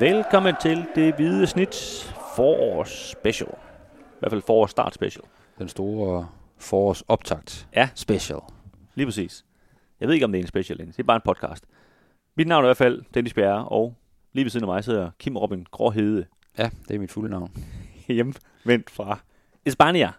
Velkommen 0.00 0.54
til 0.62 0.84
det 0.94 1.14
hvide 1.14 1.46
snit 1.46 1.74
forårs 2.36 2.90
special. 3.18 3.48
I 3.98 4.18
hvert 4.18 4.32
fald 4.32 4.42
forårs 4.42 4.70
start 4.70 4.94
special. 4.94 5.24
Den 5.58 5.68
store 5.68 6.28
forårs 6.58 7.02
optakt 7.08 7.68
Ja. 7.76 7.88
special. 7.94 8.38
Lige 8.94 9.06
præcis. 9.06 9.44
Jeg 10.00 10.08
ved 10.08 10.14
ikke, 10.14 10.24
om 10.24 10.32
det 10.32 10.38
er 10.38 10.42
en 10.42 10.48
special, 10.48 10.78
det 10.78 10.98
er 10.98 11.02
bare 11.02 11.16
en 11.16 11.22
podcast. 11.24 11.64
Mit 12.36 12.46
navn 12.48 12.64
er 12.64 12.66
i 12.66 12.68
hvert 12.68 12.76
fald 12.76 13.02
Dennis 13.14 13.34
Bjerre, 13.34 13.68
og 13.68 13.94
lige 14.32 14.44
ved 14.44 14.50
siden 14.50 14.64
af 14.64 14.74
mig 14.74 14.84
sidder 14.84 15.10
Kim 15.18 15.36
Robin 15.36 15.66
Gråhede, 15.70 16.26
Ja, 16.58 16.70
det 16.88 16.94
er 16.94 16.98
mit 16.98 17.10
fulde 17.12 17.30
navn. 17.30 17.50
hjemvendt 18.08 18.90
fra 18.90 19.18
Espania. 19.66 20.10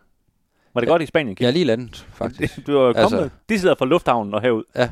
Var 0.74 0.82
det 0.82 0.88
ja. 0.88 0.92
godt 0.92 1.02
i 1.02 1.06
Spanien, 1.06 1.36
Kim? 1.36 1.44
Jeg 1.44 1.50
er 1.50 1.54
lige 1.54 1.66
landet, 1.66 1.96
faktisk. 2.22 2.68
Du 2.68 2.78
er 2.78 2.88
jo 2.88 2.94
kommet, 2.94 3.18
Altså- 3.20 3.30
de 3.50 3.60
sidder 3.60 3.76
fra 3.76 3.86
lufthavnen 3.86 4.34
og 4.34 4.42
herud. 4.42 4.64
Ja. 4.76 4.90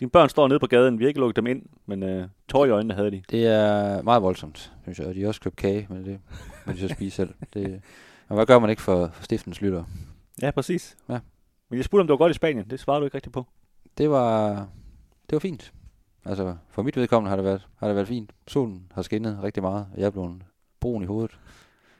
Dine 0.00 0.10
børn 0.10 0.28
står 0.28 0.48
nede 0.48 0.58
på 0.58 0.66
gaden, 0.66 0.98
vi 0.98 1.04
har 1.04 1.08
ikke 1.08 1.20
lukket 1.20 1.36
dem 1.36 1.46
ind, 1.46 1.62
men 1.86 2.02
øh, 2.02 2.28
tår 2.48 2.64
i 2.64 2.70
øjnene 2.70 2.94
havde 2.94 3.10
de. 3.10 3.22
Det 3.30 3.46
er 3.46 4.02
meget 4.02 4.22
voldsomt, 4.22 4.72
synes 4.82 4.98
jeg. 4.98 5.06
Og 5.06 5.14
de 5.14 5.20
har 5.20 5.28
også 5.28 5.40
købt 5.40 5.56
kage, 5.56 5.86
men 5.90 6.04
det 6.04 6.20
må 6.66 6.72
de 6.72 6.78
så 6.78 6.88
spise 6.88 7.16
selv. 7.16 7.34
Det, 7.54 7.70
men 8.28 8.36
hvad 8.36 8.46
gør 8.46 8.58
man 8.58 8.70
ikke 8.70 8.82
for, 8.82 9.10
for 9.12 9.22
stiftens 9.24 9.60
lytter? 9.60 9.84
Ja, 10.42 10.50
præcis. 10.50 10.96
Ja. 11.08 11.18
Men 11.68 11.76
jeg 11.76 11.84
spurgte, 11.84 12.00
om 12.00 12.06
det 12.06 12.12
var 12.12 12.16
godt 12.16 12.30
i 12.30 12.34
Spanien. 12.34 12.70
Det 12.70 12.80
svarede 12.80 13.00
du 13.00 13.04
ikke 13.04 13.14
rigtigt 13.14 13.32
på. 13.32 13.46
Det 13.98 14.10
var, 14.10 14.48
det 15.30 15.32
var 15.32 15.38
fint. 15.38 15.72
Altså, 16.24 16.56
for 16.68 16.82
mit 16.82 16.96
vedkommende 16.96 17.28
har 17.28 17.36
det 17.36 17.44
været, 17.44 17.66
har 17.76 17.86
det 17.86 17.96
været 17.96 18.08
fint. 18.08 18.30
Solen 18.46 18.82
har 18.94 19.02
skinnet 19.02 19.38
rigtig 19.42 19.62
meget, 19.62 19.86
og 19.94 20.00
jeg 20.00 20.06
er 20.06 20.10
blevet 20.10 20.42
brun 20.80 21.02
i 21.02 21.06
hovedet. 21.06 21.38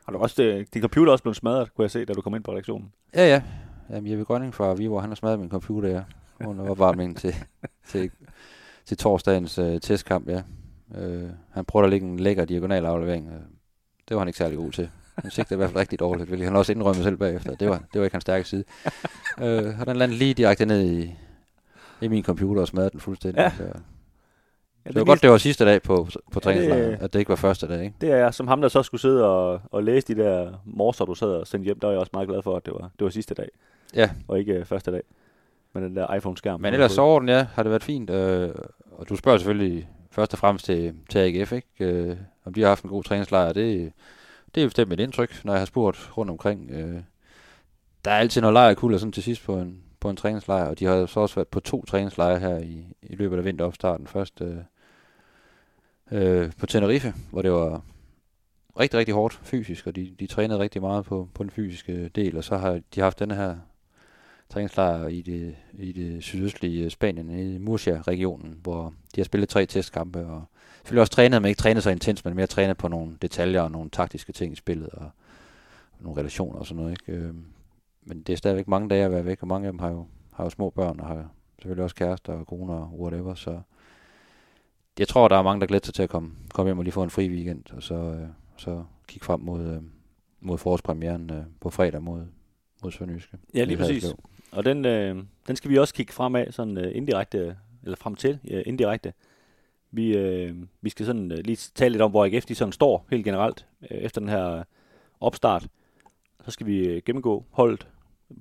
Har 0.05 0.12
du 0.12 0.19
også, 0.19 0.42
øh, 0.42 0.66
din 0.74 0.82
computer 0.82 1.10
er 1.10 1.12
også 1.12 1.24
blevet 1.24 1.36
smadret, 1.36 1.74
kunne 1.74 1.82
jeg 1.82 1.91
se, 1.91 2.05
da 2.05 2.12
du 2.12 2.20
kom 2.20 2.34
ind 2.34 2.44
på 2.44 2.50
redaktionen. 2.50 2.92
Ja, 3.14 3.27
ja. 3.28 3.42
Jamen, 3.91 4.10
Jeppe 4.10 4.24
Grønning 4.24 4.55
fra 4.55 4.74
Vivo, 4.74 4.98
han 4.98 5.10
har 5.10 5.14
smadret 5.14 5.41
min 5.41 5.50
computer, 5.50 5.88
ja. 5.88 6.02
Under 6.46 6.70
opvarmningen 6.70 7.14
til, 7.16 7.34
til, 7.88 8.10
til 8.84 8.96
torsdagens 8.96 9.58
øh, 9.58 9.80
testkamp, 9.80 10.28
ja. 10.28 10.42
Øh, 10.98 11.28
han 11.52 11.64
prøvede 11.64 11.86
at 11.86 11.91
lægge 11.91 12.06
en 12.06 12.20
lækker 12.20 12.44
diagonal 12.44 12.86
aflevering. 12.86 13.28
Øh, 13.28 13.34
det 14.08 14.14
var 14.14 14.19
han 14.19 14.28
ikke 14.28 14.38
særlig 14.38 14.58
god 14.58 14.72
til. 14.72 14.91
Han 15.19 15.30
sigtede 15.30 15.55
i 15.55 15.56
hvert 15.56 15.70
fald 15.70 15.78
rigtig 15.80 15.98
dårligt, 16.00 16.28
hvilket 16.28 16.47
han 16.48 16.56
også 16.56 16.72
indrømmede 16.72 17.05
selv 17.05 17.16
bagefter. 17.16 17.55
Det 17.55 17.69
var, 17.69 17.82
det 17.92 18.00
var 18.00 18.05
ikke 18.05 18.14
hans 18.14 18.22
stærke 18.22 18.44
side. 18.48 18.64
Øh, 19.41 19.80
og 19.80 19.86
den 19.86 19.97
landede 19.97 20.19
lige 20.19 20.34
direkte 20.34 20.66
ned 20.66 20.82
i, 20.91 21.14
i 22.00 22.08
min 22.08 22.24
computer 22.24 22.62
og 22.62 22.69
smadrede 22.69 22.91
den 22.91 23.00
fuldstændig. 23.00 23.41
Ja. 23.41 23.52
Så, 23.56 23.64
Ja, 24.84 24.91
det 24.91 24.97
var 24.98 25.04
godt, 25.04 25.22
det 25.22 25.30
var 25.30 25.38
sidste 25.38 25.64
dag 25.64 25.82
på, 25.82 25.94
på 25.97 26.10
Ja, 26.14 26.34
det- 26.34 26.42
træningslejren, 26.42 26.94
at 27.00 27.12
det 27.12 27.19
ikke 27.19 27.28
var 27.28 27.36
første 27.36 27.69
dag, 27.69 27.84
ikke? 27.84 27.94
Det 28.00 28.10
er 28.12 28.16
jeg, 28.16 28.34
som 28.34 28.48
ham, 28.48 28.60
der 28.60 28.69
så 28.69 28.82
skulle 28.82 29.00
sidde 29.00 29.25
og, 29.28 29.60
og 29.70 29.84
læse 29.84 30.14
de 30.14 30.22
der 30.22 30.52
morser, 30.64 31.04
du 31.04 31.14
sad 31.14 31.28
og 31.28 31.47
sendte 31.47 31.64
hjem. 31.64 31.80
Der 31.80 31.86
var 31.86 31.92
jeg 31.92 32.00
også 32.00 32.10
meget 32.12 32.28
glad 32.28 32.42
for, 32.42 32.56
at 32.56 32.66
det 32.66 32.75
var, 32.75 32.91
det 32.98 33.04
var 33.04 33.10
sidste 33.10 33.34
dag, 33.34 33.48
Ja, 33.94 34.10
og 34.28 34.38
ikke 34.38 34.52
øh, 34.52 34.64
første 34.64 34.91
dag. 34.92 35.02
Men 35.72 35.82
den 35.82 35.96
der 35.96 36.14
iPhone-skærm. 36.14 36.60
Men 36.60 36.74
ellers 36.74 36.92
så 36.92 37.02
orden, 37.02 37.28
ja, 37.28 37.46
har 37.54 37.62
det 37.62 37.70
været 37.70 37.82
fint. 37.82 38.10
Øh, 38.10 38.50
og 38.92 39.08
du 39.08 39.16
spørger 39.16 39.38
selvfølgelig 39.38 39.88
først 40.10 40.32
og 40.32 40.38
fremmest 40.38 40.64
til, 40.64 40.94
til 41.10 41.18
AGF, 41.18 41.52
ikke? 41.52 41.68
Øh, 41.80 42.16
om 42.44 42.54
de 42.54 42.60
har 42.60 42.68
haft 42.68 42.84
en 42.84 42.90
god 42.90 43.04
træningslejr. 43.04 43.52
Det, 43.52 43.92
det 44.54 44.62
er 44.62 44.66
bestemt 44.66 44.88
mit 44.88 45.00
indtryk, 45.00 45.44
når 45.44 45.52
jeg 45.52 45.60
har 45.60 45.66
spurgt 45.66 46.12
rundt 46.16 46.30
omkring. 46.30 46.70
Øh, 46.70 47.00
der 48.04 48.10
er 48.10 48.18
altid 48.18 48.41
noget 48.41 48.54
lejrkulder 48.54 48.98
sådan 48.98 49.12
til 49.12 49.22
sidst 49.22 49.44
på 49.44 49.56
en, 49.56 49.82
på 50.00 50.10
en 50.10 50.16
træningslejr, 50.16 50.64
og 50.64 50.78
de 50.78 50.84
har 50.84 51.06
så 51.06 51.20
også 51.20 51.34
været 51.34 51.48
på 51.48 51.60
to 51.60 51.84
træningslejre 51.84 52.38
her 52.38 52.58
i, 52.58 52.84
i 53.02 53.16
løbet 53.16 53.38
af 53.38 53.44
vinteropstarten. 53.44 54.06
Først 54.06 54.42
øh, 54.42 54.56
øh, 56.12 56.52
på 56.58 56.66
Tenerife, 56.66 57.14
hvor 57.30 57.42
det 57.42 57.52
var 57.52 57.82
rigtig, 58.80 58.98
rigtig 58.98 59.14
hårdt 59.14 59.41
fysisk, 59.42 59.86
og 59.86 59.96
de, 59.96 60.14
de 60.20 60.26
trænede 60.26 60.58
rigtig 60.58 60.82
meget 60.82 61.04
på, 61.04 61.28
på 61.34 61.42
den 61.42 61.50
fysiske 61.50 62.08
del, 62.08 62.36
og 62.36 62.44
så 62.44 62.56
har 62.56 62.80
de 62.94 63.00
haft 63.00 63.18
den 63.18 63.30
her 63.30 63.56
træningslejr 64.51 65.06
i 65.06 65.23
det, 65.23 65.56
i 65.73 65.93
det 65.93 66.23
sydøstlige 66.23 66.91
Spanien, 66.91 67.31
i 67.31 67.59
Murcia-regionen, 67.59 68.59
hvor 68.62 68.95
de 69.15 69.20
har 69.20 69.25
spillet 69.25 69.48
tre 69.48 69.67
testkampe, 69.67 70.27
og 70.27 70.45
selvfølgelig 70.77 71.01
også 71.01 71.12
trænet, 71.12 71.43
men 71.43 71.48
ikke 71.48 71.59
trænet 71.59 71.83
så 71.83 71.91
intens, 71.91 72.25
men 72.25 72.34
mere 72.34 72.47
trænet 72.47 72.77
på 72.77 72.89
nogle 72.89 73.16
detaljer 73.22 73.60
og 73.60 73.71
nogle 73.71 73.91
taktiske 73.91 74.33
ting 74.33 74.53
i 74.53 74.56
spillet, 74.56 74.89
og, 74.89 75.10
og 75.93 75.99
nogle 76.00 76.21
relationer 76.21 76.59
og 76.59 76.66
sådan 76.66 76.83
noget. 76.83 76.91
Ikke? 76.93 77.12
Øhm, 77.12 77.44
Men 78.03 78.22
det 78.22 78.33
er 78.33 78.37
stadigvæk 78.37 78.69
mange 78.69 78.89
dage 78.89 79.05
at 79.05 79.10
være 79.10 79.25
væk, 79.25 79.43
og 79.43 79.49
mange 79.49 79.66
af 79.66 79.72
dem 79.72 79.78
har 79.78 79.89
jo, 79.91 80.06
har 80.33 80.44
jo 80.44 80.50
små 80.50 80.71
børn, 80.71 81.00
og 81.00 81.06
har 81.06 81.31
selvfølgelig 81.59 81.84
også 81.84 81.97
kærester 81.97 82.33
og 82.33 82.47
koner 82.47 82.75
og 82.75 83.00
whatever, 83.00 83.34
så 83.34 83.60
jeg 84.99 85.09
tror, 85.09 85.28
der 85.28 85.37
er 85.37 85.43
mange, 85.43 85.60
der 85.60 85.66
glæder 85.66 85.84
sig 85.84 85.94
til 85.94 86.03
at 86.03 86.10
komme, 86.10 86.31
komme 86.55 86.69
hjem 86.69 86.78
og 86.78 86.84
lige 86.84 86.93
få 86.93 87.03
en 87.03 87.10
fri 87.10 87.28
weekend, 87.28 87.62
og 87.72 87.83
så, 87.83 87.94
øh, 87.94 88.28
så 88.56 88.84
kigge 89.09 89.25
frem 89.25 89.41
mod, 89.41 89.60
øh, 89.60 89.83
mod 90.41 90.59
forårspremieren 90.59 91.31
øh, 91.31 91.43
på 91.60 91.71
fredag 91.71 92.03
mod, 92.03 92.27
mod 92.83 92.93
Sønderjyske. 92.93 93.39
Ja, 93.55 93.65
lige 93.65 93.77
præcis. 93.77 94.15
Og 94.53 94.65
den, 94.65 94.84
øh, 94.84 95.16
den 95.47 95.56
skal 95.56 95.71
vi 95.71 95.78
også 95.78 95.94
kigge 95.94 96.12
fremad, 96.12 96.53
sådan 96.53 96.78
øh, 96.78 96.97
indirekte, 96.97 97.56
eller 97.83 97.97
frem 97.97 98.15
til, 98.15 98.38
øh, 98.50 98.62
indirekte. 98.66 99.12
Vi, 99.91 100.16
øh, 100.16 100.56
vi 100.81 100.91
skal 100.91 101.06
sådan 101.06 101.33
øh, 101.33 101.38
lige 101.38 101.56
tale 101.75 101.93
lidt 101.93 102.03
om, 102.03 102.11
hvor 102.11 102.25
AGF 102.25 102.44
de 102.44 102.55
sådan 102.55 102.72
står 102.72 103.06
helt 103.10 103.25
generelt 103.25 103.66
øh, 103.91 103.99
efter 103.99 104.21
den 104.21 104.28
her 104.28 104.65
opstart. 105.21 105.69
Så 106.44 106.50
skal 106.50 106.66
vi 106.66 106.89
øh, 106.89 107.03
gennemgå 107.06 107.44
holdet 107.50 107.89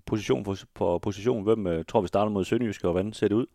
position 0.05 0.45
for, 0.45 0.57
på 0.73 0.99
position. 0.99 1.43
Hvem 1.43 1.67
øh, 1.67 1.85
tror 1.85 2.01
vi 2.01 2.07
starter 2.07 2.31
mod 2.31 2.45
Sønderjyske, 2.45 2.87
og 2.87 2.91
hvordan 2.91 3.13
ser 3.13 3.27
det 3.27 3.35
ud? 3.35 3.45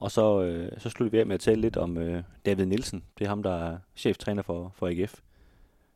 Og 0.00 0.10
så, 0.10 0.42
øh, 0.42 0.72
så 0.78 0.90
slutter 0.90 1.10
vi 1.10 1.18
af 1.18 1.26
med 1.26 1.34
at 1.34 1.40
tale 1.40 1.60
lidt 1.60 1.76
om 1.76 1.98
øh, 1.98 2.22
David 2.46 2.66
Nielsen. 2.66 3.04
Det 3.18 3.24
er 3.24 3.28
ham, 3.28 3.42
der 3.42 3.54
er 3.54 3.78
cheftræner 3.96 4.42
for, 4.42 4.72
for 4.74 4.88
AGF. 4.88 5.20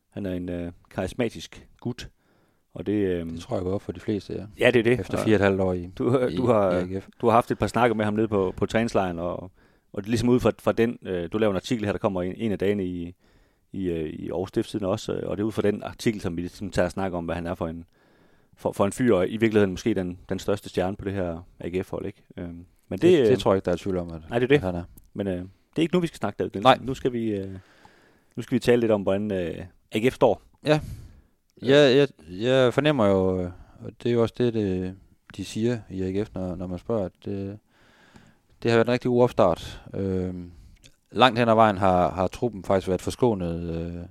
Han 0.09 0.25
er 0.25 0.33
en 0.33 0.49
øh, 0.49 0.71
karismatisk 0.89 1.67
gut. 1.79 2.09
Og 2.73 2.85
det, 2.85 2.91
øh, 2.93 3.25
Det 3.29 3.39
tror 3.39 3.55
jeg 3.55 3.63
går 3.63 3.73
op 3.73 3.81
for 3.81 3.91
de 3.91 3.99
fleste, 3.99 4.33
ja. 4.33 4.45
ja, 4.65 4.71
det 4.71 4.79
er 4.79 4.83
det. 4.83 4.99
Efter 4.99 5.17
fire 5.17 5.35
og 5.35 5.39
et 5.39 5.41
halvt 5.45 5.61
år 5.61 5.73
i, 5.73 5.89
Du, 5.97 6.17
i, 6.27 6.35
du, 6.35 6.45
har, 6.45 6.71
i 6.71 6.93
AGF. 6.95 7.07
du 7.21 7.27
har 7.27 7.33
haft 7.33 7.51
et 7.51 7.57
par 7.59 7.67
snakker 7.67 7.95
med 7.95 8.05
ham 8.05 8.13
nede 8.13 8.27
på, 8.27 8.53
på 8.57 8.65
træningslejren, 8.65 9.19
og, 9.19 9.43
og 9.93 10.01
det 10.01 10.05
er 10.05 10.09
ligesom 10.09 10.29
ud 10.29 10.39
fra, 10.39 10.51
fra 10.59 10.71
den, 10.71 10.97
øh, 11.05 11.29
du 11.31 11.37
laver 11.37 11.51
en 11.51 11.55
artikel 11.55 11.85
her, 11.85 11.91
der 11.91 11.99
kommer 11.99 12.21
en, 12.21 12.33
en 12.37 12.51
af 12.51 12.59
dagene 12.59 12.85
i, 12.85 13.15
i, 13.71 13.85
øh, 13.89 14.09
i 14.09 14.29
Aarhus 14.29 14.49
Stiftstiden 14.49 14.85
også, 14.85 15.13
øh, 15.13 15.29
og 15.29 15.37
det 15.37 15.43
er 15.43 15.47
ud 15.47 15.51
fra 15.51 15.61
den 15.61 15.83
artikel, 15.83 16.21
som 16.21 16.35
vi 16.37 16.41
ligesom 16.41 16.69
tager 16.71 16.85
og 16.85 16.91
snakker 16.91 17.17
om, 17.17 17.25
hvad 17.25 17.35
han 17.35 17.47
er 17.47 17.55
for 17.55 17.67
en, 17.67 17.85
for, 18.55 18.71
for 18.71 18.85
en 18.85 18.91
fyr, 18.91 19.15
og 19.15 19.29
i 19.29 19.37
virkeligheden 19.37 19.71
måske 19.71 19.93
den, 19.93 20.19
den 20.29 20.39
største 20.39 20.69
stjerne 20.69 20.95
på 20.97 21.05
det 21.05 21.13
her 21.13 21.47
AGF-hold, 21.59 22.05
ikke? 22.05 22.21
Øh, 22.37 22.47
men 22.47 22.57
det, 22.91 23.01
Det, 23.01 23.25
det, 23.25 23.31
øh, 23.31 23.37
tror 23.37 23.51
jeg 23.53 23.57
ikke, 23.57 23.65
der 23.65 23.71
er 23.71 23.75
tvivl 23.75 23.97
om, 23.97 24.11
at, 24.11 24.21
nej, 24.29 24.39
det 24.39 24.43
er 24.45 24.47
det. 24.47 24.61
han 24.61 24.75
er. 24.75 24.83
men 25.13 25.27
øh, 25.27 25.33
det 25.35 25.45
er 25.77 25.81
ikke 25.81 25.95
nu, 25.95 25.99
vi 25.99 26.07
skal 26.07 26.17
snakke, 26.17 26.37
David 26.37 26.51
Nielsen. 26.53 26.63
Nej. 26.63 26.85
Nu 26.85 26.93
skal 26.93 27.13
vi, 27.13 27.29
øh, 27.31 27.51
nu 28.35 28.43
skal 28.43 28.55
vi 28.55 28.59
tale 28.59 28.79
lidt 28.79 28.91
om, 28.91 29.01
hvordan 29.01 29.31
øh, 29.31 29.65
AGF 29.91 30.13
står. 30.15 30.41
Ja, 30.65 30.79
Ja, 31.61 31.95
jeg, 31.95 32.07
jeg 32.29 32.73
fornemmer 32.73 33.05
jo, 33.05 33.41
øh, 33.41 33.51
og 33.85 33.91
det 34.03 34.09
er 34.09 34.13
jo 34.13 34.21
også 34.21 34.35
det, 34.37 34.53
det 34.53 34.95
de 35.37 35.45
siger 35.45 35.79
i 35.89 36.01
AGF, 36.03 36.29
når, 36.33 36.55
når 36.55 36.67
man 36.67 36.79
spørger, 36.79 37.05
at 37.05 37.11
det, 37.25 37.59
det 38.63 38.71
har 38.71 38.77
været 38.77 38.87
en 38.87 38.93
rigtig 38.93 39.09
god 39.09 39.23
opstart. 39.23 39.81
Øh, 39.93 40.33
langt 41.11 41.39
hen 41.39 41.49
ad 41.49 41.55
vejen 41.55 41.77
har, 41.77 42.11
har 42.11 42.27
truppen 42.27 42.63
faktisk 42.63 42.87
været 42.87 43.01
forskånet 43.01 43.75
øh, 43.75 44.05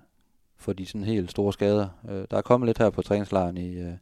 for 0.56 0.72
de 0.72 0.86
sådan 0.86 1.04
helt 1.04 1.30
store 1.30 1.52
skader. 1.52 1.88
Øh, 2.08 2.24
der 2.30 2.36
er 2.36 2.42
kommet 2.42 2.66
lidt 2.66 2.78
her 2.78 2.90
på 2.90 3.02
træningslejren 3.02 3.56
i, 3.56 3.78
øh, 3.78 3.92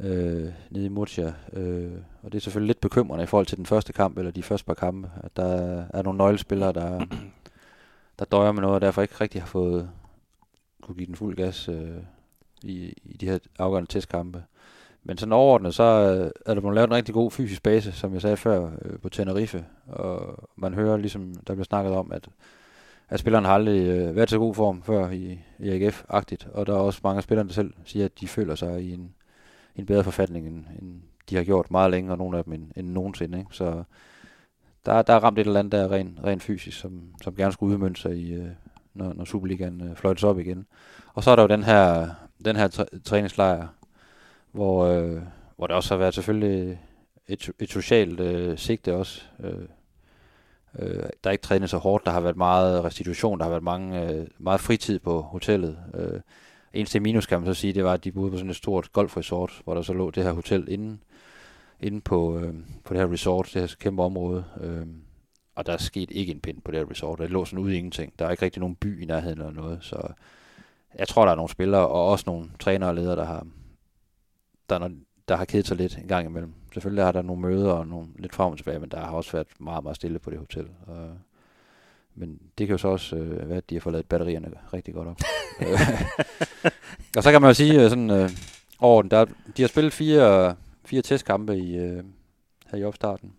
øh, 0.00 0.52
nede 0.70 0.84
i 0.84 0.88
Murcia, 0.88 1.34
øh, 1.52 1.92
og 2.22 2.32
det 2.32 2.38
er 2.38 2.42
selvfølgelig 2.42 2.68
lidt 2.68 2.80
bekymrende 2.80 3.24
i 3.24 3.26
forhold 3.26 3.46
til 3.46 3.58
den 3.58 3.66
første 3.66 3.92
kamp, 3.92 4.18
eller 4.18 4.30
de 4.30 4.42
første 4.42 4.66
par 4.66 4.74
kampe, 4.74 5.10
at 5.24 5.36
der 5.36 5.84
er 5.90 6.02
nogle 6.02 6.18
nøglespillere, 6.18 6.72
der, 6.72 7.04
der 8.18 8.24
døjer 8.24 8.52
med 8.52 8.62
noget, 8.62 8.74
og 8.74 8.80
derfor 8.80 9.02
ikke 9.02 9.14
rigtig 9.20 9.42
har 9.42 9.46
fået 9.46 9.90
kunne 10.82 10.94
give 10.94 11.06
den 11.06 11.16
fuld 11.16 11.36
gas 11.36 11.68
øh, 11.68 11.96
i, 12.62 12.94
i 13.04 13.16
de 13.16 13.26
her 13.26 13.38
afgørende 13.58 13.90
testkampe. 13.90 14.42
Men 15.04 15.18
sådan 15.18 15.32
overordnet, 15.32 15.74
så 15.74 15.82
øh, 15.82 16.30
er 16.46 16.54
der 16.54 16.60
blevet 16.60 16.74
lavet 16.74 16.88
en 16.88 16.94
rigtig 16.94 17.14
god 17.14 17.30
fysisk 17.30 17.62
base, 17.62 17.92
som 17.92 18.12
jeg 18.12 18.22
sagde 18.22 18.36
før, 18.36 18.70
øh, 18.82 18.98
på 18.98 19.08
Tenerife. 19.08 19.64
Og 19.86 20.48
man 20.56 20.74
hører 20.74 20.96
ligesom, 20.96 21.34
der 21.46 21.54
bliver 21.54 21.64
snakket 21.64 21.92
om, 21.92 22.12
at, 22.12 22.28
at 23.08 23.20
spilleren 23.20 23.44
har 23.44 23.54
aldrig 23.54 23.86
øh, 23.88 24.16
været 24.16 24.30
så 24.30 24.38
god 24.38 24.54
form 24.54 24.82
før 24.82 25.10
i, 25.10 25.40
i 25.58 25.70
AGF-agtigt. 25.70 26.48
Og 26.52 26.66
der 26.66 26.74
er 26.74 26.78
også 26.78 27.00
mange 27.04 27.16
af 27.16 27.22
spillerne, 27.22 27.48
der 27.48 27.54
selv 27.54 27.72
siger, 27.84 28.04
at 28.04 28.20
de 28.20 28.28
føler 28.28 28.54
sig 28.54 28.82
i 28.82 28.92
en, 28.92 29.14
en 29.76 29.86
bedre 29.86 30.04
forfatning, 30.04 30.46
end, 30.46 30.64
end 30.82 31.00
de 31.30 31.36
har 31.36 31.44
gjort 31.44 31.70
meget 31.70 31.90
længere, 31.90 32.14
og 32.14 32.18
nogle 32.18 32.38
af 32.38 32.44
dem 32.44 32.52
end, 32.52 32.70
end 32.76 32.88
nogensinde. 32.88 33.38
Ikke? 33.38 33.50
Så 33.52 33.82
der, 34.86 35.02
der 35.02 35.12
er 35.14 35.20
ramt 35.20 35.38
et 35.38 35.46
eller 35.46 35.58
andet 35.58 35.72
der 35.72 35.92
rent, 35.92 36.18
ren 36.24 36.40
fysisk, 36.40 36.78
som, 36.78 37.02
som 37.22 37.34
gerne 37.34 37.52
skulle 37.52 37.74
udmønte 37.74 38.00
sig 38.00 38.16
i, 38.16 38.32
øh, 38.32 38.48
når, 38.94 39.12
når 39.12 39.24
Superligaen 39.24 39.80
øh, 39.80 39.96
fløjtes 39.96 40.24
op 40.24 40.38
igen. 40.38 40.66
Og 41.14 41.24
så 41.24 41.30
er 41.30 41.36
der 41.36 41.42
jo 41.42 41.48
den 41.48 41.62
her, 41.62 42.08
den 42.44 42.56
her 42.56 42.86
træningslejr, 43.04 43.66
hvor, 44.52 44.84
øh, 44.84 45.22
hvor 45.56 45.66
der 45.66 45.74
også 45.74 45.94
har 45.94 45.98
været 45.98 46.14
selvfølgelig 46.14 46.78
et, 47.28 47.50
et 47.58 47.70
socialt 47.70 48.20
øh, 48.20 48.58
sigte 48.58 48.94
også. 48.94 49.22
Øh, 49.40 49.68
øh, 50.78 51.02
der 51.24 51.30
er 51.30 51.30
ikke 51.30 51.42
trænet 51.42 51.70
så 51.70 51.78
hårdt, 51.78 52.04
der 52.04 52.10
har 52.10 52.20
været 52.20 52.36
meget 52.36 52.84
restitution, 52.84 53.38
der 53.38 53.44
har 53.44 53.50
været 53.50 53.62
mange, 53.62 54.02
øh, 54.02 54.26
meget 54.38 54.60
fritid 54.60 54.98
på 54.98 55.20
hotellet. 55.20 55.78
Øh, 55.94 56.20
eneste 56.72 57.00
minus 57.00 57.26
kan 57.26 57.40
man 57.40 57.54
så 57.54 57.60
sige, 57.60 57.72
det 57.72 57.84
var, 57.84 57.92
at 57.92 58.04
de 58.04 58.12
boede 58.12 58.30
på 58.30 58.36
sådan 58.36 58.50
et 58.50 58.56
stort 58.56 58.92
golfresort, 58.92 59.60
hvor 59.64 59.74
der 59.74 59.82
så 59.82 59.92
lå 59.92 60.10
det 60.10 60.24
her 60.24 60.32
hotel 60.32 60.68
inde, 60.68 60.98
inde 61.80 62.00
på, 62.00 62.38
øh, 62.38 62.54
på 62.84 62.94
det 62.94 63.02
her 63.02 63.12
resort, 63.12 63.50
det 63.54 63.62
her 63.62 63.74
kæmpe 63.80 64.02
område. 64.02 64.44
Øh, 64.60 64.86
og 65.54 65.66
der 65.66 65.72
er 65.72 65.76
sket 65.76 66.10
ikke 66.10 66.32
en 66.32 66.40
pind 66.40 66.62
på 66.62 66.70
det 66.70 66.80
her 66.80 66.90
resort. 66.90 67.18
Det 67.18 67.30
lå 67.30 67.44
sådan 67.44 67.58
ude 67.58 67.74
i 67.74 67.76
ingenting. 67.76 68.12
Der 68.18 68.26
er 68.26 68.30
ikke 68.30 68.44
rigtig 68.44 68.60
nogen 68.60 68.76
by 68.76 69.02
i 69.02 69.06
nærheden 69.06 69.38
eller 69.38 69.52
noget, 69.52 69.78
så 69.80 70.12
jeg 70.94 71.08
tror, 71.08 71.24
der 71.24 71.32
er 71.32 71.36
nogle 71.36 71.50
spillere, 71.50 71.88
og 71.88 72.06
også 72.06 72.24
nogle 72.26 72.50
trænere 72.60 72.90
og 72.90 72.94
ledere, 72.94 73.16
der 73.16 73.24
har, 73.24 73.46
der, 74.70 74.90
der 75.28 75.36
har 75.36 75.44
kedet 75.44 75.66
sig 75.66 75.76
lidt 75.76 75.98
en 75.98 76.08
gang 76.08 76.26
imellem. 76.26 76.54
Selvfølgelig 76.72 77.04
har 77.04 77.12
der 77.12 77.22
nogle 77.22 77.42
møder 77.42 77.72
og 77.72 77.86
nogle 77.86 78.08
lidt 78.18 78.34
frem 78.34 78.52
og 78.52 78.56
tilbage, 78.56 78.78
men 78.78 78.88
der 78.88 79.00
har 79.00 79.12
også 79.12 79.32
været 79.32 79.48
meget, 79.60 79.82
meget 79.82 79.96
stille 79.96 80.18
på 80.18 80.30
det 80.30 80.38
hotel. 80.38 80.68
Og 80.86 81.18
men 82.20 82.40
det 82.58 82.66
kan 82.66 82.74
jo 82.74 82.78
så 82.78 82.88
også 82.88 83.16
øh, 83.16 83.48
være, 83.48 83.58
at 83.58 83.70
de 83.70 83.74
har 83.74 83.80
fået 83.80 83.92
lavet 83.92 84.06
batterierne 84.06 84.50
rigtig 84.72 84.94
godt 84.94 85.08
op. 85.08 85.20
Øh, 85.60 85.80
og 87.16 87.22
så 87.22 87.30
kan 87.32 87.40
man 87.42 87.50
jo 87.50 87.54
sige 87.54 87.82
øh, 87.82 87.90
sådan 87.90 88.10
øh, 88.10 88.30
orden, 88.78 89.10
der, 89.10 89.24
de 89.56 89.62
har 89.62 89.68
spillet 89.68 89.92
fire, 89.92 90.56
fire 90.84 91.02
testkampe 91.02 91.56
i, 91.56 91.76
øh, 91.76 92.04
her 92.66 92.78
i 92.78 92.84
opstarten. 92.84 93.32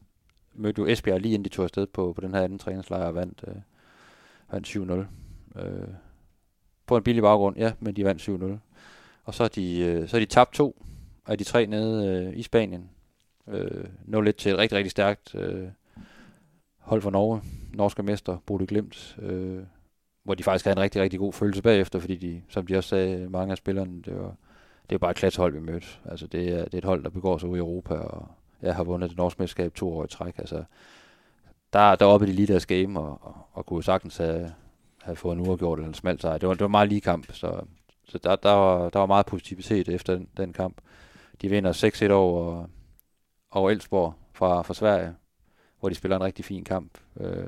Mødte 0.53 0.79
jo 0.79 0.87
Esbjerg 0.87 1.21
lige 1.21 1.33
inden 1.33 1.45
de 1.45 1.49
tog 1.49 1.63
afsted 1.63 1.87
på, 1.87 2.13
på 2.13 2.21
den 2.21 2.33
her 2.33 2.41
anden 2.41 2.59
træningslejr 2.59 3.05
og 3.05 3.15
vandt, 3.15 3.43
øh, 3.47 3.55
vandt 4.51 4.67
7-0. 5.57 5.61
Øh, 5.61 5.87
på 6.89 6.97
en 6.97 7.03
billig 7.03 7.23
baggrund, 7.23 7.57
ja, 7.57 7.71
men 7.79 7.95
de 7.95 8.05
vandt 8.05 8.29
7-0. 8.29 8.59
Og 9.23 9.33
så 9.33 9.43
er 9.43 9.47
de, 9.47 9.79
øh, 9.79 10.07
så 10.07 10.17
er 10.17 10.19
de 10.19 10.25
tabt 10.25 10.53
to 10.53 10.85
af 11.27 11.37
de 11.37 11.43
tre 11.43 11.65
nede 11.65 12.07
øh, 12.07 12.39
i 12.39 12.43
Spanien. 12.43 12.89
Øh, 13.47 13.85
nå 14.05 14.21
lidt 14.21 14.35
til 14.35 14.51
et 14.51 14.57
rigtig, 14.57 14.77
rigtig 14.77 14.91
stærkt 14.91 15.35
øh, 15.35 15.67
hold 16.77 17.01
for 17.01 17.09
Norge. 17.09 17.41
Norske 17.73 18.03
mester, 18.03 18.37
Bode 18.45 18.67
Glimt. 18.67 19.17
Øh, 19.21 19.63
hvor 20.23 20.33
de 20.33 20.43
faktisk 20.43 20.65
havde 20.65 20.77
en 20.77 20.81
rigtig, 20.81 21.01
rigtig 21.01 21.19
god 21.19 21.33
følelse 21.33 21.61
bagefter, 21.61 21.99
fordi 21.99 22.15
de, 22.15 22.41
som 22.49 22.67
de 22.67 22.77
også 22.77 22.89
sagde, 22.89 23.29
mange 23.29 23.51
af 23.51 23.57
spillerne, 23.57 24.01
det 24.01 24.15
var, 24.15 24.35
det 24.89 24.95
er 24.95 24.99
bare 24.99 25.11
et 25.11 25.17
klatshold, 25.17 25.53
vi 25.53 25.59
mødte. 25.59 25.87
Altså, 26.05 26.27
det 26.27 26.49
er, 26.49 26.63
det 26.63 26.73
er 26.73 26.77
et 26.77 26.85
hold, 26.85 27.03
der 27.03 27.09
begår 27.09 27.37
sig 27.37 27.49
ud 27.49 27.57
i 27.57 27.59
Europa, 27.59 27.93
og 27.93 28.27
jeg 28.61 28.75
har 28.75 28.83
vundet 28.83 29.09
det 29.09 29.17
norske 29.17 29.41
mesterskab 29.41 29.73
to 29.73 29.93
år 29.93 30.03
i 30.03 30.07
træk. 30.07 30.37
Altså, 30.37 30.63
der, 31.73 31.95
der 31.95 32.05
oppe 32.05 32.25
i 32.25 32.29
de 32.29 32.35
lige 32.35 32.47
deres 32.47 32.65
game, 32.65 32.99
og, 32.99 33.19
og, 33.21 33.35
og 33.53 33.65
kunne 33.65 33.83
sagtens 33.83 34.17
have, 34.17 34.51
havde 35.01 35.15
fået 35.15 35.35
en 35.35 35.47
uafgjort 35.47 35.79
eller 35.79 35.87
en 35.87 35.93
smalt 35.93 36.21
sejr. 36.21 36.37
Det 36.37 36.47
var, 36.47 36.53
det 36.53 36.61
var 36.61 36.67
en 36.67 36.71
meget 36.71 36.89
lige 36.89 37.01
kamp, 37.01 37.33
så, 37.33 37.61
så 38.07 38.17
der, 38.17 38.35
der, 38.35 38.51
var, 38.51 38.89
der 38.89 38.99
var 38.99 39.05
meget 39.05 39.25
positivitet 39.25 39.89
efter 39.89 40.15
den, 40.15 40.27
den 40.37 40.53
kamp. 40.53 40.77
De 41.41 41.49
vinder 41.49 42.07
6-1 42.07 42.11
over, 42.11 42.65
over 43.51 43.69
Elsborg 43.69 44.13
fra, 44.33 44.61
fra 44.61 44.73
Sverige, 44.73 45.13
hvor 45.79 45.89
de 45.89 45.95
spiller 45.95 46.15
en 46.15 46.23
rigtig 46.23 46.45
fin 46.45 46.63
kamp. 46.63 46.91
Øh, 47.19 47.47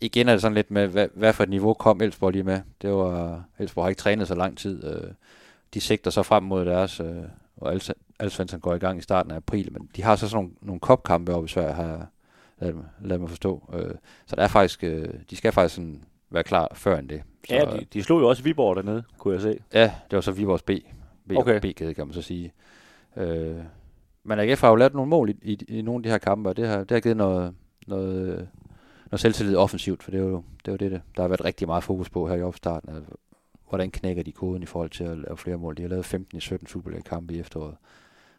igen 0.00 0.28
er 0.28 0.32
det 0.32 0.40
sådan 0.40 0.54
lidt 0.54 0.70
med, 0.70 0.86
hvad, 0.86 1.08
hvad 1.14 1.32
for 1.32 1.42
et 1.42 1.48
niveau 1.48 1.74
kom 1.74 2.00
Elsborg 2.00 2.32
lige 2.32 2.42
med. 2.42 2.60
Det 2.82 2.90
var, 2.90 3.44
Elsborg 3.58 3.84
har 3.84 3.88
ikke 3.88 4.00
trænet 4.00 4.28
så 4.28 4.34
lang 4.34 4.58
tid. 4.58 4.84
Øh, 4.84 5.10
de 5.74 5.80
sigter 5.80 6.10
så 6.10 6.22
frem 6.22 6.42
mod 6.42 6.64
deres, 6.64 7.00
øh, 7.00 7.22
og 7.56 7.80
Alsvensson 8.18 8.60
går 8.60 8.74
i 8.74 8.78
gang 8.78 8.98
i 8.98 9.02
starten 9.02 9.32
af 9.32 9.36
april, 9.36 9.72
men 9.72 9.90
de 9.96 10.02
har 10.02 10.16
så 10.16 10.28
sådan 10.28 10.44
nogle, 10.44 10.56
nogle 10.60 10.80
kopkampe 10.80 11.34
op 11.34 11.44
i 11.44 11.48
Sverige, 11.48 11.72
har 11.72 12.06
lad, 12.58 12.74
lad 13.00 13.18
mig 13.18 13.28
forstå. 13.28 13.70
Øh, 13.72 13.94
så 14.26 14.36
der 14.36 14.42
er 14.42 14.48
faktisk, 14.48 14.84
øh, 14.84 15.08
de 15.30 15.36
skal 15.36 15.52
faktisk 15.52 15.74
sådan 15.74 16.04
være 16.32 16.42
klar 16.42 16.72
før 16.74 16.98
end 16.98 17.08
det. 17.08 17.22
Så, 17.48 17.54
ja, 17.54 17.64
de, 17.64 17.86
de 17.92 18.02
slog 18.02 18.20
jo 18.20 18.28
også 18.28 18.42
Viborg 18.42 18.76
dernede, 18.76 19.02
kunne 19.18 19.34
jeg 19.34 19.40
se. 19.40 19.58
Ja, 19.74 19.92
det 20.10 20.16
var 20.16 20.20
så 20.20 20.32
Viborgs 20.32 20.62
B. 20.62 20.70
B 21.28 21.32
okay. 21.36 21.60
B-kæde, 21.60 21.94
kan 21.94 22.06
man 22.06 22.14
så 22.14 22.22
sige. 22.22 22.52
Øh, 23.16 23.56
men 24.24 24.38
AGF 24.38 24.60
har 24.60 24.68
jo 24.68 24.76
lavet 24.76 24.94
nogle 24.94 25.10
mål 25.10 25.30
i, 25.30 25.36
i, 25.42 25.64
i 25.68 25.82
nogle 25.82 25.98
af 25.98 26.02
de 26.02 26.08
her 26.08 26.18
kampe, 26.18 26.48
og 26.48 26.56
det 26.56 26.68
har, 26.68 26.78
det 26.78 26.90
har 26.90 27.00
givet 27.00 27.16
noget, 27.16 27.54
noget, 27.86 28.48
noget 29.10 29.20
selvtillid 29.20 29.56
offensivt, 29.56 30.02
for 30.02 30.10
det 30.10 30.20
er 30.20 30.24
jo 30.24 30.42
det, 30.64 30.68
er 30.68 30.72
jo 30.72 30.90
det, 30.90 31.02
der 31.16 31.22
har 31.22 31.28
været 31.28 31.44
rigtig 31.44 31.68
meget 31.68 31.84
fokus 31.84 32.10
på 32.10 32.28
her 32.28 32.34
i 32.34 32.42
opstarten. 32.42 32.94
Altså, 32.94 33.10
hvordan 33.68 33.90
knækker 33.90 34.22
de 34.22 34.32
koden 34.32 34.62
i 34.62 34.66
forhold 34.66 34.90
til 34.90 35.04
at 35.04 35.18
lave 35.18 35.36
flere 35.36 35.56
mål. 35.56 35.76
De 35.76 35.82
har 35.82 35.88
lavet 35.88 36.04
15 36.04 36.38
i 36.38 36.40
17 36.40 36.66
Superliga-kampe 36.66 37.34
i 37.34 37.40
efteråret. 37.40 37.74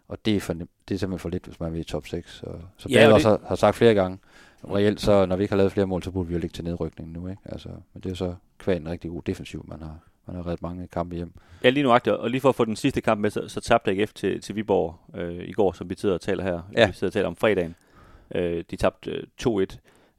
Og 0.07 0.25
det 0.25 0.35
er, 0.35 0.39
for, 0.39 0.53
det 0.53 0.67
er 0.67 0.97
simpelthen 0.97 1.19
for 1.19 1.29
lidt, 1.29 1.45
hvis 1.45 1.59
man 1.59 1.73
vil 1.73 1.81
i 1.81 1.83
top 1.83 2.07
6. 2.07 2.31
Så, 2.31 2.45
så 2.77 2.89
ja, 2.89 3.05
det... 3.05 3.13
også 3.13 3.29
har, 3.29 3.39
har 3.47 3.55
sagt 3.55 3.75
flere 3.75 3.93
gange, 3.93 4.19
reelt 4.63 5.01
så, 5.01 5.25
når 5.25 5.35
vi 5.35 5.43
ikke 5.43 5.51
har 5.51 5.57
lavet 5.57 5.71
flere 5.71 5.87
mål, 5.87 6.03
så 6.03 6.11
burde 6.11 6.27
vi 6.27 6.33
jo 6.33 6.39
ligge 6.39 6.53
til 6.53 6.63
nedrykningen 6.63 7.13
nu. 7.13 7.27
Ikke? 7.27 7.41
Altså, 7.45 7.69
men 7.93 8.03
det 8.03 8.11
er 8.11 8.15
så 8.15 8.35
kvad 8.57 8.77
en 8.77 8.89
rigtig 8.89 9.11
god 9.11 9.21
defensiv, 9.25 9.65
man 9.67 9.81
har, 9.81 9.99
man 10.27 10.35
har 10.35 10.45
reddet 10.47 10.61
mange 10.61 10.87
kampe 10.87 11.15
hjem. 11.15 11.33
Ja, 11.63 11.69
lige 11.69 11.83
nu 11.83 11.91
og 12.05 12.29
lige 12.29 12.41
for 12.41 12.49
at 12.49 12.55
få 12.55 12.65
den 12.65 12.75
sidste 12.75 13.01
kamp 13.01 13.21
med, 13.21 13.29
så, 13.29 13.47
så 13.47 13.61
tabte 13.61 13.91
AGF 13.91 14.13
til, 14.13 14.41
til 14.41 14.55
Viborg 14.55 14.99
øh, 15.15 15.49
i 15.49 15.51
går, 15.51 15.71
som 15.71 15.89
vi 15.89 15.95
sidder 15.97 16.15
og 16.15 16.21
taler 16.21 16.43
her. 16.43 16.61
Ja. 16.77 16.87
Vi 16.87 16.93
sidder 16.93 17.09
og 17.09 17.13
taler 17.13 17.27
om 17.27 17.35
fredagen. 17.35 17.75
Øh, 18.35 18.63
de 18.71 18.75
tabte 18.75 19.11
øh, 19.11 19.23
2-1. 19.41 19.77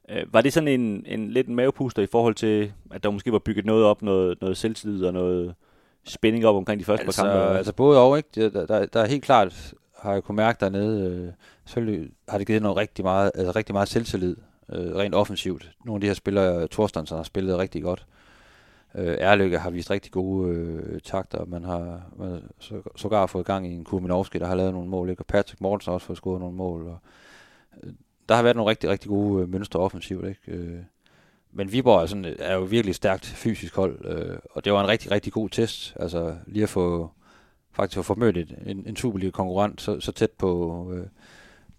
Øh, 0.09 0.33
var 0.33 0.41
det 0.41 0.53
sådan 0.53 0.67
en, 0.67 1.05
en 1.07 1.31
lidt 1.31 1.47
en 1.47 1.55
mavepuster 1.55 2.01
i 2.01 2.07
forhold 2.07 2.35
til, 2.35 2.73
at 2.91 3.03
der 3.03 3.11
måske 3.11 3.31
var 3.31 3.39
bygget 3.39 3.65
noget 3.65 3.85
op, 3.85 4.01
noget, 4.01 4.41
noget 4.41 4.57
selvtillid 4.57 5.05
og 5.05 5.13
noget 5.13 5.55
spænding 6.05 6.45
op 6.45 6.55
omkring 6.55 6.79
de 6.79 6.85
første 6.85 7.05
altså, 7.05 7.21
par 7.21 7.31
kampe? 7.31 7.57
Altså 7.57 7.73
både 7.73 7.99
og, 7.99 8.17
ikke? 8.17 8.49
Der, 8.49 8.65
der, 8.65 8.85
der 8.85 8.99
er 8.99 9.05
helt 9.05 9.23
klart, 9.23 9.73
har 9.97 10.13
jeg 10.13 10.23
kunne 10.23 10.35
mærke 10.35 10.57
dernede, 10.59 11.09
øh, 11.09 11.33
selvfølgelig 11.65 12.09
har 12.29 12.37
det 12.37 12.47
givet 12.47 12.61
noget 12.61 12.77
rigtig 12.77 13.05
meget, 13.05 13.31
altså 13.35 13.51
rigtig 13.51 13.73
meget 13.73 13.87
selvtillid, 13.87 14.35
øh, 14.69 14.95
rent 14.95 15.15
offensivt. 15.15 15.71
Nogle 15.85 15.97
af 15.97 16.01
de 16.01 16.07
her 16.07 16.13
spillere, 16.13 16.67
Thorstensen 16.67 17.17
har 17.17 17.23
spillet 17.23 17.57
rigtig 17.57 17.83
godt. 17.83 18.05
Øh, 18.95 19.17
Erlykke 19.19 19.59
har 19.59 19.69
vist 19.69 19.91
rigtig 19.91 20.11
gode 20.11 20.49
øh, 20.49 20.99
takter. 20.99 21.45
Man 21.45 21.63
har 21.63 22.01
man 22.17 22.43
så, 22.59 22.81
sågar 22.95 23.25
fået 23.25 23.45
gang 23.45 23.67
i 23.67 23.73
en 23.73 23.83
Kurminovski, 23.83 24.39
der 24.39 24.45
har 24.45 24.55
lavet 24.55 24.73
nogle 24.73 24.89
mål. 24.89 25.09
Ikke? 25.09 25.21
Og 25.21 25.25
Patrick 25.25 25.61
Mortensen 25.61 25.89
har 25.89 25.93
også 25.93 26.07
fået 26.07 26.17
scoret 26.17 26.39
nogle 26.39 26.55
mål. 26.55 26.87
Og, 26.87 26.97
øh, 27.83 27.93
der 28.29 28.35
har 28.35 28.43
været 28.43 28.55
nogle 28.55 28.69
rigtig, 28.69 28.89
rigtig 28.89 29.09
gode 29.09 29.43
øh, 29.43 29.49
mønstre 29.49 29.79
offensivt. 29.79 30.27
Ikke? 30.27 30.41
Øh, 30.47 30.79
men 31.57 31.71
Viborg 31.71 32.01
er, 32.01 32.05
sådan, 32.05 32.35
er 32.39 32.53
jo 32.53 32.61
virkelig 32.61 32.95
stærkt 32.95 33.25
fysisk 33.25 33.75
hold, 33.75 34.05
øh, 34.05 34.37
og 34.51 34.65
det 34.65 34.73
var 34.73 34.81
en 34.81 34.87
rigtig, 34.87 35.11
rigtig 35.11 35.33
god 35.33 35.49
test. 35.49 35.93
Altså 35.99 36.35
lige 36.47 36.63
at 36.63 36.69
få 36.69 37.11
faktisk 37.71 37.99
at 37.99 38.05
få 38.05 38.15
mødt 38.15 38.37
en, 38.37 38.83
en 38.87 38.95
Superliga-konkurrent 38.95 39.81
så, 39.81 39.99
så 39.99 40.11
tæt 40.11 40.31
på, 40.31 40.91
øh, 40.93 41.07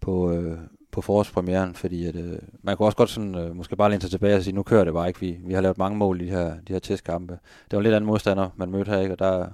på, 0.00 0.32
øh, 0.32 0.58
på 0.90 1.00
forårspremieren, 1.00 1.74
fordi 1.74 2.06
at, 2.06 2.16
øh, 2.16 2.38
man 2.62 2.76
kunne 2.76 2.86
også 2.86 2.96
godt 2.96 3.10
sådan, 3.10 3.34
øh, 3.34 3.56
måske 3.56 3.76
bare 3.76 3.90
læne 3.90 4.00
sig 4.00 4.10
tilbage 4.10 4.36
og 4.36 4.42
sige, 4.42 4.54
nu 4.54 4.62
kører 4.62 4.84
det 4.84 4.92
bare 4.92 5.08
ikke, 5.08 5.20
vi, 5.20 5.38
vi 5.46 5.52
har 5.52 5.60
lavet 5.60 5.78
mange 5.78 5.98
mål 5.98 6.20
i 6.20 6.24
de 6.24 6.30
her, 6.30 6.54
de 6.68 6.72
her 6.72 6.78
testkampe. 6.78 7.32
Det 7.64 7.72
var 7.72 7.78
en 7.78 7.82
lidt 7.82 7.94
anden 7.94 8.06
modstander, 8.06 8.50
man 8.56 8.70
mødte 8.70 8.90
her, 8.90 9.00
ikke? 9.00 9.14
og 9.14 9.18
der, 9.18 9.48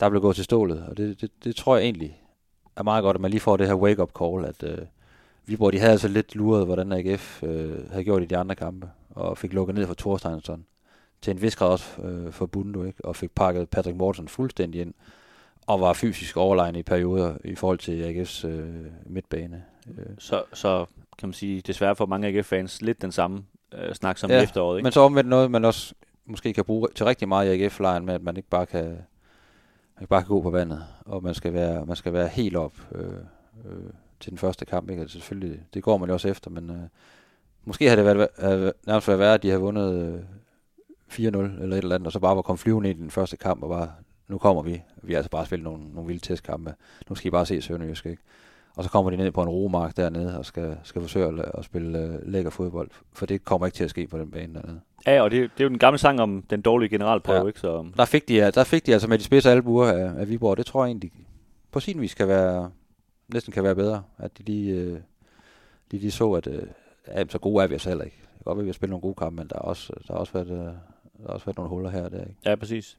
der 0.00 0.08
blev 0.08 0.20
gået 0.22 0.36
til 0.36 0.44
stålet, 0.44 0.86
og 0.88 0.96
det, 0.96 1.20
det, 1.20 1.30
det 1.44 1.56
tror 1.56 1.76
jeg 1.76 1.84
egentlig 1.84 2.22
er 2.76 2.82
meget 2.82 3.02
godt, 3.02 3.14
at 3.14 3.20
man 3.20 3.30
lige 3.30 3.40
får 3.40 3.56
det 3.56 3.66
her 3.66 3.74
wake-up 3.74 4.10
call, 4.18 4.44
at 4.44 4.62
øh, 4.62 4.86
Viborg, 5.46 5.72
de 5.72 5.78
havde 5.78 5.92
altså 5.92 6.08
lidt 6.08 6.34
luret, 6.34 6.66
hvordan 6.66 6.92
AGF 6.92 7.42
øh, 7.42 7.90
havde 7.90 8.04
gjort 8.04 8.22
i 8.22 8.26
de 8.26 8.36
andre 8.36 8.54
kampe, 8.54 8.88
og 9.14 9.38
fik 9.38 9.52
lukket 9.52 9.74
ned 9.74 9.86
for 9.86 9.94
Thorsteinsson 9.94 10.64
til 11.24 11.30
en 11.30 11.42
vis 11.42 11.56
grad 11.56 11.68
også 11.68 12.02
øh, 12.02 12.32
for 12.32 12.46
Bundo, 12.46 12.84
ikke? 12.84 13.04
og 13.04 13.16
fik 13.16 13.30
pakket 13.30 13.68
Patrick 13.68 13.96
Mortensen 13.96 14.28
fuldstændig 14.28 14.80
ind, 14.80 14.94
og 15.66 15.80
var 15.80 15.92
fysisk 15.92 16.36
overlegen 16.36 16.76
i 16.76 16.82
perioder 16.82 17.34
i 17.44 17.54
forhold 17.54 17.78
til 17.78 18.02
AGF's 18.02 18.46
øh, 18.46 18.86
midtbane. 19.06 19.64
Øh. 19.98 20.06
Så, 20.18 20.42
så 20.52 20.86
kan 21.18 21.28
man 21.28 21.34
sige, 21.34 21.60
desværre 21.60 21.96
for 21.96 22.06
mange 22.06 22.28
AGF-fans 22.28 22.82
lidt 22.82 23.02
den 23.02 23.12
samme 23.12 23.44
øh, 23.74 23.94
snak 23.94 24.18
som 24.18 24.30
ja, 24.30 24.42
efteråret. 24.42 24.78
Ikke? 24.78 24.84
men 24.84 24.92
så 24.92 25.00
omvendt 25.00 25.30
noget, 25.30 25.50
man 25.50 25.64
også 25.64 25.94
måske 26.26 26.52
kan 26.52 26.64
bruge 26.64 26.88
til 26.94 27.06
rigtig 27.06 27.28
meget 27.28 27.54
i 27.54 27.64
AGF-lejen 27.64 28.06
med, 28.06 28.14
at 28.14 28.22
man 28.22 28.36
ikke 28.36 28.48
bare 28.48 28.66
kan, 28.66 28.84
man 28.84 30.00
ikke 30.00 30.10
bare 30.10 30.22
kan 30.22 30.28
gå 30.28 30.40
på 30.40 30.50
vandet, 30.50 30.84
og 31.06 31.22
man 31.22 31.34
skal 31.34 31.52
være, 31.52 31.86
man 31.86 31.96
skal 31.96 32.12
være 32.12 32.28
helt 32.28 32.56
op 32.56 32.74
øh, 32.94 33.04
øh, 33.64 33.90
til 34.20 34.30
den 34.30 34.38
første 34.38 34.64
kamp. 34.64 34.90
Ikke? 34.90 35.02
Altså 35.02 35.18
selvfølgelig, 35.18 35.60
det 35.74 35.82
går 35.82 35.98
man 35.98 36.08
jo 36.08 36.12
også 36.12 36.28
efter, 36.28 36.50
men 36.50 36.70
øh, 36.70 36.88
måske 37.64 37.88
har 37.88 37.96
det 37.96 38.04
været, 38.04 38.28
øh, 38.38 38.72
nærmest 38.86 39.08
været 39.08 39.20
værd, 39.20 39.34
at 39.34 39.42
de 39.42 39.50
har 39.50 39.58
vundet 39.58 39.94
øh, 39.94 40.20
4-0 41.12 41.18
eller 41.22 41.76
et 41.76 41.82
eller 41.82 41.94
andet, 41.94 42.06
og 42.06 42.12
så 42.12 42.20
bare 42.20 42.36
var 42.36 42.42
kommet 42.42 42.60
flyvende 42.60 42.90
i 42.90 42.92
den 42.92 43.10
første 43.10 43.36
kamp, 43.36 43.62
og 43.62 43.68
bare, 43.68 43.92
nu 44.28 44.38
kommer 44.38 44.62
vi. 44.62 44.82
Vi 45.02 45.12
har 45.12 45.18
altså 45.18 45.30
bare 45.30 45.46
spillet 45.46 45.64
nogle, 45.64 45.84
nogle 45.94 46.06
vilde 46.06 46.26
testkampe. 46.26 46.74
Nu 47.08 47.14
skal 47.14 47.28
I 47.28 47.30
bare 47.30 47.46
se 47.46 47.62
Sønderjysk, 47.62 48.06
ikke? 48.06 48.22
Og 48.76 48.84
så 48.84 48.90
kommer 48.90 49.10
de 49.10 49.16
ned 49.16 49.30
på 49.30 49.42
en 49.42 49.48
romark 49.48 49.96
dernede 49.96 50.38
og 50.38 50.46
skal, 50.46 50.76
skal 50.84 51.00
forsøge 51.00 51.26
at, 51.26 51.50
at 51.58 51.64
spille 51.64 52.20
uh, 52.24 52.32
lækker 52.32 52.50
fodbold. 52.50 52.90
For 53.12 53.26
det 53.26 53.44
kommer 53.44 53.66
ikke 53.66 53.76
til 53.76 53.84
at 53.84 53.90
ske 53.90 54.06
på 54.06 54.18
den 54.18 54.30
bane 54.30 54.54
dernede. 54.54 54.80
Ja, 55.06 55.22
og 55.22 55.30
det, 55.30 55.40
det 55.42 55.60
er 55.60 55.64
jo 55.64 55.68
den 55.68 55.78
gamle 55.78 55.98
sang 55.98 56.20
om 56.20 56.44
den 56.50 56.60
dårlige 56.60 56.88
generalprøve, 56.88 57.40
ja. 57.40 57.46
ikke? 57.46 57.60
Så... 57.60 57.86
Der, 57.96 58.04
fik 58.04 58.28
de, 58.28 58.50
der 58.50 58.64
fik 58.64 58.86
de 58.86 58.92
altså 58.92 59.08
med 59.08 59.18
de 59.18 59.24
spidse 59.24 59.50
albuer 59.50 59.86
af, 59.86 60.20
af 60.20 60.28
Viborg. 60.28 60.56
Det 60.56 60.66
tror 60.66 60.84
jeg 60.84 60.88
egentlig 60.88 61.12
på 61.70 61.80
sin 61.80 62.00
vis 62.00 62.14
kan 62.14 62.28
være, 62.28 62.70
næsten 63.28 63.52
kan 63.52 63.64
være 63.64 63.74
bedre. 63.74 64.02
At 64.18 64.38
de 64.38 64.42
lige, 64.42 64.92
uh, 64.92 64.98
de 65.90 65.98
lige 65.98 66.10
så, 66.10 66.32
at 66.32 66.46
uh, 66.46 66.54
ja, 67.08 67.24
så 67.28 67.38
gode 67.38 67.64
er 67.64 67.68
vi 67.68 67.74
os 67.74 67.84
heller 67.84 68.04
ikke. 68.04 68.16
Det 68.16 68.30
kan 68.30 68.44
godt 68.44 68.56
være, 68.56 68.62
at 68.62 68.64
vi 68.64 68.68
har 68.68 68.74
spillet 68.74 68.90
nogle 68.90 69.02
gode 69.02 69.14
kampe, 69.14 69.36
men 69.36 69.48
der 69.48 69.56
har 69.56 69.62
også, 69.62 69.92
der 70.06 70.12
har 70.12 70.20
også, 70.20 70.32
været, 70.32 70.50
øh, 70.50 70.56
der 70.56 71.26
har 71.26 71.32
også 71.34 71.46
været 71.46 71.56
nogle 71.56 71.68
huller 71.68 71.90
her 71.90 72.04
og 72.04 72.10
der. 72.10 72.20
Ikke? 72.20 72.36
Ja, 72.44 72.54
præcis. 72.54 72.98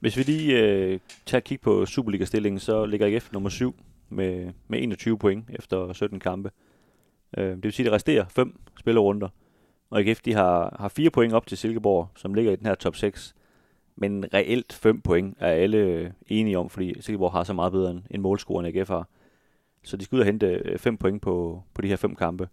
Hvis 0.00 0.16
vi 0.16 0.22
lige 0.22 0.62
øh, 0.62 1.00
tager 1.26 1.38
et 1.38 1.44
kig 1.44 1.60
på 1.60 1.86
Superliga-stillingen, 1.86 2.58
så 2.58 2.86
ligger 2.86 3.06
IF 3.06 3.32
nummer 3.32 3.48
7 3.48 3.74
med, 4.08 4.52
med 4.68 4.82
21 4.82 5.18
point 5.18 5.44
efter 5.50 5.92
17 5.92 6.20
kampe. 6.20 6.50
Øh, 7.38 7.44
det 7.44 7.64
vil 7.64 7.72
sige, 7.72 7.84
at 7.84 7.86
det 7.86 7.94
resterer 7.94 8.24
fem 8.28 8.60
spillerunder. 8.78 9.28
Og 9.90 10.02
IF 10.02 10.20
de 10.20 10.34
har, 10.34 10.76
har 10.80 10.88
fire 10.88 11.10
point 11.10 11.32
op 11.32 11.46
til 11.46 11.58
Silkeborg, 11.58 12.08
som 12.16 12.34
ligger 12.34 12.52
i 12.52 12.56
den 12.56 12.66
her 12.66 12.74
top 12.74 12.96
6. 12.96 13.34
Men 13.96 14.24
reelt 14.34 14.72
5 14.72 15.00
point 15.00 15.36
er 15.40 15.48
alle 15.48 15.78
øh, 15.78 16.10
enige 16.26 16.58
om, 16.58 16.70
fordi 16.70 17.02
Silkeborg 17.02 17.32
har 17.32 17.44
så 17.44 17.52
meget 17.52 17.72
bedre 17.72 17.90
end, 17.90 18.02
end 18.10 18.22
målscoren 18.22 18.66
IF 18.66 18.88
har. 18.88 19.08
Så 19.82 19.96
de 19.96 20.04
skal 20.04 20.16
ud 20.16 20.20
og 20.20 20.26
hente 20.26 20.46
øh, 20.46 20.78
5 20.78 20.96
point 20.96 21.22
på, 21.22 21.62
på 21.74 21.82
de 21.82 21.88
her 21.88 21.96
fem 21.96 22.14
kampe. 22.14 22.48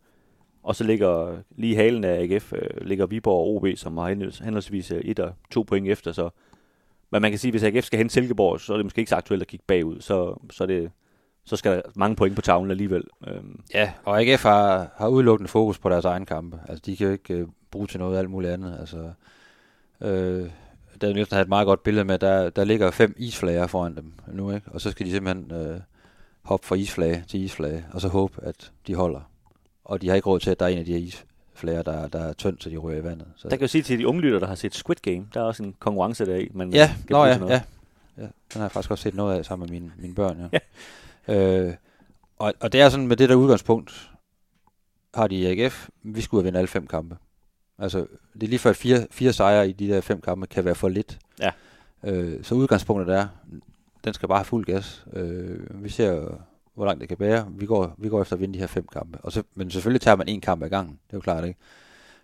Og 0.64 0.76
så 0.76 0.84
ligger 0.84 1.38
lige 1.56 1.76
halen 1.76 2.04
af 2.04 2.22
AGF, 2.22 2.54
øh, 2.54 2.88
ligger 2.88 3.06
Viborg 3.06 3.40
og 3.40 3.56
OB, 3.56 3.68
som 3.76 3.98
har 3.98 4.08
henholdsvis 4.44 4.92
øh, 4.92 5.02
et 5.02 5.20
og 5.20 5.34
to 5.52 5.62
point 5.62 5.88
efter. 5.88 6.12
Så, 6.12 6.30
men 7.12 7.22
man 7.22 7.32
kan 7.32 7.40
sige, 7.40 7.50
at 7.50 7.54
hvis 7.54 7.64
AGF 7.64 7.86
skal 7.86 7.98
hente 7.98 8.14
Silkeborg, 8.14 8.60
så 8.60 8.74
er 8.74 8.78
det 8.78 8.86
måske 8.86 9.00
ikke 9.00 9.10
så 9.10 9.16
aktuelt 9.16 9.42
at 9.42 9.48
kigge 9.48 9.66
bagud. 9.68 10.02
Så, 10.02 10.40
så 10.52 10.64
er 10.64 10.68
det 10.68 10.92
så 11.48 11.56
skal 11.56 11.72
der 11.72 11.82
mange 11.96 12.16
point 12.16 12.36
på 12.36 12.42
tavlen 12.42 12.72
alligevel. 12.72 13.04
Øhm. 13.28 13.62
Ja, 13.74 13.92
og 14.06 14.22
AGF 14.22 14.44
har, 14.44 14.92
har 14.98 15.08
udelukkende 15.08 15.50
fokus 15.50 15.80
på 15.80 15.90
deres 15.90 16.06
egen 16.06 16.26
kampe. 16.26 16.60
Altså, 16.70 16.84
de 16.86 16.98
kan 16.98 17.08
jo 17.08 17.14
ikke 17.14 17.34
øh, 17.34 17.48
bruge 17.72 17.88
til 17.88 18.00
noget 18.00 18.18
alt 18.18 18.30
muligt 18.30 18.54
andet. 18.54 18.78
Altså, 18.80 19.12
øh, 20.02 20.50
der 21.02 21.14
Nielsen 21.14 21.36
har 21.36 21.42
et 21.42 21.50
meget 21.50 21.66
godt 21.66 21.84
billede 21.84 22.06
med, 22.06 22.20
der, 22.20 22.50
der 22.50 22.64
ligger 22.64 22.92
fem 22.92 23.16
isflager 23.18 23.68
foran 23.68 23.96
dem 23.96 24.14
nu, 24.28 24.52
ikke? 24.52 24.68
og 24.72 24.82
så 24.82 24.92
skal 24.92 25.06
de 25.06 25.12
simpelthen 25.12 25.52
øh, 25.52 25.80
hoppe 26.44 26.68
fra 26.68 26.76
isflage 26.76 27.24
til 27.28 27.44
isflage, 27.44 27.86
og 27.94 28.02
så 28.02 28.08
håbe, 28.08 28.34
at 28.44 28.72
de 28.88 28.96
holder. 28.96 29.22
Og 29.88 30.01
de 30.01 30.08
har 30.08 30.15
ikke 30.15 30.29
råd 30.29 30.39
til, 30.39 30.50
at 30.50 30.60
der 30.60 30.65
er 30.65 30.70
en 30.70 30.77
af 30.77 30.86
de 30.86 31.00
her 31.00 31.17
flere, 31.53 31.84
der, 31.84 32.08
der 32.08 32.20
er 32.20 32.34
tyndt, 32.34 32.63
så 32.63 32.70
de 32.70 32.77
ryger 32.77 33.00
i 33.00 33.03
vandet. 33.03 33.27
Så. 33.36 33.50
Der 33.50 33.56
kan 33.56 33.62
jeg 33.62 33.70
sige 33.70 33.82
til 33.82 34.00
de 34.00 34.08
unge 34.08 34.22
lytter, 34.22 34.39
der 34.39 34.48
har 34.48 34.56
set 34.56 34.75
Squid 34.75 34.96
Game, 35.01 35.27
der 35.34 35.39
er 35.39 35.44
også 35.44 35.63
en 35.63 35.75
konkurrence 35.79 36.25
der 36.25 36.36
i. 36.36 36.50
Man 36.53 36.74
ja, 36.74 36.88
kan 36.88 37.06
nå 37.10 37.25
ja, 37.25 37.38
noget. 37.38 37.51
ja, 37.51 37.62
ja. 38.17 38.22
Den 38.22 38.32
har 38.53 38.62
jeg 38.62 38.72
faktisk 38.72 38.91
også 38.91 39.01
set 39.01 39.15
noget 39.15 39.38
af 39.38 39.46
sammen 39.46 39.70
med 39.70 39.79
mine, 39.79 39.94
mine 39.98 40.15
børn, 40.15 40.38
ja. 40.39 40.48
ja. 40.53 40.60
Øh, 41.29 41.74
og, 42.38 42.53
og 42.60 42.72
det 42.72 42.82
er 42.82 42.89
sådan, 42.89 43.08
med 43.08 43.17
det 43.17 43.29
der 43.29 43.36
udgangspunkt, 43.36 44.12
har 45.13 45.27
de 45.27 45.36
i 45.36 45.46
AGF, 45.46 45.89
vi 46.03 46.22
skulle 46.22 46.41
have 46.41 46.46
vinde 46.46 46.60
alle 46.60 46.67
fem 46.67 46.88
kampe. 46.88 47.17
Altså, 47.79 48.06
det 48.34 48.44
er 48.44 48.48
lige 48.48 48.60
før, 48.60 48.70
at 48.70 48.75
fire, 48.75 49.08
fire 49.12 49.34
sejre 49.34 49.70
i 49.70 49.72
de 49.72 49.88
der 49.88 50.01
fem 50.01 50.22
kampe 50.22 50.48
kan 50.48 50.65
være 50.65 50.75
for 50.75 50.89
lidt. 50.89 51.20
Ja. 51.39 51.51
Øh, 52.03 52.44
så 52.44 52.56
udgangspunktet 52.56 53.15
er, 53.15 53.27
den 54.03 54.13
skal 54.13 54.27
bare 54.27 54.38
have 54.38 54.46
fuld 54.46 54.65
gas. 54.65 55.06
Øh, 55.13 55.84
vi 55.84 55.89
ser, 55.89 56.41
hvor 56.77 56.86
langt 56.86 57.01
det 57.01 57.07
kan 57.07 57.17
bære. 57.17 57.48
Vi 57.50 57.65
går, 57.65 57.96
vi 57.98 58.10
går 58.10 58.22
efter 58.22 58.36
at 58.36 58.39
vinde 58.39 58.53
de 58.53 58.60
her 58.60 58.67
fem 58.67 58.88
kampe. 58.93 59.17
Og 59.22 59.31
så, 59.31 59.43
men 59.55 59.72
selvfølgelig 59.72 60.01
tager 60.01 60.15
man 60.15 60.27
en 60.27 60.41
kamp 60.41 60.63
ad 60.63 60.69
gangen. 60.69 61.00
Det 61.07 61.13
er 61.13 61.17
jo 61.17 61.22
klart, 61.22 61.46
ikke? 61.46 61.60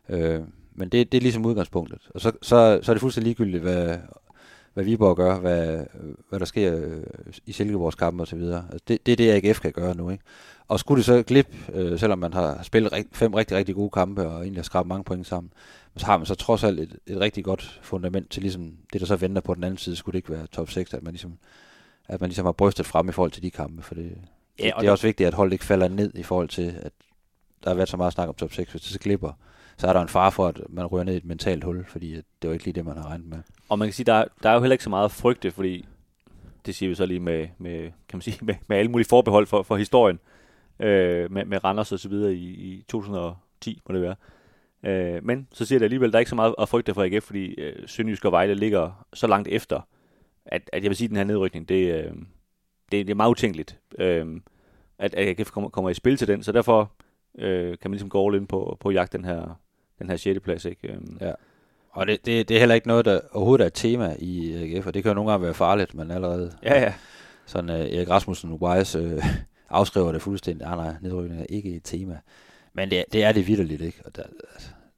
Øh, 0.09 0.41
men 0.75 0.89
det, 0.89 1.11
det 1.11 1.17
er 1.17 1.21
ligesom 1.21 1.45
udgangspunktet. 1.45 1.99
Og 2.09 2.21
så, 2.21 2.31
så, 2.41 2.79
så 2.81 2.91
er 2.91 2.93
det 2.93 3.01
fuldstændig 3.01 3.27
ligegyldigt, 3.27 3.63
hvad, 3.63 3.97
hvad 4.73 4.83
Viborg 4.83 5.15
gør, 5.15 5.39
hvad, 5.39 5.85
hvad 6.29 6.39
der 6.39 6.45
sker 6.45 6.75
øh, 6.75 7.03
i 7.45 7.51
Silkeborgs 7.51 7.95
kampe 7.95 8.23
og 8.23 8.27
så 8.27 8.35
videre. 8.35 8.65
Altså 8.71 8.83
det, 8.87 9.05
det 9.05 9.11
er 9.11 9.15
det, 9.15 9.47
AGF 9.47 9.59
kan 9.59 9.71
gøre 9.71 9.95
nu, 9.95 10.09
ikke? 10.09 10.23
Og 10.67 10.79
skulle 10.79 10.97
det 10.97 11.05
så 11.05 11.23
glip, 11.23 11.55
øh, 11.73 11.99
selvom 11.99 12.19
man 12.19 12.33
har 12.33 12.63
spillet 12.63 12.93
rigt, 12.93 13.17
fem 13.17 13.33
rigtig, 13.33 13.57
rigtig 13.57 13.75
gode 13.75 13.89
kampe, 13.89 14.27
og 14.27 14.41
egentlig 14.41 14.59
har 14.59 14.63
skrabet 14.63 14.87
mange 14.87 15.03
point 15.03 15.27
sammen, 15.27 15.53
så 15.97 16.05
har 16.05 16.17
man 16.17 16.25
så 16.25 16.35
trods 16.35 16.63
alt 16.63 16.79
et, 16.79 16.99
et 17.07 17.19
rigtig 17.19 17.43
godt 17.43 17.79
fundament 17.83 18.29
til 18.29 18.41
ligesom 18.41 18.73
det, 18.93 19.01
der 19.01 19.07
så 19.07 19.15
venter 19.15 19.41
på 19.41 19.53
den 19.53 19.63
anden 19.63 19.77
side, 19.77 19.95
skulle 19.95 20.13
det 20.13 20.17
ikke 20.17 20.29
være 20.29 20.47
top 20.47 20.69
6, 20.69 20.93
at 20.93 21.03
man 21.03 21.13
ligesom, 21.13 21.37
at 22.07 22.21
man 22.21 22.29
ligesom 22.29 22.45
har 22.45 22.51
brystet 22.51 22.85
frem 22.85 23.09
i 23.09 23.11
forhold 23.11 23.31
til 23.31 23.43
de 23.43 23.51
kampe, 23.51 23.83
for 23.83 23.95
det, 23.95 24.17
Ja, 24.59 24.63
det, 24.65 24.73
og 24.73 24.81
det 24.81 24.87
er 24.87 24.91
også 24.91 25.07
vigtigt, 25.07 25.27
at 25.27 25.33
holdet 25.33 25.53
ikke 25.53 25.65
falder 25.65 25.87
ned 25.87 26.11
i 26.15 26.23
forhold 26.23 26.47
til, 26.49 26.75
at 26.81 26.91
der 27.63 27.69
har 27.69 27.75
været 27.75 27.89
så 27.89 27.97
meget 27.97 28.13
snak 28.13 28.29
om 28.29 28.35
top 28.35 28.53
6, 28.53 28.71
hvis 28.71 28.81
det 28.81 28.91
så 28.91 28.99
glipper, 28.99 29.31
så 29.77 29.87
er 29.87 29.93
der 29.93 30.01
en 30.01 30.07
fare 30.09 30.31
for, 30.31 30.47
at 30.47 30.61
man 30.69 30.85
ryger 30.85 31.03
ned 31.03 31.13
i 31.13 31.17
et 31.17 31.25
mentalt 31.25 31.63
hul, 31.63 31.85
fordi 31.85 32.15
det 32.15 32.23
var 32.47 32.51
ikke 32.53 32.65
lige 32.65 32.73
det, 32.73 32.85
man 32.85 32.97
har 32.97 33.05
regnet 33.09 33.27
med. 33.27 33.37
Og 33.69 33.79
man 33.79 33.87
kan 33.87 33.93
sige, 33.93 34.05
der, 34.05 34.13
er- 34.13 34.25
der 34.43 34.49
er 34.49 34.53
jo 34.53 34.59
heller 34.59 34.73
ikke 34.73 34.83
så 34.83 34.89
meget 34.89 35.05
at 35.05 35.11
frygte, 35.11 35.51
fordi 35.51 35.85
det 36.65 36.75
siger 36.75 36.89
vi 36.89 36.95
så 36.95 37.05
lige 37.05 37.19
med, 37.19 37.47
med 37.57 37.81
kan 37.81 38.17
man 38.17 38.21
sige, 38.21 38.37
med, 38.45 38.55
med 38.67 38.77
alle 38.77 38.91
mulige 38.91 39.07
forbehold 39.09 39.47
for, 39.47 39.63
for 39.63 39.75
historien, 39.77 40.19
øh, 40.79 41.31
med, 41.31 41.45
med 41.45 41.63
Randers 41.63 41.91
og 41.91 41.99
så 41.99 42.09
videre 42.09 42.33
i, 42.33 42.45
i 42.49 42.85
2010, 42.89 43.81
må 43.89 43.95
det 43.95 44.01
være. 44.01 44.15
Øh, 44.85 45.23
men 45.25 45.47
så 45.53 45.65
siger 45.65 45.79
det 45.79 45.83
alligevel, 45.83 46.11
der 46.11 46.17
er 46.17 46.19
ikke 46.19 46.29
så 46.29 46.35
meget 46.35 46.55
at 46.59 46.69
frygte 46.69 46.93
for 46.93 47.03
AGF, 47.03 47.23
fordi 47.23 47.45
øh, 47.45 47.87
Sønderjysk 47.87 48.25
og 48.25 48.31
Vejle 48.31 48.55
ligger 48.55 49.05
så 49.13 49.27
langt 49.27 49.47
efter, 49.47 49.81
at, 50.45 50.69
at 50.73 50.83
jeg 50.83 50.89
vil 50.89 50.97
sige, 50.97 51.05
at 51.05 51.09
den 51.09 51.17
her 51.17 51.23
nedrykning, 51.23 51.69
det, 51.69 52.03
øh, 52.05 52.11
det, 52.91 53.07
det 53.07 53.09
er 53.09 53.15
meget 53.15 53.31
utænkeligt, 53.31 53.79
øh, 53.99 54.41
at 54.99 55.15
AGF 55.17 55.51
kommer, 55.51 55.69
kommer 55.69 55.89
i 55.89 55.93
spil 55.93 56.17
til 56.17 56.27
den, 56.27 56.43
så 56.43 56.51
derfor 56.51 56.91
øh, 57.39 57.69
kan 57.69 57.91
man 57.91 57.91
ligesom 57.91 58.09
gå 58.09 58.27
all 58.27 58.35
in 58.35 58.47
på, 58.47 58.77
på 58.79 58.89
at 58.89 58.95
jagte 58.95 59.17
den 59.17 59.25
her, 59.25 59.59
den 59.99 60.09
her 60.09 60.17
6. 60.17 60.39
plads. 60.39 60.65
Ikke? 60.65 60.87
Øh, 60.87 60.97
Ja. 61.21 61.33
Og 61.93 62.07
det, 62.07 62.25
det, 62.25 62.49
det 62.49 62.55
er 62.55 62.59
heller 62.59 62.75
ikke 62.75 62.87
noget, 62.87 63.05
der 63.05 63.19
overhovedet 63.31 63.63
er 63.63 63.67
et 63.67 63.73
tema 63.73 64.15
i 64.19 64.53
AGF, 64.53 64.87
og 64.87 64.93
det 64.93 65.03
kan 65.03 65.09
jo 65.09 65.13
nogle 65.13 65.31
gange 65.31 65.45
være 65.45 65.53
farligt, 65.53 65.93
men 65.95 66.11
allerede 66.11 66.51
ja, 66.63 66.81
ja. 66.81 66.93
sådan 67.45 67.69
uh, 67.69 67.75
Erik 67.75 68.09
Rasmussen 68.09 68.51
Wise 68.51 68.99
øh, 68.99 69.23
afskriver 69.69 70.11
det 70.11 70.21
fuldstændig. 70.21 70.67
Nej, 70.67 70.75
nej, 70.75 70.95
nedrykning 71.01 71.41
er 71.41 71.45
ikke 71.49 71.75
et 71.75 71.83
tema. 71.83 72.19
Men 72.73 72.91
det, 72.91 73.05
det 73.13 73.23
er 73.23 73.31
det 73.31 73.47
vidderligt, 73.47 73.81
ikke? 73.81 74.01
Og 74.05 74.15
der, 74.15 74.23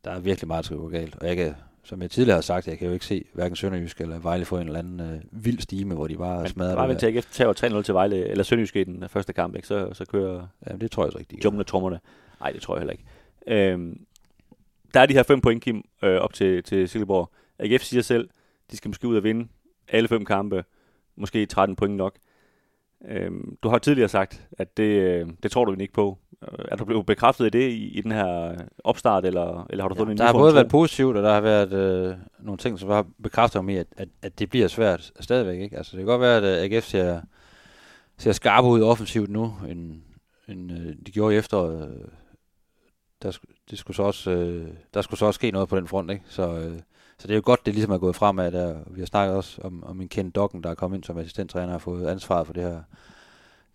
der 0.06 0.12
er 0.12 0.20
virkelig 0.20 0.48
meget, 0.48 0.64
der 0.64 0.66
skal 0.66 0.78
gå 0.78 0.90
galt. 0.90 1.16
Og 1.16 1.28
jeg 1.28 1.36
kan, 1.36 1.56
som 1.86 2.02
jeg 2.02 2.12
tidligere 2.12 2.36
har 2.38 2.42
sagt, 2.42 2.68
jeg 2.68 2.78
kan 2.78 2.88
jo 2.88 2.94
ikke 2.94 3.06
se 3.06 3.26
hverken 3.34 3.56
Sønderjysk 3.56 4.02
eller 4.02 4.20
Vejle 4.20 4.46
få 4.46 4.58
en 4.58 4.68
eller 4.68 4.80
anden 4.80 5.00
øh, 5.00 5.22
vild 5.32 5.60
stime, 5.60 5.96
hvor 5.96 6.08
de 6.08 6.18
bare 6.18 6.40
Men 6.42 6.50
smadrer 6.50 6.76
bare 6.76 6.84
det. 6.84 6.90
vent 6.90 7.00
til 7.00 7.08
AGF 7.08 7.28
tager 7.32 7.80
3-0 7.80 7.82
til 7.82 7.94
Vejle, 7.94 8.28
eller 8.28 8.44
Sønderjysk 8.44 8.76
i 8.76 8.84
den 8.84 9.04
første 9.10 9.34
kamp, 9.34 9.56
ikke? 9.56 9.68
Så, 9.68 9.90
så 9.94 10.06
kører 10.06 10.48
Ja, 10.70 10.76
det 10.76 10.92
tror 10.92 11.06
jeg 11.06 11.12
så 11.12 11.18
ikke, 11.18 11.36
de 11.36 11.42
jumlen 11.46 11.60
og 11.60 11.68
trommerne. 11.68 12.00
Nej, 12.40 12.52
det 12.52 12.62
tror 12.62 12.76
jeg 12.76 12.80
heller 12.80 12.92
ikke. 12.94 13.04
Øhm, 13.48 14.00
der 14.94 15.00
er 15.00 15.06
de 15.06 15.14
her 15.14 15.24
fem 15.24 15.42
point, 15.42 15.64
Kim, 15.64 15.84
øh, 16.04 16.16
op 16.18 16.34
til, 16.34 16.64
til 16.64 16.90
Silkeborg. 16.90 17.32
AGF 17.60 17.82
siger 17.84 18.02
selv, 18.02 18.30
de 18.72 18.78
skal 18.78 18.90
måske 18.90 19.08
ud 19.08 19.18
og 19.18 19.24
vinde 19.24 19.48
alle 19.88 20.08
fem 20.08 20.26
kampe, 20.26 20.64
måske 21.16 21.46
13 21.46 21.76
point 21.76 21.96
nok. 21.96 22.16
Øhm, 23.08 23.58
du 23.64 23.70
har 23.70 23.78
tidligere 23.78 24.10
sagt, 24.10 24.48
at 24.58 24.78
det, 24.78 24.84
øh, 24.84 25.28
det 25.44 25.52
tror 25.52 25.66
du 25.66 25.76
ikke 25.80 25.94
på. 25.94 26.18
Øh, 26.44 26.66
Er 26.72 26.76
du 26.76 26.86
blevet 26.86 27.06
bekræftet 27.06 27.46
i 27.46 27.50
det 27.50 27.70
i, 27.70 27.88
i 27.98 28.02
den 28.02 28.12
her 28.12 28.56
opstart, 28.84 29.26
eller, 29.26 29.68
eller 29.70 29.84
har 29.84 29.90
du 29.90 29.96
fundet 29.96 30.12
en 30.12 30.18
der 30.18 30.26
har 30.26 30.34
både 30.34 30.52
tro? 30.52 30.56
været 30.56 30.70
positivt, 30.70 31.18
og 31.18 31.24
der 31.24 31.34
har 31.34 31.42
været 31.42 31.74
øh, 31.74 32.16
nogle 32.40 32.58
ting, 32.58 32.80
som 32.80 32.90
har 32.90 33.06
bekræftet 33.24 33.66
mig 33.66 33.76
i, 33.76 33.78
at, 33.78 33.88
at, 33.98 34.08
at 34.22 34.40
det 34.40 34.50
bliver 34.50 34.68
svært 34.68 35.12
stadigvæk. 35.20 35.60
Ikke? 35.62 35.78
Altså, 35.78 35.92
det 35.92 35.98
kan 35.98 36.06
godt 36.08 36.22
være, 36.22 36.38
at 36.38 36.72
øh, 36.72 36.78
AGF 36.78 36.86
ser, 36.86 37.22
ser 38.18 38.32
skarpere 38.32 38.72
ud 38.72 38.82
offensivt 38.82 39.30
nu, 39.30 39.54
end, 39.70 40.02
end 40.48 40.72
øh, 40.72 40.96
de 41.06 41.12
gjorde 41.12 41.36
i 41.36 41.38
efteråret. 41.38 41.90
Øh, 41.90 42.08
Der, 43.24 43.38
det 43.70 43.78
skulle 43.80 43.98
så 43.98 44.04
også, 44.04 44.32
øh, 44.32 44.68
der 44.94 45.02
skulle 45.02 45.20
så 45.20 45.26
også 45.26 45.38
ske 45.38 45.52
noget 45.52 45.70
på 45.70 45.78
den 45.78 45.88
front. 45.88 46.12
Ikke? 46.12 46.24
Så, 46.28 46.58
øh, 46.58 46.80
så 47.20 47.28
det 47.28 47.34
er 47.34 47.36
jo 47.36 47.42
godt, 47.46 47.66
det 47.66 47.74
ligesom 47.74 47.92
er 47.92 47.98
gået 47.98 48.16
fremad. 48.16 48.52
Der. 48.52 48.80
Vi 48.88 49.02
har 49.02 49.06
snakket 49.06 49.36
også 49.36 49.62
om, 49.62 49.84
om 49.84 50.02
en 50.02 50.08
kendt 50.08 50.36
Dokken, 50.36 50.64
der 50.64 50.70
er 50.70 50.76
kommet 50.76 50.98
ind 50.98 51.04
som 51.04 51.18
assistenttræner 51.18 51.66
og 51.66 51.72
har 51.72 51.78
fået 51.78 52.08
ansvaret 52.08 52.46
for 52.46 52.54
det 52.54 52.64
her 52.64 52.82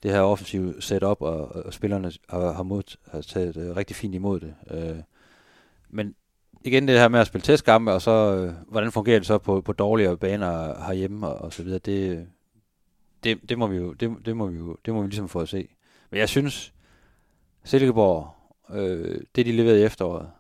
det 0.03 0.11
her 0.11 0.21
offensive 0.21 0.75
setup, 0.83 1.23
og, 1.23 1.57
og 1.57 1.75
spillerne 1.75 2.13
har, 2.29 2.53
har, 2.53 2.63
mod, 2.63 2.97
har 3.11 3.21
taget 3.21 3.57
øh, 3.57 3.77
rigtig 3.77 3.97
fint 3.97 4.15
imod 4.15 4.41
det. 4.41 4.55
Øh, 4.71 4.97
men 5.91 6.15
igen 6.65 6.89
det 6.89 6.99
her 6.99 7.09
med 7.09 7.21
at 7.21 7.27
spille 7.27 7.43
testkampe, 7.43 7.93
og 7.93 8.03
så 8.03 8.37
øh, 8.37 8.53
hvordan 8.69 8.93
fungerer 8.93 9.19
det 9.19 9.27
så 9.27 9.39
på, 9.39 9.61
på 9.61 9.73
dårligere 9.73 10.17
baner 10.17 10.85
herhjemme 10.87 11.29
og, 11.29 11.35
og 11.35 11.53
så 11.53 11.63
videre, 11.63 11.79
det, 11.79 12.27
det, 13.25 13.49
det, 13.49 13.59
må 13.59 13.67
vi 13.67 13.77
jo, 13.77 13.93
det, 13.93 14.17
det 14.25 14.37
må 14.37 14.47
vi 14.47 14.57
jo, 14.57 14.77
det 14.85 14.95
må 14.95 15.03
vi 15.03 15.09
ligesom 15.09 15.29
få 15.29 15.41
at 15.41 15.49
se. 15.49 15.69
Men 16.11 16.21
jeg 16.21 16.29
synes, 16.29 16.73
Silkeborg, 17.65 18.35
øh, 18.77 19.21
det 19.37 19.47
de 19.47 19.53
leverede 19.53 19.81
i 19.81 19.85
efteråret, 19.85 20.31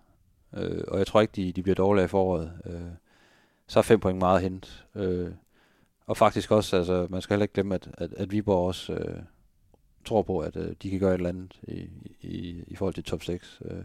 øh, 0.56 0.84
og 0.88 0.98
jeg 0.98 1.06
tror 1.06 1.20
ikke, 1.20 1.32
de, 1.36 1.52
de 1.52 1.62
bliver 1.62 1.74
dårligere 1.74 2.04
i 2.04 2.08
foråret, 2.08 2.52
øh, 2.66 2.80
så 3.66 3.78
er 3.78 3.82
fem 3.82 4.00
point 4.00 4.18
meget 4.18 4.42
hent. 4.42 4.84
Øh, 4.94 5.30
og 6.06 6.16
faktisk 6.16 6.50
også, 6.50 6.76
altså, 6.76 7.06
man 7.10 7.22
skal 7.22 7.34
heller 7.34 7.44
ikke 7.44 7.54
glemme, 7.54 7.74
at, 7.74 7.88
at, 7.98 8.12
at 8.12 8.32
Viborg 8.32 8.66
også 8.66 8.92
øh, 8.92 9.22
tror 10.04 10.22
på, 10.22 10.38
at 10.38 10.56
øh, 10.56 10.74
de 10.82 10.90
kan 10.90 11.00
gøre 11.00 11.10
et 11.10 11.14
eller 11.14 11.28
andet 11.28 11.60
i, 11.62 11.88
i, 12.20 12.64
i 12.66 12.76
forhold 12.76 12.94
til 12.94 13.04
top 13.04 13.22
6. 13.22 13.60
Øh, 13.64 13.84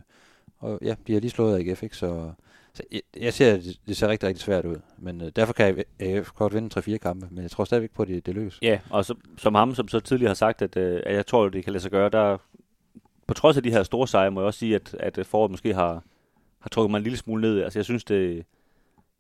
og 0.60 0.80
ja, 0.82 0.96
de 1.08 1.14
har 1.14 1.20
lige 1.20 1.32
slået 1.32 1.60
AGF, 1.60 1.84
ikke? 1.84 1.98
Så, 1.98 2.32
så 2.74 2.84
jeg, 2.92 3.02
jeg 3.20 3.34
ser, 3.34 3.54
at 3.54 3.64
det, 3.64 3.80
det 3.88 3.98
ser 3.98 4.08
rigtig, 4.08 4.28
rigtig 4.30 4.44
svært 4.44 4.66
ud. 4.66 4.76
Men 4.98 5.22
øh, 5.22 5.32
derfor 5.36 5.54
kan 5.54 5.84
AGF 6.00 6.32
godt 6.32 6.54
vinde 6.54 6.80
3-4 6.80 6.98
kampe, 6.98 7.28
men 7.32 7.44
jeg 7.44 7.52
tror 7.52 7.64
stadigvæk 7.64 7.92
på, 7.92 8.02
at 8.02 8.08
det, 8.08 8.26
det 8.26 8.36
lykkes. 8.36 8.60
Ja, 8.62 8.80
og 8.90 9.06
så, 9.06 9.16
som 9.38 9.56
ham, 9.56 9.76
som 9.76 9.88
så 9.88 10.00
tidligere 10.00 10.30
har 10.30 10.36
sagt, 10.36 10.62
at, 10.62 10.78
øh, 10.78 11.02
at 11.06 11.16
jeg 11.16 11.26
tror, 11.26 11.46
at 11.46 11.54
det 11.54 11.64
kan 11.64 11.74
lade 11.74 11.82
sig 11.82 11.92
gøre, 11.92 12.10
der 12.10 12.38
på 13.28 13.34
trods 13.34 13.58
af 13.58 13.64
de 13.64 13.72
her 13.72 13.84
store 13.84 14.08
sejre, 14.08 14.32
må 14.32 14.42
jeg 14.42 14.48
også 14.48 14.60
sige, 14.60 14.76
at, 14.76 14.96
at 15.00 15.26
foråret 15.26 15.52
måske 15.52 15.74
har, 15.74 16.04
har 16.66 16.70
trukket 16.70 16.92
mig 16.92 16.98
en 16.98 17.04
lille 17.04 17.18
smule 17.18 17.42
ned. 17.42 17.64
Altså 17.64 17.80
jeg 17.80 17.86
synes, 17.86 18.04
det, 18.04 18.46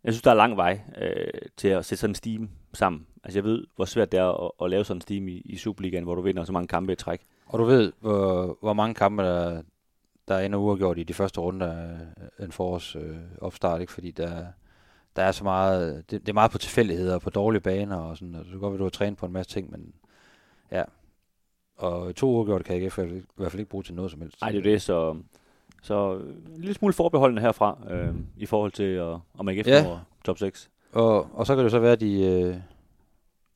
jeg 0.04 0.14
synes 0.14 0.22
der 0.22 0.32
er 0.32 0.36
lang 0.36 0.58
vej 0.58 0.80
øh, 1.02 1.28
til 1.58 1.68
at 1.68 1.86
sætte 1.86 2.00
sådan 2.00 2.12
en 2.12 2.16
steam 2.16 2.50
sammen. 2.74 3.08
Altså 3.24 3.40
jeg 3.40 3.44
ved, 3.44 3.66
hvor 3.76 3.86
svært 3.86 4.12
det 4.12 4.20
er 4.20 4.46
at, 4.46 4.52
at 4.62 4.70
lave 4.70 4.86
sådan 4.86 4.98
en 4.98 5.02
steam 5.02 5.28
i, 5.28 5.42
i 5.46 5.58
Superligaen, 5.58 6.04
hvor 6.04 6.16
du 6.16 6.22
vinder 6.22 6.44
så 6.44 6.52
mange 6.52 6.68
kampe 6.68 6.94
i 6.94 6.96
træk. 6.96 7.22
Og 7.46 7.60
du 7.60 7.64
ved, 7.64 7.92
hvor, 8.00 8.58
hvor 8.62 8.74
mange 8.74 8.94
kampe, 8.96 9.24
der, 9.24 9.62
der 10.28 10.40
ender 10.40 10.60
uafgjort 10.60 10.98
i 10.98 11.04
de 11.04 11.14
første 11.14 11.42
runder 11.42 11.72
af 12.38 12.46
en 12.46 12.52
forårs 12.52 12.96
øh, 12.96 13.18
opstart, 13.42 13.82
ikke? 13.82 13.94
fordi 13.94 14.12
der, 14.12 14.46
der 15.16 15.24
er 15.24 15.32
så 15.32 15.44
meget, 15.44 16.12
det, 16.12 16.22
det 16.22 16.30
er 16.30 16.34
meget 16.34 16.52
på 16.52 16.58
tilfældigheder, 16.58 17.20
på 17.20 17.30
dårlige 17.30 17.62
baner 17.62 17.98
og 17.98 18.18
sådan, 18.18 18.36
og 18.36 18.46
kan 18.46 18.60
godt 18.60 18.72
være, 18.72 18.80
du 18.80 18.84
har 18.84 18.90
trænet 18.90 19.18
på 19.18 19.26
en 19.26 19.32
masse 19.32 19.52
ting, 19.52 19.72
men 19.72 19.94
ja, 20.72 20.84
og 21.78 22.16
to 22.16 22.30
uafgjort 22.30 22.66
kan 22.66 22.76
jeg 22.76 22.84
ikke, 22.84 23.18
i 23.18 23.22
hvert 23.36 23.52
fald 23.52 23.60
ikke 23.60 23.70
bruge 23.70 23.84
til 23.84 23.94
noget 23.94 24.12
som 24.12 24.22
helst. 24.22 24.42
Nej, 24.42 24.52
det 24.52 24.58
er 24.58 24.64
det, 24.64 24.82
så, 24.82 25.18
så 25.86 26.14
en 26.56 26.58
lille 26.62 26.74
smule 26.74 26.94
forbeholdende 26.94 27.42
herfra, 27.42 27.78
øh, 27.90 28.14
i 28.38 28.46
forhold 28.46 28.72
til, 28.72 28.84
at, 28.84 29.18
om 29.38 29.48
AGF 29.48 29.68
Ja. 29.68 29.84
når 29.84 30.00
top 30.26 30.38
6. 30.38 30.70
Og, 30.92 31.28
og 31.34 31.48
så 31.48 31.56
kan 31.56 31.64
det 31.64 31.72
så 31.72 31.80
være, 31.80 31.92
at, 31.92 32.00
de, 32.00 32.22
øh, 32.24 32.56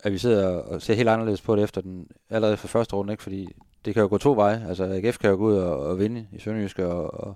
at 0.04 0.12
vi 0.12 0.18
sidder 0.18 0.48
og 0.48 0.82
ser 0.82 0.94
helt 0.94 1.08
anderledes 1.08 1.40
på 1.40 1.56
det 1.56 1.62
efter 1.64 1.80
den, 1.80 2.06
allerede 2.30 2.56
fra 2.56 2.68
første 2.68 2.96
runde, 2.96 3.12
ikke? 3.12 3.22
fordi 3.22 3.48
det 3.84 3.94
kan 3.94 4.00
jo 4.02 4.08
gå 4.08 4.18
to 4.18 4.32
veje. 4.32 4.66
Altså 4.68 4.84
AGF 4.84 5.18
kan 5.18 5.30
jo 5.30 5.36
gå 5.36 5.44
ud 5.44 5.54
og, 5.54 5.78
og 5.78 5.98
vinde 5.98 6.26
i 6.32 6.38
Sønderjyske, 6.38 6.86
og, 6.86 7.20
og, 7.26 7.34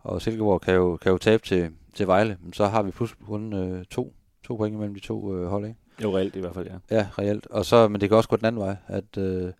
og 0.00 0.22
Silkeborg 0.22 0.60
kan 0.60 0.74
jo, 0.74 0.96
kan 0.96 1.12
jo 1.12 1.18
tabe 1.18 1.42
til, 1.42 1.70
til 1.94 2.06
Vejle. 2.06 2.36
Men 2.42 2.52
så 2.52 2.66
har 2.66 2.82
vi 2.82 2.90
pludselig 2.90 3.26
kun 3.26 3.52
øh, 3.52 3.84
to, 3.84 4.14
to 4.44 4.56
point 4.56 4.76
mellem 4.76 4.94
de 4.94 5.00
to 5.00 5.36
øh, 5.36 5.46
hold, 5.46 5.64
ikke? 5.66 5.78
Jo, 6.02 6.16
reelt 6.16 6.36
i 6.36 6.40
hvert 6.40 6.54
fald, 6.54 6.66
ja. 6.90 6.96
Ja, 6.96 7.06
reelt. 7.18 7.46
Og 7.46 7.64
så, 7.64 7.88
men 7.88 8.00
det 8.00 8.08
kan 8.08 8.16
også 8.16 8.28
gå 8.28 8.36
den 8.36 8.44
anden 8.46 8.60
vej, 8.60 8.76
at, 8.86 9.18
øh, 9.18 9.52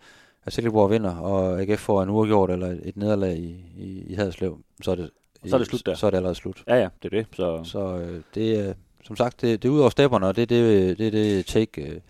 at 0.47 0.53
Silkeborg 0.53 0.91
vinder, 0.91 1.17
og 1.17 1.61
AGF 1.61 1.81
får 1.81 2.03
en 2.03 2.09
uafgjort 2.11 2.51
eller 2.51 2.77
et, 2.83 2.97
nederlag 2.97 3.39
i, 3.39 3.65
i, 3.77 4.05
i 4.09 4.15
Haderslev. 4.15 4.59
Så 4.83 4.91
er 4.91 4.95
det, 4.95 5.11
så 5.47 5.57
er 5.57 5.59
det 5.59 5.67
slut 5.67 5.87
der. 5.87 5.95
Så 5.95 6.07
er 6.07 6.11
det 6.11 6.17
allerede 6.17 6.35
slut. 6.35 6.65
Ja, 6.69 6.75
ja, 6.75 6.89
det 7.03 7.13
er 7.15 7.19
det. 7.19 7.27
Så, 7.33 7.61
Så 7.65 7.99
øh, 7.99 8.23
det 8.35 8.61
er, 8.61 8.75
som 9.05 9.17
sagt, 9.17 9.41
det, 9.41 9.63
det 9.63 9.69
er 9.69 9.73
ud 9.73 9.81
over 9.81 9.91
stepperne, 9.91 10.27
og 10.27 10.37
det 10.37 10.43
er 10.43 10.47
det, 10.47 10.99
det, 10.99 11.13
det 11.13 11.47
take, 11.47 12.01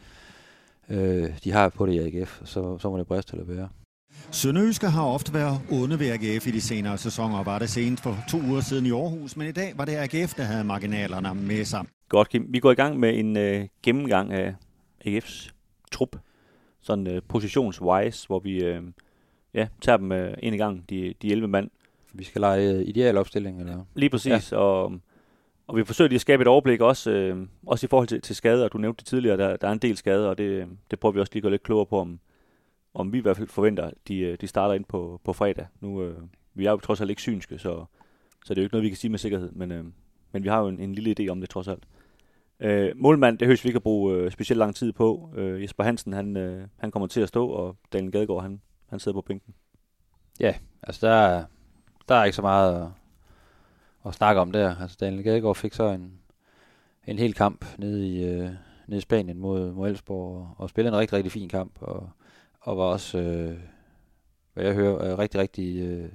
øh, 0.89 1.23
øh, 1.23 1.31
de 1.45 1.53
har 1.53 1.69
på 1.69 1.87
det 1.87 1.93
i 1.93 1.99
AGF. 2.19 2.41
Så, 2.45 2.79
så 2.79 2.91
må 2.91 2.99
det 2.99 3.07
briste 3.07 3.33
til 3.33 3.41
at 3.41 3.49
være. 3.49 3.69
Sønderjyske 4.31 4.87
har 4.87 5.05
ofte 5.05 5.35
været 5.35 5.61
onde 5.71 5.99
ved 5.99 6.11
AGF 6.11 6.47
i 6.47 6.51
de 6.51 6.61
senere 6.61 6.99
sæsoner, 6.99 7.45
var 7.45 7.59
det 7.59 7.71
sent 7.71 8.01
for 8.01 8.17
to 8.31 8.39
uger 8.39 8.61
siden 8.61 8.87
i 8.87 8.91
Aarhus, 8.91 9.37
men 9.37 9.49
i 9.49 9.53
dag 9.53 9.73
var 9.77 9.85
det 9.85 9.93
AGF, 9.97 10.35
der 10.35 10.43
havde 10.43 10.65
marginalerne 10.65 11.35
med 11.35 11.65
sig. 11.65 11.85
Godt, 12.09 12.29
Kim. 12.29 12.47
Vi 12.49 12.59
går 12.59 12.71
i 12.71 12.75
gang 12.75 13.01
med 13.01 13.19
en 13.19 13.37
øh, 13.37 13.67
gennemgang 13.83 14.33
af 14.33 14.55
AGF's 15.07 15.51
trup, 15.93 16.17
sådan 16.83 17.07
øh, 17.07 17.23
positionswise, 17.29 18.27
hvor 18.27 18.39
vi 18.39 18.65
øh, 18.65 18.83
ja, 19.55 19.69
tager 19.81 19.97
dem 19.97 20.13
øh, 20.13 20.35
en 20.43 20.55
i 20.55 20.57
gang, 20.57 20.91
de, 20.91 21.15
de 21.23 21.31
11 21.31 21.49
mand. 21.49 21.71
vi 22.13 22.25
skal 22.25 22.41
lege 22.41 22.73
øh, 22.73 22.83
ideal 22.89 23.17
opstilling, 23.17 23.61
eller? 23.61 23.85
Lige 23.95 24.11
præcis, 24.11 24.53
ja. 24.53 24.57
og, 24.57 24.93
og 25.67 25.77
vi 25.77 25.85
forsøger 25.85 26.09
lige 26.09 26.17
at 26.17 26.21
skabe 26.21 26.43
et 26.43 26.49
overblik 26.49 26.81
også, 26.81 27.11
øh, 27.11 27.47
også 27.67 27.87
i 27.87 27.89
forhold 27.89 28.09
til, 28.09 28.21
til 28.21 28.37
skader, 28.37 28.69
du 28.69 28.79
nævnte 28.79 28.99
det 28.99 29.07
tidligere, 29.07 29.37
der, 29.37 29.57
der 29.57 29.69
er 29.69 29.73
en 29.73 29.79
del 29.79 29.97
skader, 29.97 30.29
og 30.29 30.39
det, 30.39 30.69
det 30.91 31.01
prøver 31.01 31.13
vi 31.13 31.21
også 31.21 31.31
lige 31.33 31.41
at 31.41 31.43
gå 31.43 31.49
lidt 31.49 31.63
klogere 31.63 31.87
på, 31.87 31.99
om, 31.99 32.21
om 32.95 33.13
vi 33.13 33.19
i 33.19 33.21
hvert 33.21 33.37
fald 33.37 33.49
forventer, 33.49 33.91
de, 34.09 34.19
øh, 34.19 34.39
de 34.41 34.47
starter 34.47 34.75
ind 34.75 34.85
på, 34.85 35.21
på 35.25 35.33
fredag. 35.33 35.67
Nu, 35.81 36.03
øh, 36.03 36.17
vi 36.55 36.67
er 36.67 36.71
jo 36.71 36.77
trods 36.77 37.01
alt 37.01 37.11
ikke 37.11 37.23
synske, 37.23 37.59
så, 37.59 37.85
så 38.45 38.55
det 38.55 38.59
er 38.59 38.63
jo 38.63 38.67
ikke 38.67 38.75
noget, 38.75 38.85
vi 38.85 38.89
kan 38.89 38.97
sige 38.97 39.11
med 39.11 39.19
sikkerhed, 39.19 39.51
men, 39.53 39.73
øh, 39.73 39.85
men 40.33 40.43
vi 40.43 40.49
har 40.49 40.61
jo 40.61 40.69
en, 40.69 40.81
en 40.81 40.95
lille 40.95 41.15
idé 41.21 41.29
om 41.29 41.41
det 41.41 41.51
trods 41.51 41.69
alt. 41.69 41.85
Øh, 42.65 42.93
målmand, 42.97 43.39
det 43.39 43.47
høres 43.47 43.65
vi 43.65 43.69
ikke 43.69 43.77
at 43.77 43.83
bruge 43.83 44.15
øh, 44.15 44.31
specielt 44.31 44.59
lang 44.59 44.75
tid 44.75 44.93
på. 44.93 45.31
Øh, 45.37 45.63
Jesper 45.63 45.85
Hansen, 45.85 46.13
han, 46.13 46.37
øh, 46.37 46.67
han 46.79 46.91
kommer 46.91 47.07
til 47.07 47.21
at 47.21 47.29
stå, 47.29 47.49
og 47.49 47.77
Daniel 47.93 48.13
Gadegaard, 48.13 48.43
han, 48.43 48.61
han 48.89 49.01
sidder 49.01 49.17
på 49.17 49.21
bænken. 49.21 49.55
Ja, 50.41 50.55
altså 50.83 51.07
der, 51.07 51.45
der 52.09 52.15
er 52.15 52.25
ikke 52.25 52.37
så 52.37 52.43
meget 52.43 52.83
at, 52.83 52.89
at 54.07 54.15
snakke 54.15 54.41
om 54.41 54.53
der. 54.53 54.77
Altså 54.77 54.97
Daniel 55.01 55.25
Gadegaard 55.25 55.57
fik 55.57 55.73
så 55.73 55.89
en, 55.89 56.13
en 57.07 57.19
hel 57.19 57.35
kamp 57.35 57.65
nede 57.79 58.09
i, 58.09 58.25
øh, 58.25 58.51
nede 58.87 58.99
i 58.99 59.01
Spanien 59.01 59.39
mod, 59.39 59.73
mod 59.73 59.89
Elfsborg, 59.89 60.37
og, 60.37 60.55
og 60.59 60.71
spillede 60.71 60.95
en 60.95 61.01
rigtig, 61.01 61.17
rigtig 61.17 61.33
fin 61.33 61.49
kamp, 61.49 61.73
og, 61.81 62.11
og 62.61 62.77
var 62.77 62.85
også, 62.85 63.19
øh, 63.19 63.59
hvad 64.55 64.65
jeg 64.65 64.75
hører, 64.75 65.13
øh, 65.13 65.19
rigtig, 65.19 65.41
rigtig 65.41 65.83
øh, 65.83 66.09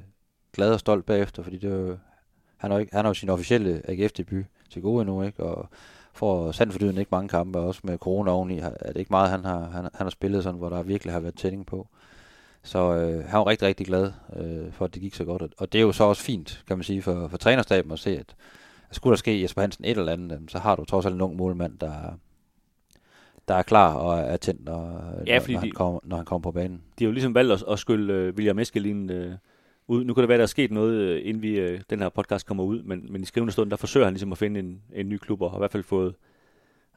glad 0.54 0.74
og 0.74 0.80
stolt 0.80 1.06
bagefter, 1.06 1.44
fordi 1.44 1.58
det 1.58 1.72
var, 1.72 1.98
han 2.58 2.72
har, 2.72 2.80
ikke, 2.80 2.96
han 2.96 3.06
har 3.06 3.10
jo 3.10 3.14
sin 3.14 3.30
officielle 3.30 3.82
AGF-debut 3.90 4.46
til 4.70 4.82
gode 4.82 5.02
endnu, 5.02 5.24
ikke? 5.24 5.44
Og 5.44 5.70
får 6.18 6.52
sandt 6.52 6.74
for 6.74 6.80
ikke 6.80 7.08
mange 7.12 7.30
kampe, 7.30 7.60
også 7.60 7.82
med 7.84 7.98
corona 7.98 8.32
oveni, 8.32 8.60
er 8.60 8.70
det 8.88 8.98
ikke 8.98 9.12
meget, 9.12 9.30
han 9.30 9.46
har, 9.46 9.60
han, 9.60 9.84
han 9.84 10.06
har 10.06 10.10
spillet 10.10 10.44
sådan, 10.44 10.58
hvor 10.58 10.70
der 10.70 10.84
virkelig 10.84 11.14
har 11.14 11.20
været 11.20 11.36
tænding 11.36 11.66
på. 11.66 11.88
Så 12.64 12.94
øh, 12.94 13.26
han 13.26 13.40
var 13.40 13.48
rigtig, 13.48 13.68
rigtig 13.68 13.86
glad 13.86 14.12
øh, 14.36 14.72
for, 14.72 14.86
at 14.86 14.94
det 14.94 15.02
gik 15.02 15.16
så 15.16 15.26
godt. 15.26 15.44
Og 15.58 15.74
det 15.74 15.80
er 15.80 15.84
jo 15.84 15.92
så 15.92 16.04
også 16.04 16.24
fint, 16.24 16.64
kan 16.68 16.78
man 16.78 16.84
sige, 16.84 17.02
for, 17.02 17.28
for 17.28 17.38
trænerstaben 17.38 17.92
at 17.92 18.00
se, 18.00 18.10
at, 18.10 18.36
at 18.90 18.96
skulle 18.96 19.12
der 19.12 19.18
ske 19.18 19.42
Jesper 19.42 19.62
Hansen 19.62 19.86
et 19.86 19.98
eller 19.98 20.14
andet, 20.14 20.42
så 20.48 20.60
har 20.60 20.76
du 20.76 20.86
trods 20.86 21.06
alt 21.06 21.16
en 21.16 21.22
ung 21.22 21.36
målmand, 21.36 21.80
der, 21.80 21.92
der 23.48 23.56
er 23.56 23.62
klar 23.62 23.94
og 23.94 24.20
er 24.20 24.38
tændt, 24.38 24.66
når, 24.66 25.04
ja, 25.28 25.40
når, 25.48 25.60
han, 25.60 25.72
kommer, 25.72 26.00
når 26.04 26.16
han 26.16 26.26
kommer 26.26 26.44
på 26.44 26.52
banen. 26.52 26.82
De 27.00 27.04
har 27.04 27.08
jo 27.08 27.12
ligesom 27.12 27.36
valgt 27.36 27.52
at, 27.54 27.64
at 27.72 27.80
skylle 27.80 28.30
uh, 28.30 28.36
William 28.36 28.60
Eskelin 28.60 29.10
uh, 29.10 29.34
ud. 29.88 30.04
Nu 30.04 30.14
kan 30.14 30.22
det 30.22 30.30
være, 30.30 30.38
der 30.38 30.44
er 30.44 30.48
sket 30.48 30.72
noget, 30.72 31.16
uh, 31.16 31.28
inden 31.28 31.44
vi, 31.44 31.74
uh, 31.74 31.80
den 31.90 32.00
her 32.00 32.10
podcast 32.10 32.46
kommer 32.46 32.64
ud, 32.64 32.84
men, 32.84 33.08
men 33.10 33.22
i 33.22 33.26
skrivende 33.26 33.54
stund, 33.54 33.70
der 33.70 33.78
forsøger 33.78 34.06
han 34.06 34.14
ligesom 34.14 34.32
at 34.32 34.38
finde 34.38 34.60
en, 34.60 34.82
en 34.94 35.10
ny 35.10 35.18
klub, 35.18 35.42
og 35.42 35.52
har 35.52 35.58
i 35.58 35.62
hvert 35.62 35.72
fald 35.72 35.84
fået 35.84 36.16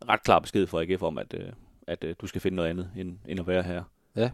ret 0.08 0.22
klar 0.22 0.38
besked 0.38 0.66
fra 0.66 0.82
AGF 0.82 1.02
om, 1.02 1.18
at, 1.18 1.34
uh, 1.34 1.52
at 1.86 2.04
uh, 2.04 2.10
du 2.20 2.26
skal 2.26 2.40
finde 2.40 2.56
noget 2.56 2.68
andet, 2.68 2.90
end, 2.96 3.18
end 3.28 3.40
at 3.40 3.46
være 3.46 3.62
her. 3.62 3.82
Ja. 4.16 4.30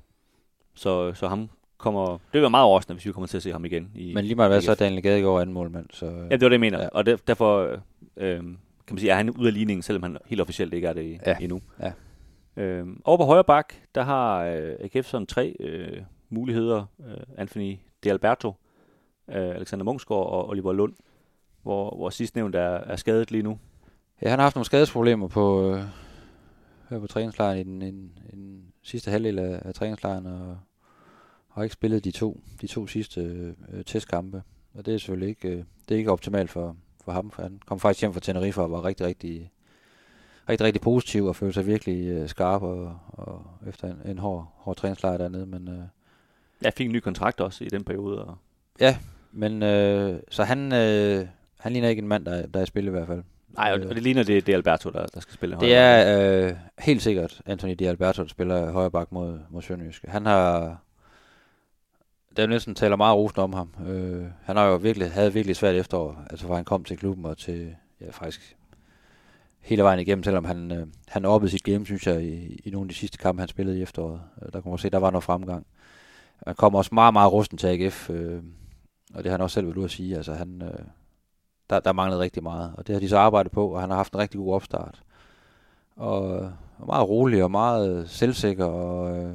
Så, 0.75 1.15
så 1.15 1.29
ham 1.29 1.51
kommer... 1.79 2.07
Det 2.13 2.33
vil 2.33 2.41
være 2.41 2.51
meget 2.51 2.65
overraskende, 2.65 2.95
hvis 2.95 3.07
vi 3.07 3.13
kommer 3.13 3.27
til 3.27 3.37
at 3.37 3.43
se 3.43 3.53
ham 3.53 3.65
igen. 3.65 3.91
I, 3.95 4.15
men 4.15 4.25
lige 4.25 4.35
meget 4.35 4.51
hvad, 4.51 4.61
så 4.61 4.71
er 4.71 4.75
Daniel 4.75 5.03
Gadegaard 5.03 5.41
anden 5.41 5.55
målmand. 5.55 5.87
Så, 5.91 6.07
ja, 6.07 6.13
det 6.13 6.31
var 6.31 6.37
det, 6.37 6.53
jeg 6.53 6.61
mener. 6.61 6.83
Ja. 6.83 6.89
Og 6.89 7.07
der, 7.07 7.17
derfor 7.27 7.81
øh, 8.17 8.37
kan 8.87 8.95
man 8.95 8.99
sige, 8.99 9.11
er 9.11 9.17
han 9.17 9.31
ude 9.31 9.49
af 9.49 9.55
ligningen, 9.55 9.83
selvom 9.83 10.03
han 10.03 10.17
helt 10.27 10.41
officielt 10.41 10.75
ikke 10.75 10.89
er 10.89 10.93
det 10.93 11.21
ja. 11.27 11.37
endnu. 11.41 11.61
Ja. 11.81 11.93
Øh, 12.63 12.87
over 13.05 13.17
på 13.17 13.25
højre 13.25 13.45
bak, 13.45 13.75
der 13.95 14.03
har 14.03 14.45
øh, 14.45 14.75
AGF 14.81 15.07
sådan 15.07 15.27
tre 15.27 15.57
øh, 15.61 16.03
muligheder. 16.31 16.85
Øh, 17.07 17.17
Anthony 17.37 17.77
de 18.07 18.11
Alberto, 18.11 18.55
øh, 19.29 19.55
Alexander 19.55 19.85
Mungsgaard 19.85 20.27
og 20.27 20.49
Oliver 20.49 20.73
Lund, 20.73 20.95
hvor, 21.63 21.97
hvor 21.97 22.11
sidstnævnt 22.11 22.55
er, 22.55 22.61
er 22.61 22.97
skadet 22.97 23.31
lige 23.31 23.43
nu. 23.43 23.59
Ja, 24.23 24.31
han 24.31 24.39
har 24.39 24.45
haft 24.45 24.57
nogle 24.57 24.65
skadesproblemer 24.65 25.29
på, 25.29 25.71
øh, 25.71 25.83
her 26.91 26.99
på 26.99 27.07
træningslejren 27.07 27.59
i 27.59 27.63
den, 27.63 27.83
en, 27.83 28.19
den 28.31 28.73
sidste 28.83 29.11
halvdel 29.11 29.39
af, 29.39 29.63
af 29.65 29.75
træningslejren, 29.75 30.27
og 30.27 30.59
har 31.51 31.63
ikke 31.63 31.73
spillet 31.73 32.05
de 32.05 32.11
to, 32.11 32.41
de 32.61 32.67
to 32.67 32.87
sidste 32.87 33.21
øh, 33.73 33.85
testkampe. 33.85 34.43
Og 34.75 34.87
det 34.87 34.95
er 34.95 34.99
selvfølgelig 34.99 35.29
ikke, 35.29 35.49
øh, 35.49 35.65
det 35.89 35.95
er 35.95 35.99
ikke 35.99 36.13
optimalt 36.13 36.51
for, 36.51 36.77
for 37.05 37.13
ham, 37.13 37.31
for 37.31 37.43
han 37.43 37.61
kom 37.67 37.81
faktisk 37.81 38.01
hjem 38.01 38.13
fra 38.13 38.21
Tenerife 38.21 38.63
og 38.63 38.71
var 38.71 38.85
rigtig, 38.85 39.07
rigtig 39.07 39.51
rigtig, 40.49 40.65
rigtig 40.65 40.83
positiv 40.83 41.25
og 41.25 41.37
følte 41.37 41.55
sig 41.55 41.67
virkelig 41.67 42.07
øh, 42.07 42.29
skarp 42.29 42.63
og, 42.63 42.99
og 43.09 43.43
efter 43.67 43.89
en, 43.89 44.11
en 44.11 44.19
hård, 44.19 44.53
hård 44.55 44.77
træningslejr 44.77 45.17
dernede. 45.17 45.47
Men, 45.47 45.69
øh, 45.69 45.83
jeg 46.63 46.73
fik 46.73 46.87
en 46.87 46.93
ny 46.93 47.01
kontrakt 47.01 47.41
også 47.41 47.65
i 47.65 47.69
den 47.69 47.85
periode. 47.85 48.25
Og... 48.25 48.37
Ja, 48.81 48.99
men 49.33 49.63
øh, 49.63 50.21
så 50.31 50.45
han, 50.45 50.73
øh, 50.73 51.27
han 51.59 51.73
ligner 51.73 51.89
ikke 51.89 52.01
en 52.01 52.09
mand, 52.09 52.25
der, 52.25 52.47
der 52.47 52.59
er 52.61 52.65
i 52.65 52.67
spil 52.67 52.87
i 52.87 52.91
hvert 52.91 53.07
fald. 53.07 53.23
Nej, 53.49 53.73
og 53.73 53.79
det, 53.79 53.89
og 53.89 53.95
det 53.95 54.03
ligner 54.03 54.23
det, 54.23 54.47
det 54.47 54.53
er 54.53 54.57
Alberto, 54.57 54.91
der, 54.91 55.07
der 55.07 55.21
skal 55.21 55.35
spille 55.35 55.57
Det 55.61 55.75
er 55.75 56.47
øh, 56.49 56.55
helt 56.79 57.03
sikkert 57.03 57.41
Anthony 57.47 57.75
Di 57.79 57.85
Alberto, 57.85 58.23
der 58.23 58.29
spiller 58.29 58.73
højre 58.73 58.91
bak 58.91 59.13
mod, 59.13 59.39
mod 59.51 59.63
Sønderjysk. 59.63 60.05
Han 60.09 60.27
har... 60.27 60.79
Der 62.37 62.47
næsten 62.47 62.75
taler 62.75 62.97
meget 62.97 63.17
rosende 63.17 63.43
om 63.43 63.53
ham. 63.53 63.71
Øh, 63.89 64.25
han 64.45 64.57
har 64.57 64.67
jo 64.67 64.77
virkelig, 64.77 65.11
havde 65.11 65.33
virkelig 65.33 65.57
svært 65.57 65.75
efterår, 65.75 66.25
altså 66.31 66.47
fra 66.47 66.55
han 66.55 66.65
kom 66.65 66.85
til 66.85 66.97
klubben 66.97 67.25
og 67.25 67.39
til, 67.39 67.75
ja 68.01 68.11
faktisk 68.11 68.57
hele 69.67 69.83
vejen 69.83 70.01
igennem, 70.01 70.25
selvom 70.25 70.45
han, 70.45 70.73
øh, 70.73 70.87
han 71.09 71.25
oppede 71.25 71.51
sit 71.51 71.63
game, 71.63 71.87
synes 71.87 72.07
jeg, 72.07 72.23
i, 72.23 72.61
i 72.65 72.71
nogle 72.71 72.85
af 72.85 72.89
de 72.89 72.95
sidste 72.95 73.19
kampe, 73.19 73.41
han 73.41 73.49
spillede 73.49 73.79
i 73.79 73.83
efteråret. 73.83 74.21
Øh, 74.43 74.53
der 74.53 74.61
kunne 74.61 74.71
man 74.71 74.79
se, 74.79 74.91
der 74.91 74.99
var 74.99 75.11
noget 75.11 75.25
fremgang. 75.25 75.67
Han 76.47 76.55
kommer 76.55 76.79
også 76.79 76.95
meget, 76.95 77.13
meget 77.13 77.33
rusten 77.33 77.59
til 77.59 77.67
AGF, 77.67 78.11
øh, 78.11 78.43
og 79.15 79.25
det 79.25 79.31
har 79.31 79.37
han 79.37 79.41
også 79.41 79.55
selv 79.55 79.67
været 79.67 79.77
ude 79.77 79.85
at 79.85 79.91
sige. 79.91 80.17
Altså, 80.17 80.35
han, 80.35 80.63
øh, 80.63 80.85
der, 81.71 81.81
der 81.81 81.93
manglede 81.93 82.21
rigtig 82.21 82.43
meget, 82.43 82.73
og 82.77 82.87
det 82.87 82.95
har 82.95 83.01
de 83.01 83.09
så 83.09 83.19
arbejdet 83.19 83.53
på, 83.53 83.69
og 83.69 83.81
han 83.81 83.91
har 83.91 83.97
haft 83.97 84.13
en 84.13 84.19
rigtig 84.19 84.39
god 84.39 84.55
opstart. 84.55 85.03
Og, 85.97 86.23
og 86.79 86.87
meget 86.87 87.09
rolig 87.09 87.45
og 87.45 87.51
meget 87.51 88.11
selvsikker, 88.11 88.65
og 88.65 89.17
øh, 89.17 89.35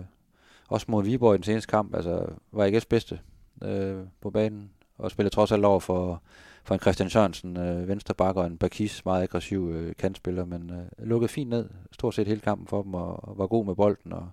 også 0.68 0.86
mod 0.90 1.04
Viborg 1.04 1.34
i 1.34 1.38
den 1.38 1.44
seneste 1.44 1.68
kamp, 1.72 1.96
altså 1.96 2.26
var 2.52 2.68
AGF's 2.68 2.86
bedste 2.90 3.20
øh, 3.64 3.98
på 4.22 4.30
banen, 4.30 4.72
og 4.98 5.12
spillede 5.12 5.36
trods 5.36 5.52
alt 5.52 5.66
over 5.66 5.80
for 5.80 6.22
for 6.64 6.74
en 6.74 6.82
Christian 6.82 7.10
Sørensen, 7.10 7.58
øh, 7.58 7.88
venstrebakker, 7.88 8.42
og 8.42 8.48
en 8.48 8.58
Bakis, 8.58 9.06
meget 9.06 9.24
aggressiv 9.24 9.70
øh, 9.70 9.96
kantspiller, 9.96 10.46
men 10.46 10.70
øh, 10.70 11.08
lukkede 11.08 11.32
fint 11.32 11.50
ned, 11.50 11.70
stort 11.92 12.16
set 12.16 12.28
hele 12.28 12.42
kampen 12.42 12.68
for 12.68 12.82
dem, 12.82 12.94
og, 12.94 13.30
og 13.30 13.38
var 13.38 13.48
god 13.48 13.66
med 13.66 13.76
bolden, 13.76 14.14
og 14.14 14.30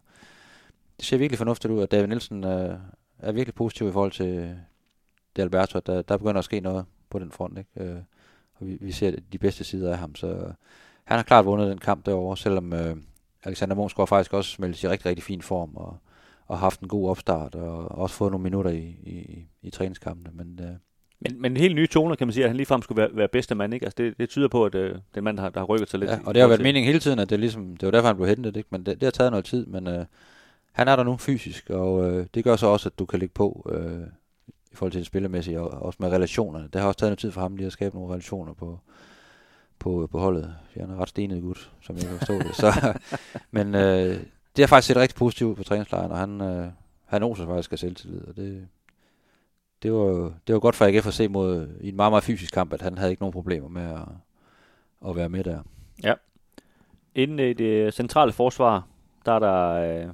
det 0.99 1.07
ser 1.07 1.19
virkelig 1.19 1.39
fornuftigt 1.39 1.73
ud, 1.73 1.83
og 1.83 1.91
David 1.91 2.07
Nielsen 2.07 2.45
øh, 2.45 2.75
er 3.19 3.33
virkelig 3.33 3.55
positiv 3.55 3.89
i 3.89 3.93
forhold 3.93 4.13
til 4.13 4.57
det 5.37 5.43
Alberto, 5.43 5.79
der, 5.79 6.03
der 6.03 6.17
begynder 6.17 6.39
at 6.39 6.45
ske 6.45 6.61
noget 6.61 6.85
på 7.11 7.19
den 7.19 7.33
front, 7.33 7.59
ikke? 7.59 7.71
Øh, 7.77 7.97
og 8.55 8.67
vi, 8.67 8.79
vi 8.81 8.93
ser 8.93 9.13
de 9.33 9.39
bedste 9.39 9.65
sider 9.65 9.93
af 9.93 9.99
ham, 9.99 10.15
så 10.15 10.53
han 11.05 11.17
har 11.17 11.23
klart 11.23 11.45
vundet 11.45 11.71
den 11.71 11.79
kamp 11.79 12.07
derovre, 12.07 12.37
selvom 12.37 12.73
øh, 12.73 12.97
Alexander 13.45 13.75
Monsgaard 13.75 14.09
faktisk 14.09 14.33
også 14.33 14.51
smeltet 14.51 14.83
i 14.83 14.89
rigtig, 14.89 15.07
rigtig 15.07 15.23
fin 15.23 15.43
form, 15.43 15.77
og, 15.77 15.97
og 16.47 16.59
haft 16.59 16.81
en 16.81 16.89
god 16.89 17.11
opstart, 17.11 17.55
og 17.55 17.91
også 17.91 18.17
fået 18.17 18.31
nogle 18.31 18.43
minutter 18.43 18.71
i, 18.71 18.97
i, 19.03 19.47
i 19.63 19.71
træningskampene, 19.71 20.31
men 20.35 20.61
øh, 20.63 20.77
men, 21.21 21.43
men 21.43 21.57
helt 21.57 21.75
nye 21.75 21.87
toner, 21.87 22.15
kan 22.15 22.27
man 22.27 22.33
sige, 22.33 22.45
at 22.45 22.51
han 22.51 22.57
ligefrem 22.57 22.83
skulle 22.83 23.03
være, 23.03 23.11
være 23.13 23.29
bedste 23.29 23.55
mand, 23.55 23.75
ikke? 23.75 23.87
Altså 23.87 23.95
det, 23.99 24.19
det 24.19 24.29
tyder 24.29 24.49
på, 24.49 24.65
at 24.65 24.75
øh, 24.75 24.95
den 25.15 25.25
mand, 25.25 25.37
der 25.37 25.43
har, 25.43 25.51
der 25.51 25.61
har 25.61 25.67
rykket 25.67 25.91
sig 25.91 26.01
lidt. 26.01 26.11
Ja, 26.11 26.19
og 26.25 26.35
det 26.35 26.41
har 26.41 26.49
været 26.49 26.63
meningen 26.63 26.87
hele 26.87 27.01
tiden, 27.01 27.19
at 27.19 27.31
det, 27.31 27.41
ligesom, 27.41 27.77
det 27.77 27.87
var 27.87 27.91
derfor, 27.91 28.07
han 28.07 28.17
blev 28.17 28.29
hentet, 28.29 28.57
ikke? 28.57 28.69
Men 28.73 28.87
det, 28.87 28.95
det 28.95 29.03
har 29.03 29.11
taget 29.11 29.31
noget 29.31 29.45
tid, 29.45 29.67
men 29.67 29.87
øh, 29.87 30.05
han 30.73 30.89
er 30.89 30.97
der 30.97 31.03
nu 31.03 31.17
fysisk, 31.17 31.71
og 31.71 32.11
øh, 32.11 32.27
det 32.35 32.45
gør 32.45 32.57
så 32.57 32.67
også, 32.67 32.89
at 32.89 32.99
du 32.99 33.07
kan 33.07 33.19
ligge 33.19 33.33
på 33.35 33.71
øh, 33.73 34.07
i 34.73 34.75
forhold 34.75 34.93
til 34.93 34.99
det 34.99 35.07
spillemæssige, 35.07 35.61
og 35.61 35.83
også 35.83 35.97
med 36.01 36.09
relationerne. 36.09 36.69
Det 36.73 36.81
har 36.81 36.89
også 36.89 36.99
taget 36.99 37.11
noget 37.11 37.19
tid 37.19 37.31
for 37.31 37.41
ham 37.41 37.57
lige 37.57 37.67
at 37.67 37.73
skabe 37.73 37.97
nogle 37.97 38.13
relationer 38.13 38.53
på, 38.53 38.81
på, 39.79 40.03
øh, 40.03 40.09
på 40.09 40.19
holdet. 40.19 40.55
Han 40.77 40.91
er 40.91 40.97
ret 40.97 41.09
stenet 41.09 41.43
gut, 41.43 41.73
som 41.81 41.97
jeg 41.97 42.05
kan 42.05 42.19
forstå 42.19 42.39
det. 42.39 42.55
Så, 42.55 42.99
men 43.51 43.75
øh, 43.75 44.21
det 44.57 44.63
har 44.63 44.67
faktisk 44.67 44.87
set 44.89 44.97
rigtig 44.97 45.17
positivt 45.17 45.57
på 45.57 45.65
træningslejren, 45.65 46.13
og 46.13 46.19
han, 46.19 46.41
øh, 46.41 46.69
han 47.05 47.23
oser 47.23 47.47
faktisk 47.47 47.73
af 47.73 47.79
selvtillid, 47.79 48.21
og 48.21 48.37
det, 48.37 48.69
det 49.83 49.93
var, 49.93 50.33
det 50.47 50.53
var 50.53 50.59
godt 50.61 50.77
for 50.77 50.85
AGF 50.85 51.07
at 51.07 51.15
se 51.15 51.29
mod, 51.29 51.69
i 51.81 51.89
en 51.89 51.97
meget, 51.97 52.13
meget 52.13 52.25
fysisk 52.25 52.55
kamp, 52.55 52.73
at 52.73 52.83
han 52.83 52.99
havde 52.99 53.11
ikke 53.11 53.23
nogen 53.23 53.33
problemer 53.33 53.69
med 53.69 53.83
at, 53.83 54.09
at 55.09 55.17
være 55.17 55.29
med 55.29 55.45
der. 55.45 55.63
Ja. 56.03 56.15
Inden 57.15 57.39
i 57.39 57.53
det 57.53 57.95
centrale 57.95 58.33
forsvar, 58.33 58.87
der 59.27 59.33
er 59.33 59.39
der 59.39 59.73
øh, 59.73 60.09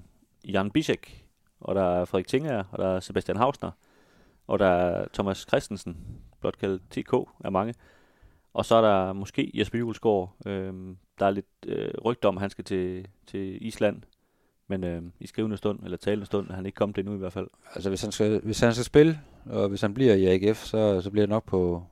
Jan 0.45 0.71
Bisek, 0.71 1.25
og 1.61 1.75
der 1.75 2.01
er 2.01 2.05
Frederik 2.05 2.27
Tinger, 2.27 2.65
og 2.71 2.79
der 2.79 2.89
er 2.89 3.01
Sebastian 3.01 3.37
Hausner, 3.37 3.71
og 4.47 4.59
der 4.59 4.67
er 4.67 5.07
Thomas 5.13 5.47
Christensen, 5.49 5.97
blot 6.41 6.59
kaldet 6.59 6.81
TK 6.91 7.13
af 7.45 7.53
mange. 7.53 7.75
Og 8.55 8.65
så 8.65 8.75
er 8.75 8.81
der 8.81 9.13
måske 9.13 9.51
Jesper 9.55 9.79
Julesgaard. 9.79 10.37
Øh, 10.47 10.73
der 11.19 11.27
er 11.27 11.31
lidt 11.31 11.47
øh, 11.67 11.91
rygter 12.05 12.29
om, 12.29 12.37
at 12.37 12.41
han 12.41 12.51
skal 12.51 12.65
til, 12.65 13.07
til 13.27 13.67
Island. 13.67 14.03
Men 14.69 14.85
øh, 14.85 15.03
i 15.21 15.27
skrivende 15.27 15.57
stund, 15.57 15.81
eller 15.85 15.97
talende 15.97 16.27
stund, 16.27 16.51
er 16.51 16.55
han 16.55 16.67
ikke 16.67 16.77
kommet 16.77 16.99
endnu 16.99 17.15
i 17.15 17.19
hvert 17.19 17.33
fald. 17.33 17.47
Altså 17.75 17.89
hvis 17.89 18.03
han 18.03 18.13
skal, 18.13 18.41
hvis 18.41 18.61
han 18.61 18.73
skal 18.73 18.85
spille, 18.85 19.21
og 19.47 19.69
hvis 19.69 19.81
han 19.81 19.95
bliver 19.95 20.15
i 20.15 20.27
AGF, 20.27 20.65
så, 20.65 21.01
så 21.01 21.11
bliver 21.11 21.23
det 21.23 21.31
nok 21.31 21.45
på 21.45 21.83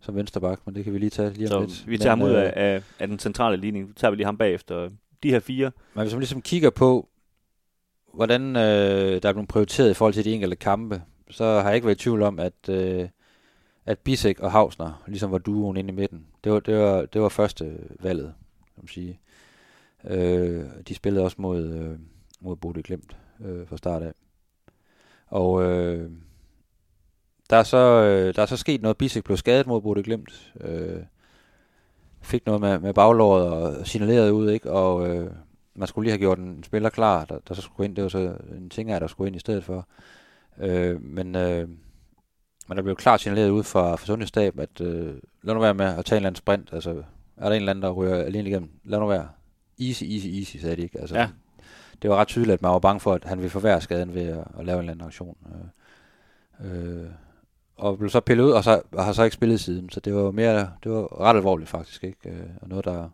som 0.00 0.14
vensterbak, 0.14 0.60
men 0.66 0.74
det 0.74 0.84
kan 0.84 0.92
vi 0.92 0.98
lige 0.98 1.10
tage 1.10 1.32
lige 1.32 1.54
om 1.54 1.68
så 1.68 1.74
lidt. 1.74 1.90
vi 1.90 1.98
tager 1.98 2.10
ham 2.10 2.22
ud 2.22 2.30
af, 2.30 2.52
af, 2.56 2.82
af, 2.98 3.08
den 3.08 3.18
centrale 3.18 3.56
ligning, 3.56 3.88
så 3.88 3.94
tager 3.94 4.10
vi 4.10 4.16
lige 4.16 4.24
ham 4.24 4.38
bagefter. 4.38 4.90
De 5.22 5.30
her 5.30 5.40
fire. 5.40 5.70
Men 5.94 6.02
hvis 6.02 6.12
man 6.12 6.20
ligesom 6.20 6.42
kigger 6.42 6.70
på, 6.70 7.08
hvordan 8.18 8.56
øh, 8.56 9.22
der 9.22 9.28
er 9.28 9.32
blevet 9.32 9.48
prioriteret 9.48 9.90
i 9.90 9.94
forhold 9.94 10.14
til 10.14 10.24
de 10.24 10.32
enkelte 10.32 10.56
kampe, 10.56 11.02
så 11.30 11.44
har 11.44 11.64
jeg 11.64 11.74
ikke 11.74 11.86
været 11.86 12.00
i 12.00 12.02
tvivl 12.02 12.22
om, 12.22 12.38
at, 12.38 12.68
øh, 12.68 13.08
at 13.86 13.98
Bisek 13.98 14.40
og 14.40 14.52
Hausner 14.52 15.02
ligesom 15.06 15.32
var 15.32 15.38
duoen 15.38 15.76
inde 15.76 15.92
i 15.92 15.94
midten. 15.94 16.26
Det 16.44 16.52
var, 16.52 16.60
det 16.60 16.78
var, 16.78 17.04
det 17.04 17.20
var 17.20 17.28
første 17.28 17.78
valget, 18.00 18.34
kan 18.74 18.82
man 18.82 18.88
sige. 18.88 19.20
Øh, 20.04 20.64
de 20.88 20.94
spillede 20.94 21.24
også 21.24 21.36
mod, 21.40 21.64
øh, 21.64 21.98
mod 22.40 22.56
Bodø 22.56 22.80
Glimt 22.84 23.16
øh, 23.44 23.66
fra 23.66 23.76
start 23.76 24.02
af. 24.02 24.12
Og 25.26 25.62
øh, 25.62 26.10
der, 27.50 27.56
er 27.56 27.62
så, 27.62 27.76
øh, 27.76 28.34
der 28.34 28.42
er 28.42 28.46
så 28.46 28.56
sket 28.56 28.82
noget. 28.82 28.96
Bisek 28.96 29.24
blev 29.24 29.36
skadet 29.36 29.66
mod 29.66 29.80
Bode 29.80 30.02
Glimt. 30.02 30.52
Øh, 30.60 31.02
fik 32.20 32.46
noget 32.46 32.60
med, 32.60 32.78
med 32.78 32.94
baglåret 32.94 33.48
og 33.48 33.86
signalerede 33.86 34.32
ud, 34.32 34.50
ikke? 34.50 34.70
Og 34.70 35.08
øh, 35.08 35.30
man 35.78 35.88
skulle 35.88 36.04
lige 36.04 36.12
have 36.12 36.18
gjort 36.18 36.38
en 36.38 36.64
spiller 36.64 36.90
klar, 36.90 37.24
der, 37.24 37.38
der 37.48 37.54
så 37.54 37.62
skulle 37.62 37.84
ind. 37.84 37.96
Det 37.96 38.02
var 38.02 38.08
så 38.08 38.36
en 38.56 38.70
ting, 38.70 38.88
der 38.88 39.06
skulle 39.06 39.28
ind 39.28 39.36
i 39.36 39.40
stedet 39.40 39.64
for. 39.64 39.88
Øh, 40.58 41.02
men, 41.02 41.36
øh, 41.36 41.68
men 42.68 42.76
der 42.76 42.82
blev 42.82 42.96
klart 42.96 43.20
signaleret 43.20 43.50
ud 43.50 43.62
fra, 43.62 43.96
fra 43.96 44.06
sundhedsstab, 44.06 44.58
at 44.58 44.80
øh, 44.80 45.14
lad 45.42 45.54
nu 45.54 45.60
være 45.60 45.74
med 45.74 45.86
at 45.86 46.04
tage 46.04 46.16
en 46.16 46.20
eller 46.20 46.28
anden 46.28 46.36
sprint. 46.36 46.68
Altså, 46.72 46.90
er 47.36 47.48
der 47.48 47.50
en 47.50 47.52
eller 47.52 47.70
anden, 47.70 47.82
der 47.82 47.90
ryger 47.90 48.16
alene 48.16 48.48
igennem? 48.48 48.70
Lad 48.84 48.98
nu 48.98 49.06
være. 49.06 49.28
Easy, 49.80 50.04
easy, 50.04 50.26
easy, 50.26 50.56
sagde 50.56 50.76
de 50.76 50.82
ikke. 50.82 51.00
Altså, 51.00 51.16
Ja. 51.16 51.28
Det 52.02 52.10
var 52.10 52.16
ret 52.16 52.28
tydeligt, 52.28 52.54
at 52.54 52.62
man 52.62 52.72
var 52.72 52.78
bange 52.78 53.00
for, 53.00 53.14
at 53.14 53.24
han 53.24 53.38
ville 53.38 53.50
forværre 53.50 53.80
skaden 53.80 54.14
ved 54.14 54.22
at, 54.22 54.44
at 54.58 54.66
lave 54.66 54.76
en 54.76 54.80
eller 54.80 54.92
anden 54.92 55.06
aktion. 55.06 55.36
Øh, 56.60 57.00
øh, 57.00 57.06
og 57.76 57.98
blev 57.98 58.10
så 58.10 58.20
pillet 58.20 58.44
ud, 58.44 58.50
og, 58.50 58.64
så, 58.64 58.82
og 58.92 59.04
har 59.04 59.12
så 59.12 59.22
ikke 59.22 59.34
spillet 59.34 59.60
siden. 59.60 59.90
Så 59.90 60.00
det 60.00 60.14
var 60.14 60.30
mere, 60.30 60.70
det 60.84 60.92
var 60.92 61.20
ret 61.20 61.36
alvorligt 61.36 61.70
faktisk, 61.70 62.04
ikke? 62.04 62.30
Øh, 62.30 62.46
og 62.62 62.68
noget, 62.68 62.84
der, 62.84 63.08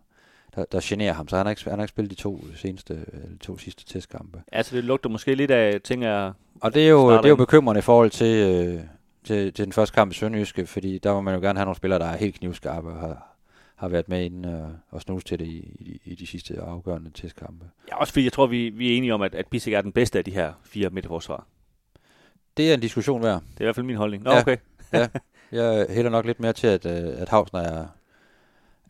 der, 0.57 0.64
der 0.73 0.81
generer 0.83 1.12
ham. 1.12 1.29
Så 1.29 1.37
han 1.37 1.47
har 1.47 1.51
ikke, 1.51 1.71
han 1.71 1.79
har 1.79 1.85
ikke 1.85 1.90
spillet 1.90 2.11
de 2.11 2.23
to, 2.23 2.45
seneste, 2.57 2.95
eller 3.12 3.38
to 3.40 3.59
sidste 3.59 3.85
testkampe. 3.87 4.43
Altså, 4.53 4.77
det 4.77 4.85
lugter 4.85 5.11
måske 5.11 5.35
lidt 5.35 5.51
af 5.51 5.81
ting 5.81 6.05
af... 6.05 6.33
Og 6.61 6.75
det 6.75 6.85
er 6.85 6.88
jo, 6.90 7.12
det 7.12 7.25
er 7.25 7.29
jo 7.29 7.37
bekymrende 7.37 7.79
i 7.79 7.83
forhold 7.83 8.11
til, 8.11 8.37
øh, 8.37 8.81
til, 9.25 9.53
til 9.53 9.64
den 9.64 9.73
første 9.73 9.95
kamp 9.95 10.12
i 10.12 10.14
Sønderjyske, 10.14 10.67
fordi 10.67 10.99
der 10.99 11.12
må 11.12 11.21
man 11.21 11.35
jo 11.35 11.40
gerne 11.40 11.59
have 11.59 11.64
nogle 11.64 11.77
spillere, 11.77 11.99
der 11.99 12.07
er 12.07 12.17
helt 12.17 12.35
knivskarpe 12.35 12.88
og 12.88 13.01
har, 13.01 13.37
har 13.77 13.88
været 13.88 14.09
med 14.09 14.25
inden 14.25 14.45
øh, 14.55 14.69
og 14.90 15.01
snuse 15.01 15.27
til 15.27 15.38
det 15.38 15.47
i, 15.47 15.59
i, 15.81 16.01
i 16.05 16.14
de 16.14 16.27
sidste 16.27 16.61
afgørende 16.61 17.11
testkampe. 17.14 17.64
Ja, 17.88 17.97
også 17.97 18.12
fordi 18.12 18.25
jeg 18.25 18.33
tror, 18.33 18.47
vi, 18.47 18.69
vi 18.69 18.93
er 18.93 18.97
enige 18.97 19.14
om, 19.14 19.23
at, 19.23 19.35
at 19.35 19.47
Bissek 19.47 19.73
er 19.73 19.81
den 19.81 19.93
bedste 19.93 20.19
af 20.19 20.25
de 20.25 20.31
her 20.31 20.53
fire 20.64 20.90
midterforsvar. 20.90 21.47
Det 22.57 22.71
er 22.71 22.75
en 22.75 22.81
diskussion 22.81 23.23
værd. 23.23 23.40
Det 23.40 23.57
er 23.57 23.61
i 23.61 23.64
hvert 23.64 23.75
fald 23.75 23.87
min 23.87 23.97
holdning. 23.97 24.23
Nå, 24.23 24.31
Ja. 24.31 24.40
okay. 24.40 24.57
Jeg 25.53 25.87
hælder 25.90 26.11
nok 26.11 26.27
lidt 26.27 26.40
mere 26.40 26.53
til, 26.53 26.67
at, 26.67 26.87
øh, 26.87 27.21
at 27.23 27.29
Havsner 27.29 27.61
er, 27.61 27.87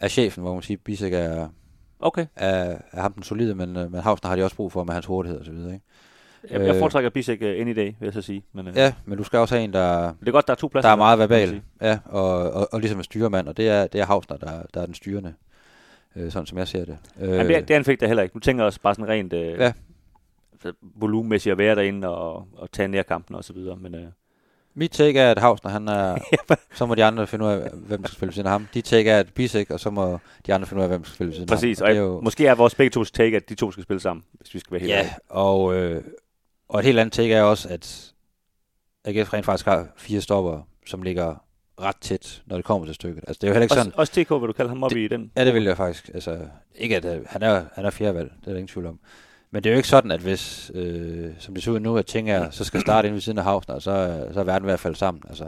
er 0.04 0.08
chefen, 0.08 0.42
hvor 0.42 0.52
man 0.54 0.62
siger, 0.62 0.78
at 0.78 0.84
Bisek 0.84 1.12
er, 1.12 1.48
Okay. 2.00 2.26
er, 2.36 2.76
er 2.92 3.00
ham 3.00 3.12
den 3.12 3.22
solide, 3.22 3.54
men, 3.54 3.76
øh, 3.76 3.92
men 3.92 4.00
Havsner 4.00 4.28
har 4.28 4.36
de 4.36 4.44
også 4.44 4.56
brug 4.56 4.72
for 4.72 4.84
med 4.84 4.94
hans 4.94 5.06
hurtighed 5.06 5.38
og 5.40 5.44
så 5.46 5.52
videre. 5.52 5.72
Ikke? 5.74 5.84
Jeg, 6.50 6.60
jeg 6.60 6.74
Øh. 6.74 6.78
foretrækker 6.78 7.10
Bissek 7.10 7.40
uh, 7.42 7.48
any 7.48 7.76
day, 7.76 7.84
vil 7.86 7.94
jeg 8.06 8.12
så 8.12 8.22
sige. 8.22 8.44
Men, 8.52 8.68
uh, 8.68 8.76
Ja, 8.76 8.92
men 9.04 9.18
du 9.18 9.24
skal 9.24 9.38
også 9.38 9.54
have 9.54 9.64
en, 9.64 9.72
der, 9.72 10.12
Det 10.20 10.28
er 10.28 10.32
godt, 10.32 10.46
der 10.46 10.52
er 10.52 10.56
to 10.56 10.68
pladser. 10.68 10.88
der 10.88 10.92
er 10.92 10.96
meget 10.96 11.18
verbal, 11.18 11.62
ja, 11.82 11.98
og, 12.04 12.50
og, 12.52 12.68
og 12.72 12.80
ligesom 12.80 12.98
en 12.98 13.04
styrmand, 13.04 13.48
og 13.48 13.56
det 13.56 13.68
er, 13.68 13.86
det 13.86 14.00
er 14.00 14.04
Havsner, 14.06 14.36
der, 14.36 14.62
der 14.74 14.80
er 14.80 14.86
den 14.86 14.94
styrende, 14.94 15.34
øh, 16.16 16.30
sådan 16.32 16.46
som 16.46 16.58
jeg 16.58 16.68
ser 16.68 16.84
det. 16.84 16.98
Øh, 17.20 17.28
Jamen, 17.30 17.46
det, 17.54 17.68
det 17.68 17.74
anfægter 17.74 18.06
jeg 18.06 18.08
heller 18.10 18.22
ikke. 18.22 18.32
Du 18.34 18.38
tænker 18.38 18.64
også 18.64 18.80
bare 18.80 18.94
sådan 18.94 19.08
rent 19.08 19.32
uh, 19.32 19.38
Ja. 19.40 19.72
volumenmæssigt 20.82 21.52
at 21.52 21.58
være 21.58 21.74
derinde 21.74 22.08
og, 22.08 22.48
og 22.52 22.70
tage 22.72 22.88
nær 22.88 23.02
kampen 23.02 23.36
og 23.36 23.44
så 23.44 23.52
videre. 23.52 23.76
Men 23.76 23.94
uh, 23.94 24.00
Mit 24.76 24.90
take 24.90 25.18
er, 25.18 25.30
at 25.30 25.38
Havsner, 25.38 25.70
han 25.70 25.88
er, 25.88 26.16
så 26.78 26.86
må 26.86 26.94
de 26.94 27.04
andre 27.04 27.26
finde 27.26 27.44
ud 27.44 27.50
af, 27.50 27.70
hvem 27.72 28.00
der 28.02 28.08
skal 28.08 28.16
spille 28.16 28.28
ved 28.28 28.34
siden 28.34 28.46
af 28.46 28.52
ham. 28.52 28.68
De 28.74 28.80
take 28.80 29.10
er, 29.10 29.18
at 29.18 29.32
Bisek, 29.34 29.70
og 29.70 29.80
så 29.80 29.90
må 29.90 30.18
de 30.46 30.54
andre 30.54 30.66
finde 30.66 30.80
ud 30.80 30.82
af, 30.82 30.88
hvem 30.88 31.00
der 31.00 31.06
skal 31.06 31.14
spille 31.14 31.28
ved 31.28 31.34
siden 31.34 31.48
præcis, 31.48 31.80
af 31.80 31.84
og 31.84 31.88
ham. 31.88 31.96
jeg, 31.96 32.02
det 32.02 32.08
er 32.08 32.14
jo, 32.14 32.20
måske 32.20 32.46
er 32.46 32.54
vores 32.54 32.74
begge 32.74 32.90
tos 32.90 33.10
take, 33.10 33.36
at 33.36 33.48
de 33.48 33.54
to 33.54 33.70
skal 33.72 33.82
spille 33.82 34.00
sammen, 34.00 34.24
hvis 34.32 34.54
vi 34.54 34.58
skal 34.58 34.72
være 34.72 34.80
helt 34.80 34.92
Ja, 34.92 35.10
og, 35.28 35.74
øh, 35.74 36.04
og 36.68 36.78
et 36.78 36.84
helt 36.84 36.98
andet 36.98 37.12
take 37.12 37.34
er 37.34 37.42
også, 37.42 37.68
at 37.68 38.12
AGF 39.04 39.32
rent 39.32 39.46
faktisk 39.46 39.66
har 39.66 39.86
fire 39.96 40.20
stopper, 40.20 40.60
som 40.86 41.02
ligger 41.02 41.44
ret 41.80 41.96
tæt, 42.00 42.42
når 42.46 42.56
det 42.56 42.64
kommer 42.64 42.86
til 42.86 42.94
stykket. 42.94 43.24
Altså, 43.28 43.38
det 43.40 43.46
er 43.46 43.48
jo 43.48 43.52
heller 43.54 43.62
ikke 43.64 43.72
Også, 43.72 43.84
sådan... 43.84 43.98
også 43.98 44.12
TK, 44.12 44.30
vil 44.30 44.48
du 44.48 44.52
kalde 44.52 44.68
ham 44.68 44.82
op 44.82 44.92
i 44.92 45.08
den? 45.08 45.30
Ja, 45.36 45.44
det 45.44 45.54
vil 45.54 45.64
jeg 45.64 45.76
faktisk. 45.76 46.10
Altså, 46.14 46.38
ikke 46.74 46.96
at 46.96 47.04
øh, 47.04 47.26
han 47.26 47.42
er, 47.42 47.64
han 47.74 47.84
er 47.84 47.90
fjerdevalg, 47.90 48.30
det 48.40 48.46
er 48.46 48.50
der 48.50 48.58
ingen 48.58 48.68
tvivl 48.68 48.86
om. 48.86 48.98
Men 49.54 49.64
det 49.64 49.70
er 49.70 49.74
jo 49.74 49.76
ikke 49.76 49.88
sådan, 49.88 50.10
at 50.10 50.20
hvis, 50.20 50.70
øh, 50.74 51.30
som 51.38 51.54
det 51.54 51.62
ser 51.64 51.72
ud 51.72 51.80
nu, 51.80 51.96
at 51.96 52.06
Tinger 52.06 52.50
så 52.50 52.64
skal 52.64 52.80
starte 52.80 53.08
ind 53.08 53.14
ved 53.14 53.20
siden 53.20 53.38
af 53.38 53.44
Havsner, 53.44 53.78
så, 53.78 53.90
er- 53.90 54.32
så 54.32 54.40
er 54.40 54.44
verden 54.44 54.64
i 54.66 54.70
hvert 54.70 54.80
fald 54.80 54.94
sammen. 54.94 55.22
Altså, 55.28 55.46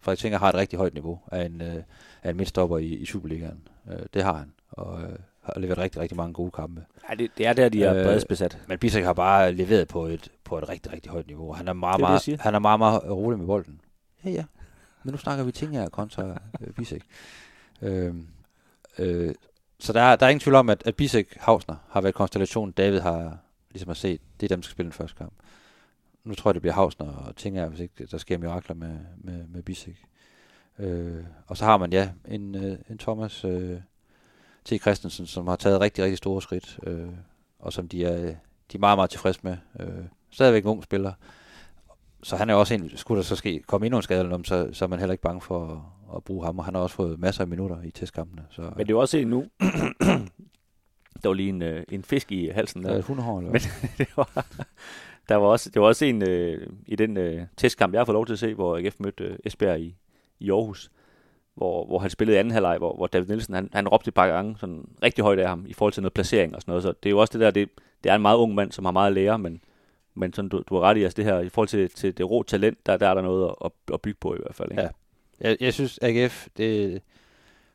Frederik 0.00 0.18
Tinger 0.18 0.38
har 0.38 0.48
et 0.48 0.54
rigtig 0.54 0.78
højt 0.78 0.94
niveau 0.94 1.18
af 1.32 1.44
en, 1.46 1.62
øh, 1.62 1.82
af 2.22 2.30
en 2.30 2.36
midtstopper 2.36 2.78
i, 2.78 2.86
i 2.86 3.06
Superligaen. 3.06 3.68
Øh, 3.90 3.98
det 4.14 4.22
har 4.22 4.32
han, 4.34 4.52
og 4.70 5.02
øh, 5.02 5.18
har 5.42 5.60
leveret 5.60 5.78
rigtig, 5.78 6.00
rigtig 6.00 6.16
mange 6.16 6.32
gode 6.32 6.50
kampe. 6.50 6.84
Ja, 7.10 7.14
det, 7.14 7.30
det 7.38 7.46
er 7.46 7.52
der, 7.52 7.68
de 7.68 7.84
er 7.84 7.92
Øh, 7.94 7.98
øh, 8.00 8.04
bredest 8.04 8.28
besat. 8.28 8.58
Men 8.68 8.78
Bisek 8.78 9.04
har 9.04 9.12
bare 9.12 9.52
leveret 9.52 9.88
på 9.88 10.04
et, 10.06 10.28
på 10.44 10.58
et 10.58 10.68
rigtig, 10.68 10.92
rigtig 10.92 11.12
højt 11.12 11.26
niveau. 11.26 11.52
Han 11.52 11.68
er 11.68 11.72
meget, 11.72 11.94
Det 11.94 11.98
det, 11.98 12.08
meget, 12.10 12.22
siger. 12.22 12.38
han 12.40 12.54
er 12.54 12.58
meget, 12.58 12.78
meget 12.78 13.02
rolig 13.04 13.38
med 13.38 13.46
bolden. 13.46 13.80
Ja, 14.24 14.30
ja. 14.30 14.44
Men 15.02 15.12
nu 15.12 15.18
snakker 15.18 15.44
vi 15.44 15.52
ting 15.52 15.72
her 15.72 15.88
kontra 15.88 16.40
øh, 16.60 16.72
Bisek. 16.72 17.02
Øhm, 17.82 18.26
øh, 18.98 19.34
så 19.80 19.92
der 19.92 20.00
er, 20.00 20.16
der 20.16 20.26
er 20.26 20.30
ingen 20.30 20.40
tvivl 20.40 20.54
om, 20.54 20.70
at, 20.70 20.82
at 20.86 20.96
Bisek 20.96 21.36
Hausner 21.40 21.76
har 21.90 22.00
været 22.00 22.14
konstellationen, 22.14 22.72
David 22.72 23.00
har 23.00 23.38
ligesom 23.70 23.88
har 23.88 23.94
set. 23.94 24.20
Det 24.40 24.46
er 24.46 24.48
dem, 24.48 24.60
der 24.60 24.64
skal 24.64 24.72
spille 24.72 24.90
den 24.90 24.92
første 24.92 25.16
kamp. 25.16 25.32
Nu 26.24 26.34
tror 26.34 26.50
jeg, 26.50 26.54
det 26.54 26.62
bliver 26.62 26.74
Hausner 26.74 27.12
og 27.12 27.36
ting 27.36 27.68
hvis 27.68 27.80
ikke 27.80 28.06
der 28.10 28.18
sker 28.18 28.38
mirakler 28.38 28.76
med, 28.76 28.98
med, 29.16 29.46
med 29.46 29.62
Bisek. 29.62 30.04
Øh, 30.78 31.24
og 31.46 31.56
så 31.56 31.64
har 31.64 31.76
man, 31.76 31.92
ja, 31.92 32.10
en, 32.28 32.54
øh, 32.54 32.78
en 32.90 32.98
Thomas 32.98 33.44
øh, 33.44 33.80
T. 34.64 34.80
Christensen, 34.80 35.26
som 35.26 35.46
har 35.46 35.56
taget 35.56 35.80
rigtig, 35.80 36.04
rigtig 36.04 36.18
store 36.18 36.42
skridt, 36.42 36.78
øh, 36.82 37.08
og 37.58 37.72
som 37.72 37.88
de 37.88 38.04
er, 38.04 38.34
de 38.72 38.74
er 38.74 38.78
meget, 38.78 38.98
meget 38.98 39.10
tilfredse 39.10 39.40
med. 39.42 39.56
Øh, 39.80 40.04
stadigvæk 40.30 40.62
en 40.62 40.68
ung 40.68 40.84
spiller. 40.84 41.12
Så 42.22 42.36
han 42.36 42.50
er 42.50 42.54
også 42.54 42.74
en, 42.74 42.96
skulle 42.96 43.16
der 43.16 43.24
så 43.24 43.36
ske, 43.36 43.62
komme 43.66 43.86
endnu 43.86 43.96
en 43.96 44.02
skade, 44.02 44.40
så, 44.44 44.68
så 44.72 44.84
er 44.84 44.88
man 44.88 44.98
heller 44.98 45.12
ikke 45.12 45.22
bange 45.22 45.40
for 45.40 45.92
at, 46.16 46.24
bruge 46.24 46.44
ham, 46.44 46.58
og 46.58 46.64
han 46.64 46.74
har 46.74 46.82
også 46.82 46.96
fået 46.96 47.18
masser 47.18 47.42
af 47.42 47.48
minutter 47.48 47.82
i 47.82 47.90
testkampene. 47.90 48.42
Så, 48.50 48.62
Men 48.62 48.78
det 48.78 48.80
er 48.80 48.94
jo 48.94 49.00
også 49.00 49.18
en 49.18 49.28
nu. 49.28 49.46
der 51.22 51.28
var 51.28 51.32
lige 51.32 51.48
en, 51.48 51.62
øh, 51.62 51.84
en 51.88 52.02
fisk 52.02 52.32
i 52.32 52.48
halsen. 52.48 52.84
er 52.84 52.90
Der. 52.90 52.98
et 52.98 53.04
hundehår, 53.04 53.38
eller 53.38 53.52
Men 53.52 53.60
det 53.98 54.08
var, 54.16 54.46
der 55.28 55.36
var 55.36 55.46
også, 55.46 55.70
det 55.70 55.82
var 55.82 55.88
også 55.88 56.04
en 56.04 56.22
øh, 56.22 56.66
i 56.86 56.96
den 56.96 57.16
øh, 57.16 57.42
testkamp, 57.56 57.92
jeg 57.92 58.00
har 58.00 58.04
fået 58.04 58.14
lov 58.14 58.26
til 58.26 58.32
at 58.32 58.38
se, 58.38 58.54
hvor 58.54 58.76
AGF 58.76 59.00
mødte 59.00 59.24
øh, 59.24 59.38
Esbjerg 59.44 59.80
i, 59.80 59.96
i 60.38 60.50
Aarhus, 60.50 60.90
hvor, 61.54 61.86
hvor 61.86 61.98
han 61.98 62.10
spillede 62.10 62.36
i 62.36 62.38
anden 62.38 62.52
halvleg, 62.52 62.78
hvor, 62.78 62.96
hvor 62.96 63.06
David 63.06 63.26
Nielsen, 63.26 63.54
han, 63.54 63.70
han 63.72 63.88
råbte 63.88 64.08
et 64.08 64.14
par 64.14 64.26
gange 64.26 64.56
sådan 64.58 64.88
rigtig 65.02 65.24
højt 65.24 65.38
af 65.38 65.48
ham 65.48 65.64
i 65.68 65.72
forhold 65.72 65.92
til 65.92 66.02
noget 66.02 66.14
placering 66.14 66.54
og 66.54 66.60
sådan 66.62 66.70
noget. 66.70 66.82
Så 66.82 66.92
det 67.02 67.08
er 67.08 67.10
jo 67.10 67.18
også 67.18 67.32
det 67.32 67.40
der, 67.40 67.50
det, 67.50 67.68
det 68.04 68.10
er 68.10 68.14
en 68.14 68.22
meget 68.22 68.36
ung 68.36 68.54
mand, 68.54 68.72
som 68.72 68.84
har 68.84 68.92
meget 68.92 69.06
at 69.06 69.12
lære, 69.12 69.38
men, 69.38 69.60
men 70.14 70.32
sådan, 70.32 70.48
du, 70.48 70.62
du 70.68 70.74
har 70.74 70.82
ret 70.82 70.96
i, 70.96 71.02
altså 71.02 71.16
det 71.16 71.24
her, 71.24 71.40
i 71.40 71.48
forhold 71.48 71.68
til, 71.68 71.90
til 71.90 72.18
det 72.18 72.30
rå 72.30 72.42
talent, 72.42 72.86
der, 72.86 72.96
der 72.96 73.08
er 73.08 73.14
der 73.14 73.22
noget 73.22 73.54
at, 73.64 73.70
at 73.92 74.00
bygge 74.00 74.18
på 74.20 74.34
i 74.34 74.38
hvert 74.42 74.54
fald. 74.54 74.70
Ikke? 74.70 74.82
Ja. 74.82 74.88
Jeg, 75.40 75.56
jeg 75.60 75.74
synes, 75.74 75.98
AGF, 76.02 76.48
det 76.56 77.02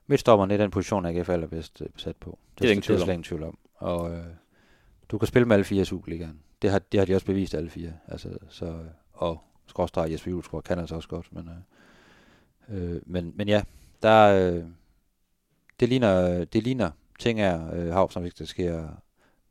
midtstopperen 0.07 0.49
det 0.49 0.59
er 0.59 0.63
den 0.63 0.71
position, 0.71 1.05
AGF 1.05 1.29
er 1.29 1.33
allerbedst 1.33 1.81
øh, 1.81 1.89
besat 1.89 2.15
på. 2.15 2.39
Det 2.57 2.63
er 2.63 2.67
der 2.67 2.71
ingen 2.71 2.81
det 2.81 2.89
er 2.89 2.93
om. 2.93 2.99
slet 2.99 3.13
ingen 3.13 3.23
tvivl 3.23 3.43
om. 3.43 3.57
Og 3.75 4.13
øh, 4.13 4.25
du 5.09 5.17
kan 5.17 5.27
spille 5.27 5.47
med 5.47 5.55
alle 5.55 5.63
fire 5.63 5.81
i 5.81 5.85
Superligaen. 5.85 6.39
Det 6.61 6.69
har, 6.69 6.79
det 6.79 6.99
har 6.99 7.05
de 7.05 7.15
også 7.15 7.25
bevist, 7.25 7.53
alle 7.53 7.69
fire. 7.69 7.93
Altså, 8.07 8.37
så, 8.49 8.79
og 9.13 9.43
skråstrej 9.67 10.11
Jesper 10.11 10.31
Julesgaard 10.31 10.63
kan 10.63 10.79
altså 10.79 10.95
også 10.95 11.09
godt. 11.09 11.33
Men, 11.33 11.49
øh, 12.69 12.95
øh, 12.95 13.01
men, 13.05 13.33
men 13.35 13.47
ja, 13.47 13.63
der, 14.01 14.51
øh, 14.53 14.63
det 15.79 15.89
ligner, 15.89 16.45
det 16.45 16.63
ligner 16.63 16.91
ting 17.19 17.41
er 17.41 17.73
øh, 17.75 17.93
Havs, 17.93 18.13
hvis 18.13 18.33
det 18.33 18.47
sker, 18.47 18.87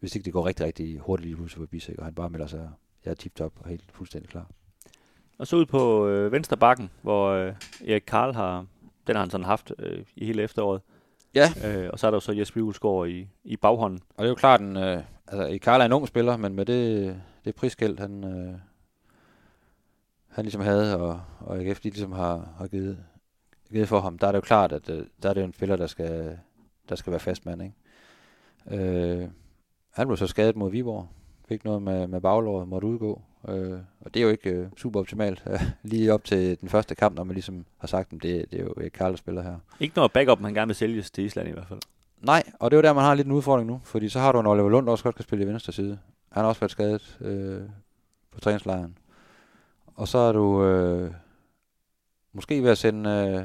hvis 0.01 0.15
ikke 0.17 0.25
det 0.25 0.33
går 0.33 0.47
rigtig, 0.47 0.67
rigtig 0.67 0.99
hurtigt 0.99 1.27
lige 1.27 1.37
pludselig 1.37 1.61
for 1.61 1.67
Bisek, 1.67 1.99
og 1.99 2.05
han 2.05 2.15
bare 2.15 2.31
melder 2.31 2.47
sig, 2.47 2.71
jeg 3.05 3.11
er 3.11 3.15
tip-top 3.15 3.53
og 3.57 3.69
helt 3.69 3.93
fuldstændig 3.93 4.31
klar. 4.31 4.51
Og 5.39 5.47
så 5.47 5.57
ud 5.57 5.67
på 5.67 6.09
øh, 6.09 6.33
venstre 6.33 6.57
bakken, 6.57 6.91
hvor 7.03 7.29
øh, 7.31 7.55
Erik 7.89 8.03
Karl 8.07 8.35
har, 8.35 8.67
den 9.07 9.17
har 9.17 9.23
han 9.23 9.31
sådan 9.31 9.47
haft 9.47 9.73
øh, 9.79 10.05
i 10.17 10.27
hele 10.27 10.43
efteråret. 10.43 10.81
Ja. 11.35 11.49
Øh, 11.67 11.91
og 11.93 11.99
så 11.99 12.07
er 12.07 12.11
der 12.11 12.17
jo 12.17 12.21
så 12.21 12.33
Jesper 12.33 12.61
Julesgaard 12.61 13.09
i, 13.09 13.29
i 13.45 13.57
baghånden. 13.57 14.01
Og 14.17 14.19
det 14.19 14.25
er 14.25 14.29
jo 14.29 14.35
klart, 14.35 14.61
en, 14.61 14.77
øh, 14.77 15.03
altså 15.27 15.59
Karl 15.63 15.81
er 15.81 15.85
en 15.85 15.93
ung 15.93 16.09
spiller, 16.09 16.37
men 16.37 16.55
med 16.55 16.67
det, 16.67 17.17
det 17.45 17.55
prisskæld, 17.55 17.99
han, 17.99 18.25
øh, 18.25 18.55
han 20.29 20.45
ligesom 20.45 20.61
havde, 20.61 21.01
og, 21.01 21.21
og 21.41 21.59
AGF 21.59 21.81
de 21.81 21.89
ligesom 21.89 22.13
har, 22.13 22.49
har 22.59 22.67
givet, 22.67 22.99
givet 23.73 23.89
for 23.89 24.01
ham, 24.01 24.19
der 24.19 24.27
er 24.27 24.33
det 24.33 24.37
jo 24.37 24.41
klart, 24.41 24.73
at 24.73 24.91
øh, 24.91 25.07
der 25.23 25.29
er 25.29 25.35
det 25.35 25.41
jo 25.41 25.47
en 25.47 25.53
spiller, 25.53 25.77
der 25.77 25.87
skal, 25.87 26.39
der 26.89 26.95
skal 26.95 27.11
være 27.11 27.21
fastmand, 27.21 27.63
ikke? 27.63 27.75
Øh, 28.71 29.29
han 29.93 30.07
blev 30.07 30.17
så 30.17 30.27
skadet 30.27 30.57
mod 30.57 30.71
Viborg, 30.71 31.09
fik 31.49 31.65
noget 31.65 31.83
med, 31.83 32.07
med 32.07 32.21
baglåret, 32.21 32.69
måtte 32.69 32.87
udgå, 32.87 33.23
øh, 33.49 33.79
og 34.01 34.15
det 34.15 34.21
er 34.21 34.25
jo 34.25 34.31
ikke 34.31 34.51
øh, 34.51 34.67
super 34.77 35.01
optimalt, 35.01 35.45
lige 35.83 36.13
op 36.13 36.25
til 36.25 36.61
den 36.61 36.69
første 36.69 36.95
kamp, 36.95 37.17
når 37.17 37.25
man 37.25 37.35
ligesom 37.35 37.65
har 37.79 37.89
sagt, 37.89 38.13
at 38.13 38.23
det, 38.23 38.51
det 38.51 38.61
er 38.61 38.65
jo 38.65 38.75
ikke 38.81 38.99
Karl, 38.99 39.11
der 39.11 39.17
spiller 39.17 39.43
her. 39.43 39.57
Ikke 39.81 39.97
noget 39.97 40.13
backup, 40.13 40.41
han 40.41 40.55
gerne 40.55 40.69
vil 40.69 40.77
sælges 40.77 41.11
til 41.11 41.25
Island 41.25 41.49
i 41.49 41.53
hvert 41.53 41.67
fald. 41.69 41.81
Nej, 42.21 42.43
og 42.59 42.71
det 42.71 42.77
er 42.77 42.79
jo 42.79 42.83
der, 42.83 42.93
man 42.93 43.05
har 43.05 43.15
lidt 43.15 43.27
en 43.27 43.33
udfordring 43.33 43.71
nu, 43.71 43.81
fordi 43.85 44.09
så 44.09 44.19
har 44.19 44.33
du 44.33 44.41
en 44.41 44.47
Oliver 44.47 44.69
Lund, 44.69 44.87
der 44.87 44.93
også 44.93 45.05
godt 45.05 45.17
kan 45.17 45.23
spille 45.23 45.45
i 45.45 45.49
venstre 45.49 45.73
side. 45.73 45.99
Han 46.33 46.43
har 46.43 46.49
også 46.49 46.61
været 46.61 46.71
skadet 46.71 47.19
øh, 47.21 47.61
på 48.31 48.41
træningslejren. 48.41 48.99
Og 49.95 50.09
så 50.09 50.19
er 50.19 50.33
du 50.33 50.65
øh, 50.65 51.11
måske 52.33 52.63
ved 52.63 52.71
at 52.71 52.79
sende 52.79 53.11
øh, 53.11 53.45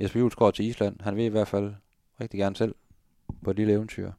Jesper 0.00 0.20
Julesgaard 0.20 0.54
til 0.54 0.64
Island. 0.64 0.96
Han 1.00 1.16
vil 1.16 1.24
i 1.24 1.28
hvert 1.28 1.48
fald 1.48 1.74
rigtig 2.20 2.40
gerne 2.40 2.56
selv 2.56 2.74
på 3.44 3.50
et 3.50 3.56
lille 3.56 3.72
eventyr 3.72 4.10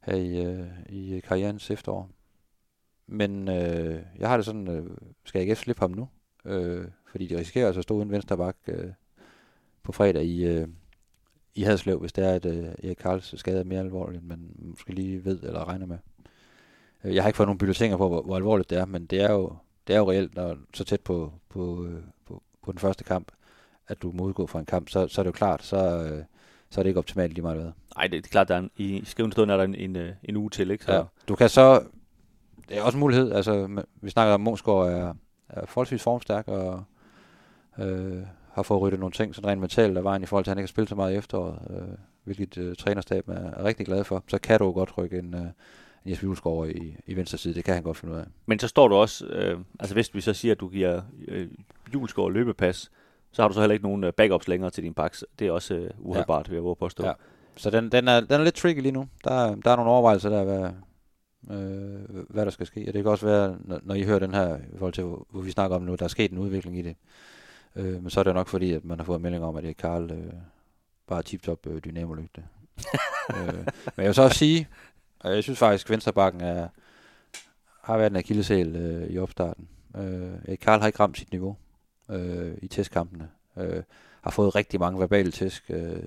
her 0.00 0.14
i, 0.14 0.44
øh, 0.44 0.66
i 0.88 1.20
karrierens 1.20 1.70
efterår. 1.70 2.10
Men 3.10 3.48
øh, 3.48 4.02
jeg 4.18 4.28
har 4.28 4.36
det 4.36 4.46
sådan, 4.46 4.68
øh, 4.68 4.86
skal 5.24 5.38
jeg 5.38 5.42
ikke 5.42 5.54
slippe 5.54 5.80
ham 5.80 5.90
nu? 5.90 6.08
Øh, 6.44 6.84
fordi 7.10 7.26
de 7.26 7.38
risikerer 7.38 7.66
altså 7.66 7.80
at 7.80 7.82
stå 7.82 7.94
uden 7.94 8.10
venstre 8.10 8.36
bak 8.36 8.56
øh, 8.68 8.90
på 9.82 9.92
fredag 9.92 10.24
i, 10.24 10.44
øh, 10.44 10.68
i 11.54 11.62
Hadslev, 11.62 11.98
hvis 12.00 12.12
det 12.12 12.24
er, 12.24 12.32
at 12.34 12.46
øh, 12.46 12.64
Erik 12.64 12.96
Karls 12.96 13.40
skade 13.40 13.60
er 13.60 13.64
mere 13.64 13.80
alvorligt, 13.80 14.20
end 14.20 14.28
man 14.28 14.50
måske 14.58 14.92
lige 14.92 15.24
ved 15.24 15.42
eller 15.42 15.68
regner 15.68 15.86
med. 15.86 15.98
Øh, 17.04 17.14
Jeg 17.14 17.22
har 17.22 17.28
ikke 17.28 17.36
fået 17.36 17.46
nogen 17.46 17.58
bulletiner 17.58 17.96
på, 17.96 18.08
hvor, 18.08 18.22
hvor 18.22 18.36
alvorligt 18.36 18.70
det 18.70 18.78
er, 18.78 18.84
men 18.86 19.06
det 19.06 19.20
er 19.20 19.32
jo, 19.32 19.52
det 19.86 19.94
er 19.94 19.98
jo 19.98 20.10
reelt, 20.10 20.34
når 20.34 20.56
så 20.74 20.84
tæt 20.84 21.00
på, 21.00 21.32
på, 21.48 21.84
øh, 21.86 22.02
på, 22.26 22.42
på 22.64 22.72
den 22.72 22.78
første 22.78 23.04
kamp, 23.04 23.32
at 23.88 24.02
du 24.02 24.12
må 24.12 24.24
udgå 24.24 24.46
fra 24.46 24.58
en 24.58 24.66
kamp, 24.66 24.88
så, 24.88 25.08
så 25.08 25.20
er 25.20 25.22
det 25.22 25.28
jo 25.28 25.32
klart, 25.32 25.62
så, 25.62 25.76
øh, 26.04 26.24
så 26.70 26.80
er 26.80 26.82
det 26.82 26.90
ikke 26.90 26.98
optimalt 26.98 27.32
lige 27.34 27.42
meget 27.42 27.60
hvad. 27.60 27.72
Nej, 27.96 28.06
det 28.06 28.16
er 28.16 28.22
klart, 28.22 28.48
der 28.48 28.54
er 28.54 28.58
en, 28.58 28.70
i 28.76 29.02
skrivende 29.04 29.34
stund 29.34 29.50
er 29.50 29.56
der 29.56 29.64
en, 29.64 29.74
en, 29.74 29.96
øh, 29.96 30.12
en 30.24 30.36
uge 30.36 30.50
til, 30.50 30.70
ikke? 30.70 30.84
Så, 30.84 30.92
Ja. 30.94 31.02
Du 31.28 31.34
kan 31.34 31.48
så, 31.48 31.82
det 32.68 32.78
er 32.78 32.82
også 32.82 32.96
en 32.96 33.00
mulighed, 33.00 33.32
altså 33.32 33.82
vi 34.00 34.10
snakker 34.10 34.34
om, 34.34 34.40
at 34.40 34.44
Mungsgaard 34.44 34.88
er, 34.88 35.14
er 35.48 35.66
forholdsvis 35.66 36.02
formstærk, 36.02 36.48
og 36.48 36.84
øh, 37.78 38.22
har 38.52 38.62
fået 38.62 38.80
ryddet 38.80 39.00
nogle 39.00 39.12
ting, 39.12 39.34
sådan 39.34 39.50
rent 39.50 39.60
mentalt 39.60 39.96
af 39.96 40.04
vejen 40.04 40.22
i 40.22 40.26
forhold 40.26 40.44
til, 40.44 40.50
at 40.50 40.52
han 40.52 40.58
ikke 40.58 40.68
har 40.68 40.72
spillet 40.72 40.88
så 40.88 40.94
meget 40.94 41.14
i 41.14 41.16
efteråret, 41.16 41.58
øh, 41.70 41.98
hvilket 42.24 42.58
øh, 42.58 42.76
trænerstaben 42.76 43.34
er, 43.34 43.50
er 43.50 43.64
rigtig 43.64 43.86
glad 43.86 44.04
for. 44.04 44.24
Så 44.28 44.38
kan 44.38 44.58
du 44.58 44.72
godt 44.72 44.98
rykke 44.98 45.18
en, 45.18 45.34
øh, 45.34 45.46
Jesper 46.10 46.26
Julesgaard 46.26 46.54
over 46.54 46.64
i, 46.64 46.96
i 47.06 47.16
venstre 47.16 47.38
side, 47.38 47.54
det 47.54 47.64
kan 47.64 47.74
han 47.74 47.82
godt 47.82 47.96
finde 47.96 48.14
ud 48.14 48.18
af. 48.18 48.24
Men 48.46 48.58
så 48.58 48.68
står 48.68 48.88
du 48.88 48.94
også, 48.94 49.26
øh, 49.26 49.60
altså 49.80 49.94
hvis 49.94 50.14
vi 50.14 50.20
så 50.20 50.32
siger, 50.32 50.52
at 50.52 50.60
du 50.60 50.68
giver 50.68 51.02
øh, 51.28 51.48
Julesgaard 51.94 52.32
løbepas, 52.32 52.90
så 53.32 53.42
har 53.42 53.48
du 53.48 53.54
så 53.54 53.60
heller 53.60 53.74
ikke 53.74 53.86
nogen 53.86 54.04
øh, 54.04 54.12
backups 54.12 54.48
længere 54.48 54.70
til 54.70 54.84
din 54.84 54.94
backs. 54.94 55.24
Det 55.38 55.46
er 55.46 55.52
også 55.52 55.74
øh, 55.74 55.90
uholdbart, 55.98 56.48
ja. 56.48 56.54
vil 56.54 56.62
jeg 56.66 56.76
påstå. 56.80 57.06
Ja. 57.06 57.12
Så 57.56 57.70
den, 57.70 57.92
den, 57.92 58.08
er, 58.08 58.20
den 58.20 58.40
er 58.40 58.44
lidt 58.44 58.54
tricky 58.54 58.82
lige 58.82 58.92
nu. 58.92 59.08
Der, 59.24 59.54
der 59.54 59.70
er 59.70 59.76
nogle 59.76 59.90
overvejelser 59.90 60.30
der, 60.30 60.44
hvad, 60.44 60.70
øh, 61.50 62.24
hvad 62.28 62.44
der 62.44 62.50
skal 62.50 62.66
ske. 62.66 62.84
Og 62.88 62.94
det 62.94 63.02
kan 63.02 63.10
også 63.10 63.26
være, 63.26 63.56
når, 63.60 63.80
når 63.82 63.94
I 63.94 64.02
hører 64.02 64.18
den 64.18 64.34
her, 64.34 64.56
i 64.56 64.78
forhold 64.78 64.92
til, 64.92 65.04
hvor, 65.04 65.26
hvor 65.30 65.40
vi 65.40 65.50
snakker 65.50 65.76
om 65.76 65.82
nu, 65.82 65.94
der 65.94 66.04
er 66.04 66.08
sket 66.08 66.32
en 66.32 66.38
udvikling 66.38 66.78
i 66.78 66.82
det. 66.82 66.96
Øh, 67.76 68.02
men 68.02 68.10
så 68.10 68.20
er 68.20 68.24
det 68.24 68.34
nok 68.34 68.48
fordi, 68.48 68.72
at 68.72 68.84
man 68.84 68.98
har 68.98 69.04
fået 69.04 69.20
melding 69.20 69.44
om, 69.44 69.56
at 69.56 69.62
det 69.62 69.70
er 69.70 69.74
Karl 69.74 70.10
øh, 70.10 70.32
bare 71.06 71.22
tip-top 71.22 71.66
øh, 71.66 71.80
dynamolygte. 71.84 72.44
øh, 73.36 73.54
men 73.96 73.96
jeg 73.96 74.06
vil 74.06 74.14
så 74.14 74.22
også 74.22 74.38
sige, 74.38 74.68
og 75.20 75.34
jeg 75.34 75.42
synes 75.42 75.58
faktisk, 75.58 75.86
at 75.86 75.90
Venstrebakken 75.90 76.40
er, 76.40 76.68
har 77.82 77.96
været 77.96 78.10
en 78.10 78.16
akillesæl 78.16 78.76
øh, 78.76 79.10
i 79.10 79.18
opstarten. 79.18 79.68
Øh, 79.96 80.58
Karl 80.60 80.80
har 80.80 80.86
ikke 80.86 81.00
ramt 81.00 81.18
sit 81.18 81.32
niveau 81.32 81.56
øh, 82.10 82.52
i 82.62 82.68
testkampene. 82.68 83.28
Øh, 83.56 83.82
har 84.22 84.30
fået 84.30 84.54
rigtig 84.54 84.80
mange 84.80 85.00
verbale 85.00 85.30
tæsk 85.30 85.70
øh, 85.70 86.02